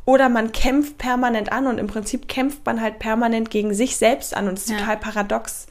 Oder 0.05 0.27
man 0.29 0.51
kämpft 0.51 0.97
permanent 0.97 1.51
an 1.53 1.67
und 1.67 1.77
im 1.77 1.87
Prinzip 1.87 2.27
kämpft 2.27 2.65
man 2.65 2.81
halt 2.81 2.99
permanent 2.99 3.49
gegen 3.49 3.73
sich 3.73 3.95
selbst 3.97 4.35
an 4.35 4.47
und 4.47 4.55
es 4.57 4.65
ist 4.65 4.71
Ja. 4.71 4.77
total 4.77 4.97
paradox. 4.97 5.67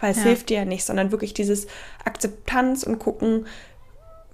Weil 0.00 0.12
es 0.12 0.18
Ja. 0.18 0.22
hilft 0.24 0.48
dir 0.48 0.58
ja 0.58 0.64
nicht, 0.64 0.84
sondern 0.84 1.10
wirklich 1.12 1.34
dieses 1.34 1.66
Akzeptanz 2.06 2.82
und 2.82 2.98
gucken, 2.98 3.46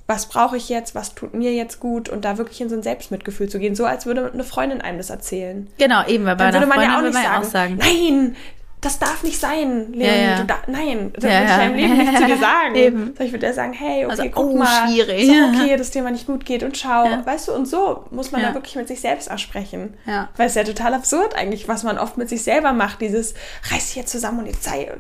was 0.06 0.26
brauche 0.26 0.56
ich 0.56 0.68
jetzt, 0.68 0.94
was 0.94 1.14
tut 1.14 1.34
mir 1.34 1.52
jetzt 1.52 1.80
gut 1.80 2.08
und 2.08 2.24
da 2.24 2.38
wirklich 2.38 2.60
in 2.60 2.68
so 2.68 2.76
ein 2.76 2.82
Selbstmitgefühl 2.82 3.48
zu 3.48 3.58
gehen, 3.58 3.74
so 3.74 3.84
als 3.86 4.06
würde 4.06 4.30
eine 4.32 4.44
Freundin 4.44 4.80
einem 4.80 4.98
das 4.98 5.10
erzählen. 5.10 5.66
Genau, 5.78 6.06
eben, 6.06 6.24
weil 6.26 6.36
bei 6.36 6.50
Dann 6.50 6.62
einer 6.62 6.66
würde 6.66 6.78
man 6.78 6.80
ja 6.80 6.88
auch 6.90 7.00
Freundin 7.00 7.12
nicht 7.12 7.22
sagen, 7.22 7.32
ja 7.34 7.40
auch 7.40 7.44
sagen. 7.44 7.76
nein, 7.78 8.36
das 8.82 8.98
darf 9.00 9.22
nicht 9.24 9.40
sein, 9.40 9.92
Leonie, 9.94 10.04
Ja, 10.04 10.14
ja. 10.14 10.36
du 10.36 10.44
da, 10.44 10.58
nein, 10.68 11.10
das 11.14 11.24
Ja, 11.24 11.30
würde 11.30 11.44
ich 11.44 11.50
ja. 11.50 11.66
Leben 11.88 11.98
nicht 11.98 12.18
zu 12.18 12.26
dir 12.26 12.36
sagen. 12.38 12.74
Eben. 12.76 12.98
Sondern 13.06 13.26
ich 13.26 13.32
würde 13.32 13.46
dir 13.48 13.52
sagen, 13.54 13.72
hey, 13.72 14.04
okay, 14.04 14.10
Also, 14.10 14.22
guck 14.30 14.46
oh, 14.52 14.56
mal, 14.56 14.86
schwierig. 14.88 15.28
doch 15.28 15.60
okay, 15.60 15.76
dass 15.76 15.90
dir 15.90 16.02
mal 16.04 16.12
nicht 16.12 16.26
gut 16.26 16.44
geht 16.44 16.62
und 16.62 16.76
schau, 16.76 17.04
Ja. 17.06 17.26
weißt 17.26 17.48
du, 17.48 17.52
und 17.52 17.66
so 17.66 18.04
muss 18.12 18.30
man 18.30 18.42
Ja. 18.42 18.48
da 18.48 18.54
wirklich 18.54 18.76
mit 18.76 18.86
sich 18.86 19.00
selbst 19.00 19.28
aussprechen. 19.28 19.94
Ja. 20.06 20.28
Weil 20.36 20.46
es 20.46 20.52
ist 20.54 20.56
ja 20.56 20.72
total 20.72 20.94
absurd 20.94 21.34
eigentlich, 21.34 21.66
was 21.66 21.82
man 21.82 21.98
oft 21.98 22.16
mit 22.16 22.28
sich 22.28 22.44
selber 22.44 22.72
macht, 22.72 23.00
dieses 23.00 23.34
reiß 23.72 23.86
dich 23.86 23.96
jetzt 23.96 24.12
zusammen 24.12 24.40
und 24.40 24.46
jetzt 24.46 24.62
sei, 24.62 24.92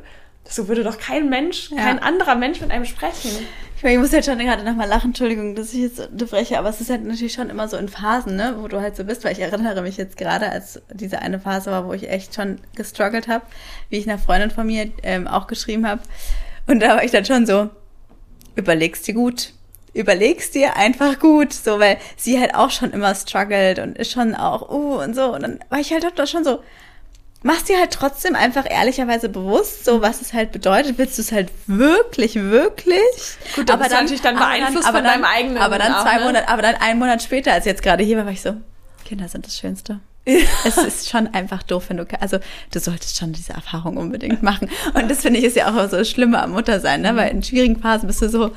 so 0.48 0.66
würde 0.68 0.82
doch 0.82 0.98
kein 0.98 1.28
Mensch, 1.28 1.70
Ja. 1.70 1.76
kein 1.82 2.00
anderer 2.00 2.34
Mensch 2.34 2.60
mit 2.60 2.70
einem 2.72 2.86
sprechen. 2.86 3.30
Ich, 3.76 3.82
meine, 3.82 3.96
ich 3.96 4.00
muss 4.00 4.12
jetzt 4.12 4.24
schon 4.24 4.38
gerade 4.38 4.64
nochmal 4.64 4.88
lachen, 4.88 5.08
Entschuldigung, 5.08 5.54
dass 5.54 5.74
ich 5.74 5.80
jetzt 5.80 6.00
unterbreche, 6.00 6.58
aber 6.58 6.70
es 6.70 6.80
ist 6.80 6.88
halt 6.88 7.04
natürlich 7.04 7.34
schon 7.34 7.50
immer 7.50 7.68
so 7.68 7.76
in 7.76 7.88
Phasen, 7.88 8.34
ne, 8.34 8.54
wo 8.58 8.68
du 8.68 8.80
halt 8.80 8.96
so 8.96 9.04
bist, 9.04 9.22
weil 9.22 9.32
ich 9.32 9.40
erinnere 9.40 9.82
mich 9.82 9.98
jetzt 9.98 10.16
gerade, 10.16 10.50
als 10.50 10.80
diese 10.90 11.18
eine 11.20 11.38
Phase 11.38 11.70
war, 11.70 11.86
wo 11.86 11.92
ich 11.92 12.08
echt 12.08 12.34
schon 12.34 12.58
gestruggelt 12.74 13.28
habe, 13.28 13.44
wie 13.90 13.98
ich 13.98 14.08
einer 14.08 14.18
Freundin 14.18 14.50
von 14.50 14.66
mir 14.66 14.90
ähm, 15.02 15.28
auch 15.28 15.46
geschrieben 15.46 15.86
habe. 15.86 16.00
Und 16.66 16.80
da 16.80 16.96
war 16.96 17.04
ich 17.04 17.10
dann 17.10 17.26
schon 17.26 17.44
so, 17.44 17.68
überlegst 18.54 19.06
dir 19.06 19.14
gut. 19.14 19.52
Überlegst 19.92 20.54
dir 20.54 20.76
einfach 20.76 21.18
gut, 21.18 21.52
so, 21.52 21.78
weil 21.78 21.98
sie 22.16 22.40
halt 22.40 22.54
auch 22.54 22.70
schon 22.70 22.92
immer 22.92 23.14
struggelt 23.14 23.78
und 23.78 23.96
ist 23.98 24.10
schon 24.10 24.34
auch, 24.34 24.70
uh, 24.70 25.02
und 25.02 25.14
so. 25.14 25.34
Und 25.34 25.42
dann 25.42 25.58
war 25.68 25.80
ich 25.80 25.92
halt 25.92 26.04
doch 26.18 26.26
schon 26.26 26.44
so, 26.44 26.60
machst 27.46 27.68
dir 27.68 27.78
halt 27.78 27.92
trotzdem 27.92 28.34
einfach 28.34 28.68
ehrlicherweise 28.68 29.28
bewusst, 29.28 29.84
so 29.84 30.02
was 30.02 30.20
es 30.20 30.34
halt 30.34 30.52
bedeutet. 30.52 30.98
Willst 30.98 31.16
du 31.16 31.22
es 31.22 31.32
halt 31.32 31.50
wirklich, 31.66 32.34
wirklich? 32.34 32.98
Gut, 33.54 33.68
da 33.70 33.76
bist 33.76 33.92
du 33.92 33.94
natürlich 33.94 34.20
dann 34.20 34.36
aber 34.36 34.46
beeinflusst 34.46 34.86
aber 34.86 34.98
von 34.98 35.04
deinem 35.04 35.24
eigenen 35.24 35.58
Aber 35.58 35.78
dann 35.78 35.92
zwei? 36.02 36.18
Monate, 36.24 36.48
aber 36.48 36.62
dann 36.62 36.74
einen 36.74 36.98
Monat 36.98 37.22
später, 37.22 37.52
als 37.52 37.64
jetzt 37.64 37.82
gerade 37.82 38.02
hier 38.04 38.18
war, 38.18 38.26
war 38.26 38.32
ich 38.32 38.42
so, 38.42 38.56
Kinder 39.04 39.28
sind 39.28 39.46
das 39.46 39.56
Schönste. 39.56 40.00
es 40.64 40.76
ist 40.76 41.08
schon 41.08 41.28
einfach 41.28 41.62
doof, 41.62 41.84
wenn 41.88 41.98
du, 41.98 42.06
also 42.20 42.38
du 42.72 42.80
solltest 42.80 43.16
schon 43.16 43.32
diese 43.32 43.52
Erfahrung 43.52 43.96
unbedingt 43.96 44.42
machen. 44.42 44.68
Und 44.94 45.08
das 45.08 45.22
finde 45.22 45.38
ich 45.38 45.44
ist 45.44 45.54
ja 45.54 45.68
auch 45.68 45.88
so 45.88 45.98
das 45.98 46.10
Schlimme 46.10 46.42
am 46.42 46.50
Muttersein, 46.50 47.02
ne? 47.02 47.14
Weil 47.14 47.30
in 47.30 47.44
schwierigen 47.44 47.78
Phasen 47.78 48.08
bist 48.08 48.22
du 48.22 48.28
so, 48.28 48.50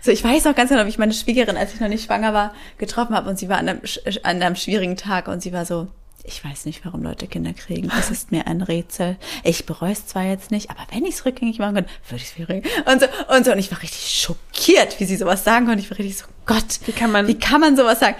so 0.00 0.10
ich 0.10 0.24
weiß 0.24 0.46
auch 0.46 0.54
ganz 0.54 0.70
genau, 0.70 0.86
wie 0.86 0.88
ich 0.88 0.96
meine 0.96 1.12
Schwiegerin, 1.12 1.58
als 1.58 1.74
ich 1.74 1.80
noch 1.80 1.88
nicht 1.88 2.06
schwanger 2.06 2.32
war, 2.32 2.54
getroffen 2.78 3.14
habe 3.14 3.28
und 3.28 3.38
sie 3.38 3.50
war 3.50 3.58
an 3.58 3.68
einem, 3.68 3.80
an 4.22 4.42
einem 4.42 4.56
schwierigen 4.56 4.96
Tag 4.96 5.28
und 5.28 5.42
sie 5.42 5.52
war 5.52 5.66
so, 5.66 5.88
ich 6.32 6.44
weiß 6.44 6.64
nicht, 6.66 6.84
warum 6.84 7.02
Leute 7.02 7.26
Kinder 7.26 7.52
kriegen. 7.52 7.88
Das 7.88 8.10
ist 8.10 8.30
mir 8.30 8.46
ein 8.46 8.62
Rätsel. 8.62 9.16
Ich 9.42 9.66
bereue 9.66 9.92
es 9.92 10.06
zwar 10.06 10.22
jetzt 10.24 10.50
nicht, 10.50 10.70
aber 10.70 10.80
wenn 10.92 11.04
ich 11.04 11.16
es 11.16 11.24
rückgängig 11.24 11.58
machen 11.58 11.74
könnte, 11.74 11.90
würde 12.08 12.22
ich 12.22 12.30
es 12.32 12.38
rückgängig. 12.38 12.66
Und 12.86 13.00
so, 13.00 13.06
und 13.34 13.44
so. 13.44 13.52
Und 13.52 13.58
ich 13.58 13.70
war 13.72 13.82
richtig 13.82 14.08
schockiert, 14.22 15.00
wie 15.00 15.04
sie 15.04 15.16
sowas 15.16 15.42
sagen 15.44 15.66
konnte. 15.66 15.80
Ich 15.82 15.90
war 15.90 15.98
richtig 15.98 16.18
so, 16.18 16.26
Gott, 16.46 16.64
Wie 16.86 16.92
kann 16.92 17.10
man- 17.12 17.26
wie 17.26 17.38
kann 17.38 17.60
man 17.60 17.76
sowas 17.76 18.00
sagen? 18.00 18.16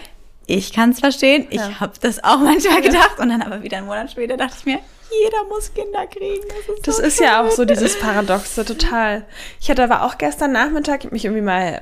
Ich 0.46 0.72
kann 0.72 0.90
es 0.90 0.98
verstehen. 1.00 1.46
Ich 1.50 1.60
Ja. 1.60 1.78
habe 1.80 1.92
das 2.00 2.22
auch 2.24 2.38
manchmal 2.40 2.82
gedacht. 2.82 3.18
Und 3.20 3.28
dann 3.28 3.42
aber 3.42 3.62
wieder 3.62 3.78
einen 3.78 3.86
Monat 3.86 4.10
später 4.10 4.36
dachte 4.36 4.56
ich 4.58 4.66
mir, 4.66 4.78
jeder 5.22 5.44
muss 5.48 5.72
Kinder 5.72 6.06
kriegen. 6.06 6.42
Das 6.48 6.76
ist, 6.76 6.86
Das 6.88 6.96
so 6.96 7.02
ist 7.02 7.20
ja 7.20 7.42
auch 7.44 7.50
so 7.50 7.64
dieses 7.64 7.98
Paradoxe, 7.98 8.64
total. 8.64 9.24
Ich 9.60 9.70
hatte 9.70 9.82
aber 9.84 10.02
auch 10.04 10.18
gestern 10.18 10.52
Nachmittag, 10.52 11.04
ich 11.04 11.10
mich 11.12 11.24
irgendwie 11.24 11.42
mal 11.42 11.80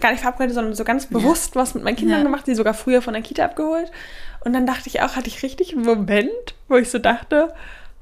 gar 0.00 0.10
nicht 0.10 0.20
verabredet, 0.20 0.54
sondern 0.54 0.74
so 0.74 0.84
ganz 0.84 1.06
bewusst 1.06 1.56
was 1.56 1.74
mit 1.74 1.82
meinen 1.82 1.96
Kindern 1.96 2.18
Ja. 2.18 2.24
gemacht, 2.24 2.46
die 2.46 2.54
sogar 2.54 2.74
früher 2.74 3.00
von 3.00 3.14
der 3.14 3.22
Kita 3.22 3.44
abgeholt. 3.44 3.90
Und 4.46 4.52
dann 4.52 4.64
dachte 4.64 4.88
ich 4.88 5.02
auch, 5.02 5.16
hatte 5.16 5.26
ich 5.26 5.42
richtig 5.42 5.72
einen 5.72 5.82
Moment, 5.84 6.30
wo 6.68 6.76
ich 6.76 6.88
so 6.88 7.00
dachte, 7.00 7.52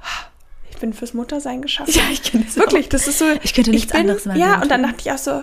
"Ah, 0.03 0.27
ich 0.71 0.77
bin 0.77 0.93
fürs 0.93 1.15
Muttersein 1.15 1.63
geschaffen. 1.63 1.91
Ja, 1.95 2.03
ich 2.13 2.23
kenne 2.23 2.45
das 2.45 2.57
Wirklich, 2.57 2.91
das 2.91 3.09
ist 3.09 3.19
so. 3.19 3.25
Ich 3.43 3.55
könnte 3.55 3.71
nichts 3.71 3.93
bin, 3.93 4.03
anderes 4.03 4.27
meinem 4.27 4.39
Ja, 4.39 4.61
und 4.61 4.71
dann 4.71 4.83
dachte 4.83 4.99
ich 5.01 5.11
auch 5.11 5.17
so, 5.17 5.43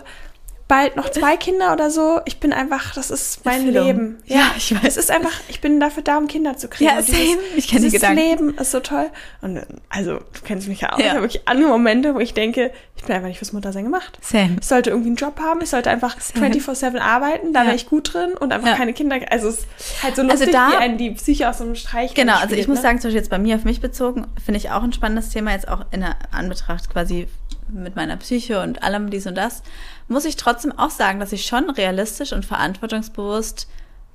bald 0.72 0.96
noch 0.96 1.10
zwei 1.12 1.36
Kinder 1.38 1.74
oder 1.74 1.92
so. 1.92 2.22
Ich 2.26 2.40
bin 2.40 2.54
einfach, 2.54 2.94
das 2.96 3.12
ist 3.12 3.44
mein 3.46 3.60
Erfüllung. 3.68 3.86
Leben. 3.86 4.18
Ja, 4.26 4.52
ich 4.58 4.74
weiß. 4.74 4.84
Es 4.86 4.98
ist 4.98 5.12
einfach, 5.12 5.34
ich 5.50 5.60
bin 5.60 5.80
dafür 5.82 6.02
da, 6.04 6.18
um 6.18 6.28
Kinder 6.28 6.56
zu 6.56 6.70
kriegen. 6.70 6.90
Ja, 6.90 6.98
Und 7.00 7.08
dieses, 7.08 7.20
same. 7.20 7.38
Ich 7.58 7.68
kenn 7.68 7.82
die 7.84 7.90
Gedanken. 7.90 8.18
Leben 8.18 8.58
ist 8.58 8.72
so 8.72 8.80
toll. 8.80 9.10
Und 9.42 9.62
also, 9.90 10.14
du 10.20 10.42
kennst 10.46 10.68
mich 10.70 10.82
ja 10.82 10.94
auch. 10.94 10.98
Ja. 11.00 11.06
Ich 11.06 11.12
habe 11.12 11.22
wirklich 11.24 11.48
andere 11.48 11.70
Momente, 11.70 12.16
wo 12.16 12.20
ich 12.20 12.34
denke, 12.34 12.72
ich 12.96 13.04
bin 13.04 13.16
einfach 13.16 13.28
nicht 13.28 13.40
fürs 13.40 13.52
Muttersein 13.52 13.84
gemacht. 13.84 14.18
Same. 14.22 14.58
Ich 14.62 14.68
sollte 14.68 14.92
irgendwie 14.92 15.10
einen 15.10 15.16
Job 15.18 15.40
haben, 15.42 15.60
ich 15.62 15.70
sollte 15.70 15.90
einfach 15.90 16.16
24-7 16.20 17.00
arbeiten, 17.00 17.52
da 17.54 17.62
Ja. 17.62 17.66
wäre 17.68 17.76
ich 17.76 17.88
gut 17.90 18.14
drin 18.14 18.32
und 18.40 18.54
einfach 18.54 18.70
Ja. 18.70 18.76
keine 18.76 18.94
Kinder. 18.94 19.18
Also 19.30 19.50
es 19.50 19.60
ist 19.60 19.68
halt 20.04 20.16
so 20.16 20.22
Also 20.22 20.32
lustig, 20.34 20.52
da- 20.54 20.72
wie 20.72 20.76
einen 20.78 20.98
die 20.98 21.12
Psyche 21.12 21.50
aus 21.50 21.58
so 21.58 21.64
einem 21.64 21.76
Streich 21.76 22.14
Genau, 22.14 22.34
also 22.34 22.48
ich 22.48 22.52
spielt, 22.64 22.68
muss 22.70 22.78
ne? 22.78 22.82
sagen, 22.84 23.00
zum 23.02 23.10
Beispiel 23.10 23.20
jetzt 23.20 23.30
bei 23.30 23.40
mir 23.40 23.56
auf 23.56 23.64
mich 23.66 23.82
bezogen, 23.82 24.28
finde 24.46 24.60
ich 24.60 24.70
auch 24.70 24.84
ein 24.84 24.94
spannendes 24.94 25.30
Thema, 25.30 25.52
jetzt 25.52 25.68
auch 25.68 25.84
in 25.92 26.02
der 26.02 26.16
Anbetracht 26.32 26.90
quasi 26.92 27.28
mit 27.74 27.96
meiner 27.96 28.18
Psyche 28.18 28.62
und 28.62 28.84
allem 28.84 29.10
dies 29.10 29.28
und 29.28 29.36
das, 29.36 29.64
muss 30.08 30.26
ich 30.26 30.36
trotzdem 30.36 30.78
auch 30.78 30.90
sagen, 30.90 31.20
dass 31.20 31.32
ich 31.32 31.46
schon 31.46 31.70
realistisch 31.70 32.34
und 32.34 32.46
verantwortungsbewusst 32.46 33.68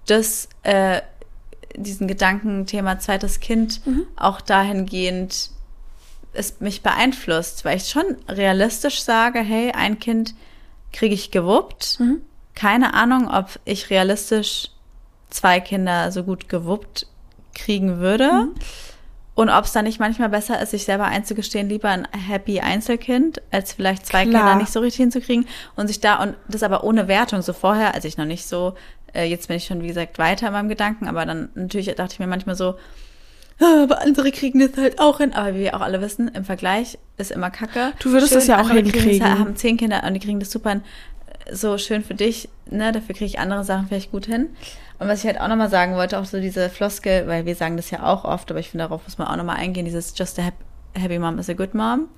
das, 0.07 0.49
äh, 0.62 1.01
diesen 1.75 2.09
Gedankenthema 2.09 2.99
zweites 2.99 3.40
Kind 3.40 3.81
auch 4.16 4.40
dahingehend 4.40 5.51
es 6.33 6.61
mich 6.61 6.83
beeinflusst, 6.83 7.64
weil 7.64 7.77
ich 7.77 7.88
schon 7.88 8.05
realistisch 8.29 9.01
sage, 9.03 9.40
hey, 9.40 9.73
ein 9.73 9.99
Kind 9.99 10.35
kriege 10.92 11.14
ich 11.14 11.31
gewuppt. 11.31 11.99
Keine 12.55 12.95
Ahnung, 12.95 13.31
ob 13.31 13.59
ich 13.64 13.90
realistisch 13.90 14.71
zwei 15.31 15.61
Kinder 15.61 16.12
so 16.12 16.25
gut 16.25 16.49
gewuppt 16.49 17.07
kriegen 17.55 17.99
würde. 17.99 18.49
Und 19.37 19.51
ob 19.51 19.66
es 19.66 19.72
dann 19.72 19.85
nicht 19.85 20.01
manchmal 20.01 20.31
besser 20.31 20.61
ist, 20.61 20.70
sich 20.70 20.85
selber 20.85 21.05
einzugestehen, 21.05 21.68
lieber 21.68 21.90
ein 21.90 22.09
happy 22.11 22.59
Einzelkind, 22.61 23.40
als 23.53 23.75
vielleicht 23.75 24.07
zwei 24.07 24.25
Klar. 24.25 24.42
Kinder 24.42 24.55
nicht 24.57 24.72
so 24.72 24.81
richtig 24.81 24.96
hinzukriegen 25.03 25.46
und 25.77 25.87
sich 25.88 26.01
da, 26.01 26.20
und 26.22 26.35
das 26.49 26.62
aber 26.64 26.83
ohne 26.85 27.07
Wertung, 27.07 27.42
so 27.42 27.53
vorher, 27.53 27.94
als 27.94 28.05
ich 28.07 28.16
noch 28.16 28.25
nicht 28.25 28.49
so, 28.49 28.75
äh, 29.14 29.25
jetzt 29.25 29.46
bin 29.49 29.59
ich 29.59 29.66
schon, 29.66 29.83
wie 29.83 29.88
gesagt, 29.88 30.18
weiter 30.18 30.46
in 30.49 30.53
meinem 30.55 30.68
Gedanken, 30.70 31.07
aber 31.07 31.25
dann 31.27 31.51
natürlich 31.55 31.94
dachte 31.94 32.14
ich 32.14 32.18
mir 32.18 32.27
manchmal 32.27 32.57
so, 32.57 32.77
"Ah, 33.61 33.83
aber 33.85 34.01
andere 34.03 34.33
kriegen 34.33 34.59
das 34.59 34.75
halt 34.79 34.99
auch 34.99 35.18
hin. 35.18 35.35
Aber 35.35 35.55
wie 35.55 35.61
wir 35.61 35.77
auch 35.77 35.81
alle 35.83 36.01
wissen, 36.01 36.29
im 36.29 36.44
Vergleich 36.44 36.99
ist 37.18 37.31
immer 37.31 37.51
Kacke. 37.51 37.92
Du 37.99 38.12
würdest 38.12 38.31
Schön, 38.31 38.38
das 38.38 38.46
ja 38.46 38.61
auch 38.61 38.70
hinkriegen. 38.70 39.22
halt- 39.22 39.38
haben 39.38 39.57
zehn 39.57 39.77
Kinder 39.77 40.03
und 40.07 40.14
die 40.14 40.20
kriegen 40.20 40.40
das 40.40 40.51
super 40.51 40.70
hin. 40.70 40.83
So 41.52 41.78
schön 41.78 42.02
für 42.02 42.14
dich, 42.14 42.48
ne? 42.70 42.92
Dafür 42.92 43.14
kriege 43.14 43.26
ich 43.26 43.38
andere 43.38 43.64
Sachen 43.64 43.88
vielleicht 43.88 44.11
gut 44.12 44.26
hin. 44.26 44.48
Und 44.98 45.09
was 45.09 45.20
ich 45.20 45.26
halt 45.26 45.40
auch 45.40 45.48
nochmal 45.48 45.68
sagen 45.70 45.94
wollte, 45.96 46.18
auch 46.18 46.24
so 46.24 46.40
diese 46.40 46.70
Floskel, 46.70 47.26
weil 47.26 47.44
wir 47.46 47.54
sagen 47.54 47.76
das 47.76 47.90
ja 47.90 48.02
auch 48.04 48.24
oft, 48.24 48.50
aber 48.50 48.61
ich 48.61 48.70
finde, 48.70 48.85
darauf 48.85 49.02
muss 49.04 49.18
man 49.18 49.28
auch 49.28 49.37
nochmal 49.37 49.56
eingehen, 49.56 49.85
dieses 49.85 50.16
Just 50.16 50.38
a 50.38 50.42
hap- 50.44 50.54
happy 50.94 51.18
mom 51.18 51.38
is 51.38 51.50
a 51.50 51.52
good 51.52 51.74
mom. 51.74 52.09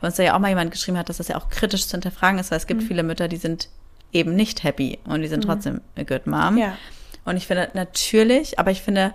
Weil 0.00 0.08
uns 0.08 0.16
da 0.16 0.22
ja 0.24 0.34
auch 0.34 0.40
mal 0.40 0.48
jemand 0.48 0.70
geschrieben 0.72 0.98
hat, 0.98 1.08
dass 1.08 1.18
das 1.18 1.28
ja 1.28 1.36
auch 1.36 1.48
kritisch 1.48 1.86
zu 1.86 1.92
hinterfragen 1.92 2.38
ist, 2.38 2.50
weil 2.50 2.58
es 2.58 2.66
gibt 2.66 2.82
Mhm. 2.82 2.86
viele 2.86 3.02
Mütter, 3.04 3.28
die 3.28 3.36
sind 3.36 3.68
eben 4.12 4.34
nicht 4.34 4.64
happy 4.64 4.98
und 5.04 5.22
die 5.22 5.28
sind 5.28 5.44
trotzdem 5.44 5.80
a 5.96 6.02
good 6.02 6.26
mom. 6.26 6.58
Ja. 6.58 6.76
Und 7.24 7.36
ich 7.36 7.46
finde 7.46 7.70
natürlich, 7.74 8.58
aber 8.58 8.70
ich 8.70 8.82
finde, 8.82 9.12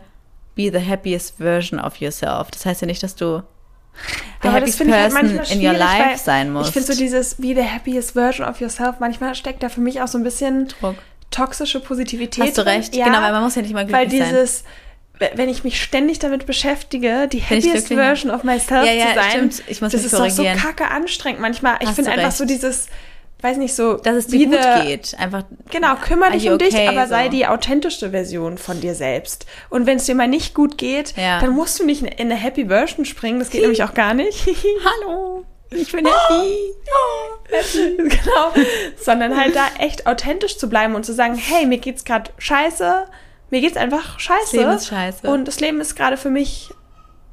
be 0.55 0.71
the 0.73 0.85
happiest 0.85 1.37
version 1.37 1.79
of 1.79 1.97
yourself. 1.97 2.49
Das 2.51 2.65
heißt 2.65 2.81
ja 2.81 2.87
nicht, 2.87 3.03
dass 3.03 3.15
du 3.15 3.43
the 4.41 4.47
Aber 4.47 4.61
das 4.61 4.75
finde 4.75 4.95
ich 4.95 5.01
halt 5.01 5.13
manchmal 5.13 5.51
in 5.51 5.59
your 5.65 5.73
weil 5.73 5.79
life 5.79 6.23
sein 6.23 6.51
musst. 6.51 6.69
Ich 6.69 6.73
finde 6.73 6.93
so 6.93 6.97
dieses, 6.99 7.35
be 7.35 7.55
the 7.55 7.63
happiest 7.63 8.11
version 8.11 8.47
of 8.47 8.59
yourself, 8.61 8.95
manchmal 8.99 9.35
steckt 9.35 9.63
da 9.63 9.69
für 9.69 9.81
mich 9.81 10.01
auch 10.01 10.07
so 10.07 10.17
ein 10.17 10.23
bisschen 10.23 10.67
Druck. 10.79 10.95
toxische 11.31 11.79
Positivität 11.79 12.43
Hast 12.45 12.57
du 12.57 12.65
recht. 12.65 12.91
Genau, 12.93 13.21
weil 13.21 13.31
man 13.31 13.43
muss 13.43 13.55
ja 13.55 13.61
nicht 13.61 13.73
mal 13.73 13.89
Weil 13.91 14.07
glücklich 14.07 14.21
sein. 14.21 14.33
dieses, 14.33 14.63
wenn 15.35 15.49
ich 15.49 15.63
mich 15.63 15.81
ständig 15.81 16.19
damit 16.19 16.45
beschäftige, 16.45 17.27
die 17.27 17.41
happiest? 17.41 17.87
Version 17.89 18.31
of 18.31 18.43
myself 18.43 18.85
Ja, 18.85 18.93
ja, 18.93 19.07
zu 19.07 19.13
sein, 19.15 19.29
stimmt. 19.31 19.63
Ich 19.67 19.81
muss 19.81 19.91
das 19.91 20.03
ist 20.05 20.13
doch 20.13 20.29
so 20.29 20.43
kacke 20.43 20.87
anstrengend 20.89 21.41
manchmal. 21.41 21.77
Ich 21.81 21.89
finde 21.89 22.11
einfach 22.11 22.27
recht. 22.27 22.37
so 22.37 22.45
dieses, 22.45 22.87
weiß 23.41 23.57
nicht 23.57 23.73
so, 23.73 23.95
Dass 23.95 24.15
es 24.15 24.27
dir 24.27 24.47
gut 24.47 24.59
geht. 24.85 25.15
Einfach. 25.17 25.43
Genau, 25.71 25.95
kümmere 25.95 26.31
dich 26.31 26.49
um 26.49 26.57
dich, 26.57 26.73
okay, 26.73 26.87
aber 26.87 27.07
sei 27.07 27.25
so. 27.25 27.31
die 27.31 27.47
authentischste 27.47 28.11
Version 28.11 28.57
von 28.57 28.81
dir 28.81 28.95
selbst. 28.95 29.45
Und 29.69 29.85
wenn 29.85 29.97
es 29.97 30.05
dir 30.05 30.15
mal 30.15 30.27
nicht 30.27 30.53
gut 30.53 30.77
geht, 30.77 31.15
Ja. 31.15 31.39
dann 31.39 31.51
musst 31.51 31.79
du 31.79 31.85
nicht 31.85 32.01
in 32.03 32.09
eine 32.19 32.35
Happy 32.35 32.67
Version 32.67 33.05
springen. 33.05 33.39
Das 33.39 33.49
geht 33.49 33.61
nämlich 33.61 33.83
auch 33.83 33.93
gar 33.93 34.13
nicht. 34.13 34.45
Hallo, 34.83 35.45
ich 35.71 35.91
bin 35.91 36.05
happy. 36.05 36.73
genau. 37.97 38.53
Sondern 38.97 39.39
halt 39.39 39.55
da 39.55 39.67
echt 39.79 40.07
authentisch 40.07 40.57
zu 40.57 40.69
bleiben 40.69 40.95
und 40.95 41.05
zu 41.05 41.13
sagen, 41.13 41.35
hey, 41.35 41.65
mir 41.65 41.77
geht's 41.77 42.03
gerade 42.03 42.31
scheiße. 42.37 43.05
Mir 43.51 43.61
geht's 43.61 43.77
einfach 43.77 44.19
scheiße. 44.19 44.57
Leben 44.57 44.71
ist 44.71 44.87
scheiße. 44.87 45.27
Und 45.27 45.47
das 45.47 45.59
Leben 45.59 45.81
ist 45.81 45.95
gerade 45.95 46.17
für 46.17 46.29
mich 46.29 46.69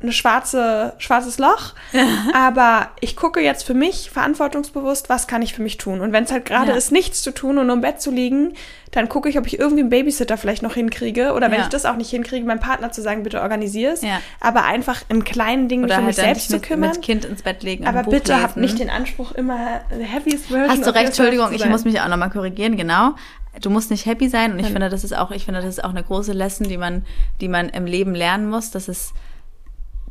eine 0.03 0.12
schwarze, 0.12 0.92
schwarzes 0.99 1.38
Loch. 1.38 1.72
Aber 2.34 2.88
ich 3.01 3.16
gucke 3.16 3.40
jetzt 3.40 3.64
für 3.64 3.72
mich 3.74 4.11
verantwortungsbewusst, 4.11 5.09
was 5.09 5.26
kann 5.26 5.40
ich 5.42 5.55
für 5.55 5.62
mich 5.62 5.78
tun. 5.78 6.01
Und 6.01 6.12
wenn 6.12 6.24
es 6.24 6.32
halt 6.32 6.44
gerade 6.44 6.72
Ja. 6.72 6.76
ist, 6.76 6.92
nichts 6.92 7.22
zu 7.22 7.32
tun 7.32 7.57
und 7.59 7.66
nur 7.66 7.76
im 7.76 7.80
Bett 7.82 8.01
zu 8.01 8.11
liegen, 8.11 8.53
dann 8.92 9.09
gucke 9.09 9.28
ich, 9.28 9.38
ob 9.38 9.47
ich 9.47 9.59
irgendwie 9.59 9.80
einen 9.80 9.90
Babysitter 9.90 10.36
vielleicht 10.36 10.62
noch 10.62 10.74
hinkriege. 10.74 11.32
Oder 11.32 11.51
wenn 11.51 11.59
Ja. 11.59 11.64
ich 11.64 11.70
das 11.70 11.86
auch 11.86 11.97
nicht 11.97 12.11
hinkriege, 12.11 12.47
meinem 12.47 12.61
Partner 12.61 12.92
zu 12.92 13.01
sagen, 13.03 13.22
bitte 13.22 13.40
organisier 13.40 13.92
es. 13.92 14.03
Ja. 14.03 14.20
Aber 14.40 14.64
einfach 14.64 15.03
in 15.09 15.24
kleinen 15.24 15.68
Dingen 15.68 15.84
Oder 15.84 15.97
für 15.97 16.03
mich 16.03 16.16
halt 16.18 16.26
selbst 16.26 16.51
zu 16.51 16.61
kümmern. 16.61 16.90
mit 16.90 17.03
Kind 17.03 17.24
ins 17.24 17.42
Bett 17.42 17.62
legen. 17.62 17.84
und 17.84 17.88
aber 17.88 18.09
bitte 18.09 18.32
lesen. 18.32 18.42
habt 18.44 18.57
nicht 18.59 18.78
den 18.78 18.90
Anspruch, 18.90 19.32
immer 19.32 19.80
the 19.97 20.07
happiest 20.07 20.47
version 20.47 20.68
Hast 20.70 20.86
du 20.86 20.94
recht, 20.94 21.07
Entschuldigung, 21.07 21.53
ich 21.53 21.64
muss 21.66 21.84
mich 21.84 22.01
auch 22.01 22.09
nochmal 22.09 22.30
korrigieren, 22.30 22.76
genau. 22.76 23.14
Du 23.62 23.70
musst 23.70 23.90
nicht 23.90 24.05
happy 24.05 24.28
sein 24.28 24.53
und 24.53 24.59
ich 24.59 24.66
finde, 24.66 24.90
das 24.90 25.03
ist 25.05 25.16
auch, 25.16 25.30
ich 25.30 25.47
finde, 25.47 25.61
das 25.62 25.70
ist 25.70 25.82
auch 25.82 25.88
eine 25.88 26.03
große 26.03 26.34
Lesson, 26.34 26.68
die 26.68 26.76
man, 26.76 27.07
die 27.40 27.49
man 27.49 27.70
im 27.70 27.86
Leben 27.86 28.14
lernen 28.14 28.51
muss, 28.51 28.70
dass 28.70 28.88
es 28.88 29.14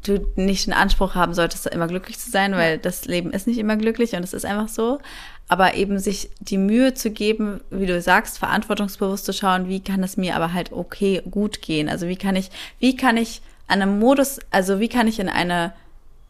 du 0.08 0.28
nicht 0.36 0.68
den 0.68 0.74
Anspruch 0.74 1.16
haben 1.16 1.34
solltest, 1.34 1.68
immer 1.68 1.88
glücklich 1.88 2.20
zu 2.20 2.30
sein, 2.30 2.54
weil 2.54 2.78
das 2.78 3.06
Leben 3.06 3.32
ist 3.32 3.48
nicht 3.48 3.58
immer 3.58 3.76
glücklich 3.78 4.14
und 4.14 4.24
es 4.24 4.34
ist 4.34 4.46
einfach 4.46 4.70
so. 4.70 5.00
Aber 5.48 5.76
eben 5.76 6.00
sich 6.00 6.30
die 6.40 6.58
Mühe 6.58 6.94
zu 6.94 7.12
geben, 7.12 7.62
wie 7.70 7.86
du 7.86 8.02
sagst, 8.02 8.40
verantwortungsbewusst 8.40 9.26
zu 9.26 9.34
schauen, 9.34 9.70
wie 9.70 9.80
kann 9.80 10.04
es 10.04 10.18
mir 10.18 10.36
aber 10.36 10.54
halt 10.54 10.72
okay 10.72 11.22
gut 11.30 11.62
gehen? 11.62 11.88
Also 11.90 12.08
wie 12.08 12.16
kann 12.16 12.36
ich, 12.36 12.50
wie 12.80 12.96
kann 12.96 13.18
ich 13.18 13.42
an 13.68 13.82
einem 13.82 14.00
Modus, 14.00 14.40
also 14.52 14.80
wie 14.80 14.90
kann 14.90 15.08
ich 15.08 15.20
in 15.20 15.30
eine 15.30 15.74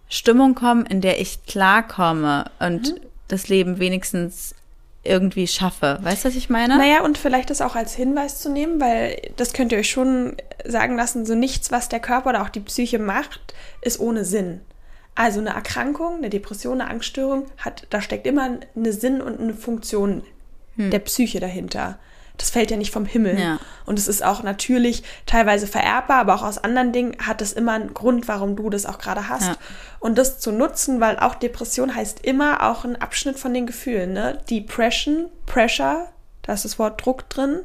Stimmung 0.10 0.56
kommen, 0.56 0.86
in 0.86 1.02
der 1.02 1.20
ich 1.20 1.46
klarkomme 1.46 2.46
und 2.60 2.96
das 3.28 3.48
Leben 3.48 3.80
wenigstens 3.80 4.54
irgendwie 5.06 5.48
schaffe. 5.48 6.00
Weißt 6.02 6.24
du, 6.24 6.30
was 6.30 6.36
ich 6.36 6.50
meine? 6.50 6.78
Naja, 6.78 7.02
und 7.04 7.18
vielleicht 7.18 7.50
das 7.50 7.62
auch 7.62 7.76
als 7.76 7.94
Hinweis 7.94 8.40
zu 8.40 8.50
nehmen, 8.50 8.82
weil 8.82 9.22
das 9.38 9.54
könnt 9.54 9.72
ihr 9.72 9.78
euch 9.78 9.90
schon 9.90 10.36
sagen 10.66 10.96
lassen, 10.98 11.26
so 11.26 11.36
nichts, 11.36 11.72
was 11.72 11.90
der 11.90 12.00
Körper 12.00 12.32
oder 12.32 12.42
auch 12.42 12.50
die 12.50 12.60
Psyche 12.60 13.00
macht, 13.00 13.54
ist 13.82 14.00
ohne 14.00 14.26
Sinn. 14.26 14.62
Also 15.16 15.40
eine 15.40 15.52
Erkrankung, 15.52 16.18
eine 16.18 16.30
Depression, 16.30 16.82
eine 16.82 16.90
Angststörung 16.90 17.46
hat, 17.58 17.88
da 17.90 18.02
steckt 18.02 18.28
immer 18.28 18.60
eine 18.76 18.94
Sinn 18.94 19.22
und 19.22 19.40
eine 19.40 19.54
Funktion 19.54 20.24
der 20.78 21.00
Psyche 21.00 21.40
dahinter. 21.40 21.98
Das 22.38 22.50
fällt 22.50 22.70
ja 22.70 22.76
nicht 22.76 22.92
vom 22.92 23.06
Himmel. 23.06 23.40
Ja. 23.40 23.60
Und 23.86 23.98
es 23.98 24.10
ist 24.10 24.24
auch 24.24 24.44
natürlich 24.44 25.04
teilweise 25.26 25.68
vererbbar, 25.68 26.20
aber 26.20 26.36
auch 26.36 26.44
aus 26.44 26.58
anderen 26.58 26.92
Dingen 26.92 27.16
hat 27.26 27.42
es 27.42 27.54
immer 27.54 27.74
einen 27.74 27.94
Grund, 27.94 28.28
warum 28.28 28.58
du 28.58 28.70
das 28.70 28.86
auch 28.86 28.98
gerade 28.98 29.30
hast. 29.30 29.48
Ja. 29.48 29.58
Und 30.00 30.18
das 30.18 30.40
zu 30.40 30.52
nutzen, 30.52 31.00
weil 31.00 31.18
auch 31.18 31.36
Depression 31.36 31.96
heißt 31.96 32.26
immer 32.26 32.70
auch 32.70 32.86
ein 32.86 32.96
Abschnitt 32.96 33.40
von 33.40 33.54
den 33.54 33.66
Gefühlen. 33.66 34.14
Ne? 34.14 34.40
Depression, 34.50 35.30
Pressure, 35.46 36.10
da 36.44 36.54
ist 36.54 36.66
das 36.66 36.78
Wort 36.78 37.04
Druck 37.04 37.28
drin, 37.30 37.62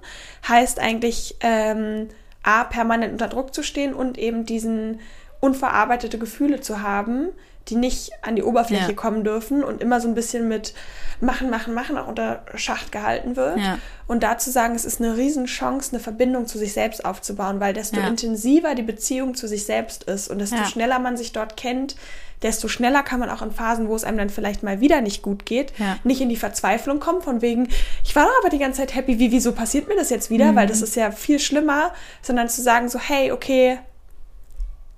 heißt 0.48 0.78
eigentlich 0.78 1.36
ähm, 1.40 2.08
A, 2.42 2.64
permanent 2.64 3.12
unter 3.12 3.28
Druck 3.28 3.54
zu 3.54 3.62
stehen 3.62 3.92
und 3.92 4.16
eben 4.16 4.46
diesen 4.46 5.00
unverarbeitete 5.40 6.18
Gefühle 6.18 6.60
zu 6.60 6.82
haben, 6.82 7.28
die 7.68 7.76
nicht 7.76 8.10
an 8.22 8.34
die 8.36 8.42
Oberfläche 8.42 8.88
Ja. 8.88 8.94
kommen 8.94 9.22
dürfen 9.22 9.62
und 9.62 9.80
immer 9.80 10.00
so 10.00 10.08
ein 10.08 10.14
bisschen 10.14 10.48
mit 10.48 10.74
machen, 11.20 11.50
machen, 11.50 11.74
machen 11.74 11.96
auch 11.98 12.08
unter 12.08 12.42
Schacht 12.56 12.90
gehalten 12.90 13.36
wird. 13.36 13.58
Ja. 13.58 13.78
Und 14.08 14.22
da 14.22 14.38
zu 14.38 14.50
sagen, 14.50 14.74
es 14.74 14.84
ist 14.84 15.00
eine 15.00 15.16
Riesenchance, 15.16 15.92
eine 15.92 16.00
Verbindung 16.00 16.46
zu 16.46 16.58
sich 16.58 16.72
selbst 16.72 17.04
aufzubauen, 17.04 17.60
weil 17.60 17.74
desto 17.74 18.00
Ja. 18.00 18.08
intensiver 18.08 18.74
die 18.74 18.82
Beziehung 18.82 19.34
zu 19.34 19.46
sich 19.46 19.66
selbst 19.66 20.04
ist 20.04 20.28
und 20.28 20.38
desto 20.38 20.64
schneller 20.64 20.98
man 20.98 21.16
sich 21.16 21.32
dort 21.32 21.56
kennt, 21.56 21.94
desto 22.42 22.68
schneller 22.68 23.02
kann 23.02 23.20
man 23.20 23.28
auch 23.28 23.42
in 23.42 23.52
Phasen, 23.52 23.86
wo 23.88 23.94
es 23.94 24.02
einem 24.02 24.16
dann 24.16 24.30
vielleicht 24.30 24.62
mal 24.62 24.80
wieder 24.80 25.02
nicht 25.02 25.20
gut 25.22 25.44
geht, 25.44 25.74
nicht 26.04 26.22
in 26.22 26.30
die 26.30 26.36
Verzweiflung 26.36 26.98
kommen, 26.98 27.20
von 27.20 27.42
wegen, 27.42 27.68
ich 28.02 28.16
war 28.16 28.24
doch 28.24 28.32
aber 28.40 28.48
die 28.48 28.58
ganze 28.58 28.80
Zeit 28.80 28.94
happy, 28.94 29.18
wie, 29.18 29.30
wieso 29.30 29.52
passiert 29.52 29.86
mir 29.88 29.96
das 29.96 30.08
jetzt 30.08 30.30
wieder? 30.30 30.54
Weil 30.56 30.64
Mhm. 30.64 30.70
das 30.70 30.80
ist 30.80 30.96
ja 30.96 31.10
viel 31.10 31.38
schlimmer, 31.38 31.92
sondern 32.22 32.48
zu 32.48 32.62
sagen 32.62 32.88
so, 32.88 32.98
hey, 32.98 33.30
okay, 33.30 33.78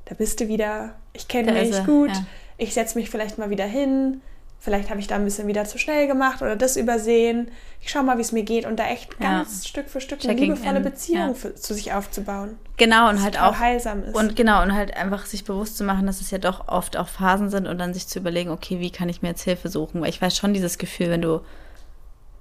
da 0.04 0.14
bist 0.14 0.40
du 0.40 0.46
wieder, 0.48 0.94
ich 1.12 1.26
kenne 1.28 1.52
mich 1.52 1.72
er, 1.72 1.84
gut, 1.84 2.10
ja. 2.10 2.24
Ich 2.62 2.74
setze 2.74 2.98
mich 2.98 3.10
vielleicht 3.10 3.38
mal 3.38 3.50
wieder 3.50 3.66
hin, 3.66 4.20
vielleicht 4.60 4.90
habe 4.90 5.00
ich 5.00 5.08
da 5.08 5.16
ein 5.16 5.24
bisschen 5.24 5.48
wieder 5.48 5.64
zu 5.64 5.76
schnell 5.76 6.06
gemacht 6.06 6.40
oder 6.40 6.54
das 6.54 6.76
übersehen. 6.76 7.50
Ich 7.80 7.90
schau 7.90 8.04
mal, 8.04 8.16
wie 8.16 8.22
es 8.22 8.30
mir 8.30 8.44
geht 8.44 8.64
und 8.64 8.78
da 8.78 8.86
echt 8.86 9.14
Ja. 9.18 9.38
ganz 9.38 9.66
Stück 9.66 9.88
für 9.88 10.00
Stück 10.00 10.20
eine 10.20 10.34
Checking 10.34 10.54
liebevolle 10.54 10.76
in, 10.76 10.82
Beziehung 10.84 11.28
ja. 11.28 11.34
für, 11.34 11.54
zu 11.56 11.74
sich 11.74 11.92
aufzubauen. 11.92 12.56
Genau, 12.76 13.08
und 13.08 13.22
halt 13.22 13.40
auch 13.40 13.58
heilsam 13.58 14.04
ist. 14.04 14.14
Und 14.14 14.36
genau, 14.36 14.62
und 14.62 14.72
halt 14.72 14.96
einfach 14.96 15.26
sich 15.26 15.44
bewusst 15.44 15.76
zu 15.76 15.84
machen, 15.84 16.06
dass 16.06 16.20
es 16.20 16.30
ja 16.30 16.38
doch 16.38 16.68
oft 16.68 16.96
auch 16.96 17.08
Phasen 17.08 17.50
sind 17.50 17.66
und 17.66 17.78
dann 17.78 17.92
sich 17.92 18.06
zu 18.06 18.20
überlegen, 18.20 18.50
okay, 18.50 18.78
wie 18.78 18.90
kann 18.90 19.08
ich 19.08 19.20
mir 19.20 19.28
jetzt 19.30 19.42
Hilfe 19.42 19.68
suchen? 19.68 20.00
Weil 20.00 20.10
ich 20.10 20.22
weiß 20.22 20.36
schon 20.36 20.54
dieses 20.54 20.78
Gefühl, 20.78 21.10
wenn 21.10 21.22
du, 21.22 21.40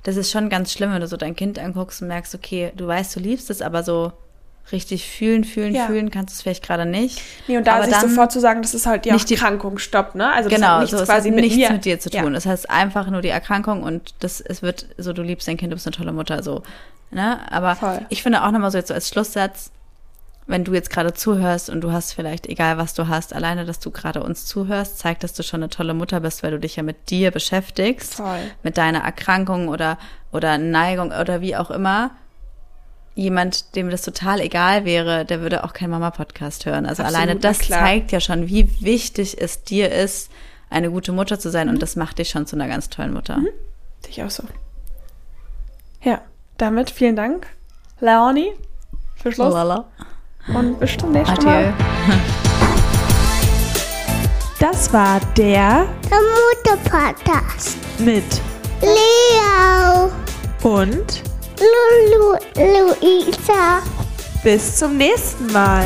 das 0.03 0.15
ist 0.15 0.31
schon 0.31 0.49
ganz 0.49 0.71
schlimm, 0.71 0.93
wenn 0.93 1.01
du 1.01 1.07
so 1.07 1.17
dein 1.17 1.35
Kind 1.35 1.57
anguckst 1.57 2.03
und 2.03 2.07
merkst, 2.07 2.35
okay, 2.35 2.71
du 2.75 2.85
weißt, 2.85 3.15
du 3.15 3.19
liebst 3.19 3.49
es, 3.49 3.63
aber 3.63 3.81
so 3.81 4.13
richtig 4.71 5.07
fühlen, 5.07 5.43
fühlen, 5.43 5.75
Ja. 5.75 5.85
fühlen 5.87 6.11
kannst 6.11 6.33
du 6.33 6.35
es 6.37 6.41
vielleicht 6.41 6.63
gerade 6.63 6.85
nicht. 6.85 7.21
Nee, 7.47 7.57
und 7.57 7.67
da 7.67 7.75
aber 7.75 7.85
sich 7.85 7.95
sofort 7.95 8.31
zu 8.31 8.39
sagen, 8.39 8.61
das 8.61 8.73
ist 8.73 8.85
halt 8.85 9.03
die 9.05 9.11
nicht 9.11 9.29
die- 9.29 9.33
Erkrankung, 9.33 9.77
stopp, 9.79 10.15
ne? 10.15 10.31
Also 10.31 10.49
das 10.49 10.55
Genau, 10.57 10.67
hat 10.73 10.81
nichts 10.81 10.97
so, 10.97 11.03
quasi 11.05 11.29
hat 11.29 11.35
mit 11.35 11.43
nichts 11.45 11.57
mir. 11.57 11.71
mit 11.73 11.85
dir 11.85 11.99
zu 11.99 12.09
tun. 12.09 12.23
Ja. 12.23 12.29
Das 12.29 12.45
heißt 12.45 12.69
einfach 12.69 13.07
nur 13.09 13.21
die 13.21 13.29
Erkrankung 13.29 13.83
und 13.83 14.13
das, 14.19 14.39
es 14.39 14.61
wird 14.61 14.85
so, 14.97 15.11
du 15.13 15.21
liebst 15.23 15.47
dein 15.47 15.57
Kind, 15.57 15.71
du 15.71 15.75
bist 15.75 15.87
eine 15.87 15.95
tolle 15.95 16.13
Mutter, 16.13 16.41
so. 16.43 16.63
Ne? 17.11 17.39
Aber 17.51 17.75
Voll. 17.75 17.99
ich 18.09 18.23
finde 18.23 18.43
auch 18.43 18.51
nochmal 18.51 18.71
so 18.71 18.77
jetzt 18.77 18.87
so 18.87 18.93
als 18.93 19.09
Schlusssatz, 19.09 19.71
wenn 20.47 20.63
du 20.63 20.73
jetzt 20.73 20.89
gerade 20.89 21.13
zuhörst 21.13 21.69
und 21.69 21.81
du 21.81 21.91
hast 21.91 22.13
vielleicht, 22.13 22.47
egal 22.47 22.77
was 22.77 22.93
du 22.93 23.07
hast, 23.07 23.33
alleine, 23.33 23.65
dass 23.65 23.79
du 23.79 23.91
gerade 23.91 24.23
uns 24.23 24.45
zuhörst, 24.45 24.97
zeigt, 24.97 25.23
dass 25.23 25.33
du 25.33 25.43
schon 25.43 25.61
eine 25.61 25.69
tolle 25.69 25.93
Mutter 25.93 26.19
bist, 26.21 26.43
weil 26.43 26.51
du 26.51 26.59
dich 26.59 26.77
ja 26.77 26.83
mit 26.83 27.09
dir 27.09 27.31
beschäftigst, 27.31 28.15
Voll. 28.15 28.39
mit 28.63 28.77
deiner 28.77 28.99
Erkrankung 28.99 29.67
oder, 29.67 29.97
oder 30.31 30.57
Neigung 30.57 31.11
oder 31.11 31.41
wie 31.41 31.55
auch 31.57 31.69
immer. 31.71 32.11
Jemand, 33.13 33.75
dem 33.75 33.89
das 33.89 34.03
total 34.03 34.39
egal 34.39 34.85
wäre, 34.85 35.25
der 35.25 35.41
würde 35.41 35.63
auch 35.63 35.73
keinen 35.73 35.91
Mama-Podcast 35.91 36.65
hören. 36.65 36.85
Also 36.85 37.03
Absolut, 37.03 37.21
alleine 37.23 37.39
das 37.39 37.59
zeigt 37.59 38.11
ja 38.11 38.19
schon, 38.21 38.47
wie 38.47 38.69
wichtig 38.81 39.39
es 39.39 39.63
dir 39.63 39.91
ist, 39.91 40.31
eine 40.69 40.89
gute 40.89 41.11
Mutter 41.11 41.37
zu 41.37 41.49
sein. 41.51 41.67
Mhm. 41.67 41.73
Und 41.73 41.81
das 41.81 41.95
macht 41.95 42.19
dich 42.19 42.29
schon 42.29 42.45
zu 42.47 42.55
einer 42.55 42.67
ganz 42.67 42.89
tollen 42.89 43.13
Mutter. 43.13 43.41
Sehe 44.01 44.09
ich 44.09 44.23
auch 44.23 44.29
so. 44.29 44.43
Ja, 46.03 46.21
damit 46.57 46.89
vielen 46.89 47.15
Dank, 47.15 47.47
Leonie, 47.99 48.53
für 49.17 49.31
Schluss. 49.31 49.53
Lala. 49.53 49.85
Und 50.55 50.79
bis 50.79 50.97
zum 50.97 51.11
nächsten 51.11 51.37
Adieu. 51.37 51.49
Mal. 51.49 51.73
Das 54.59 54.91
war 54.93 55.19
der 55.37 55.85
Der 56.09 56.19
Mutter-Podcast. 56.65 57.77
mit 57.99 58.23
Leo, 58.81 60.11
und 60.63 61.23
Lulu, 61.61 62.37
Luisa. 62.55 63.83
bis 64.43 64.77
zum 64.77 64.97
nächsten 64.97 65.45
Mal. 65.51 65.85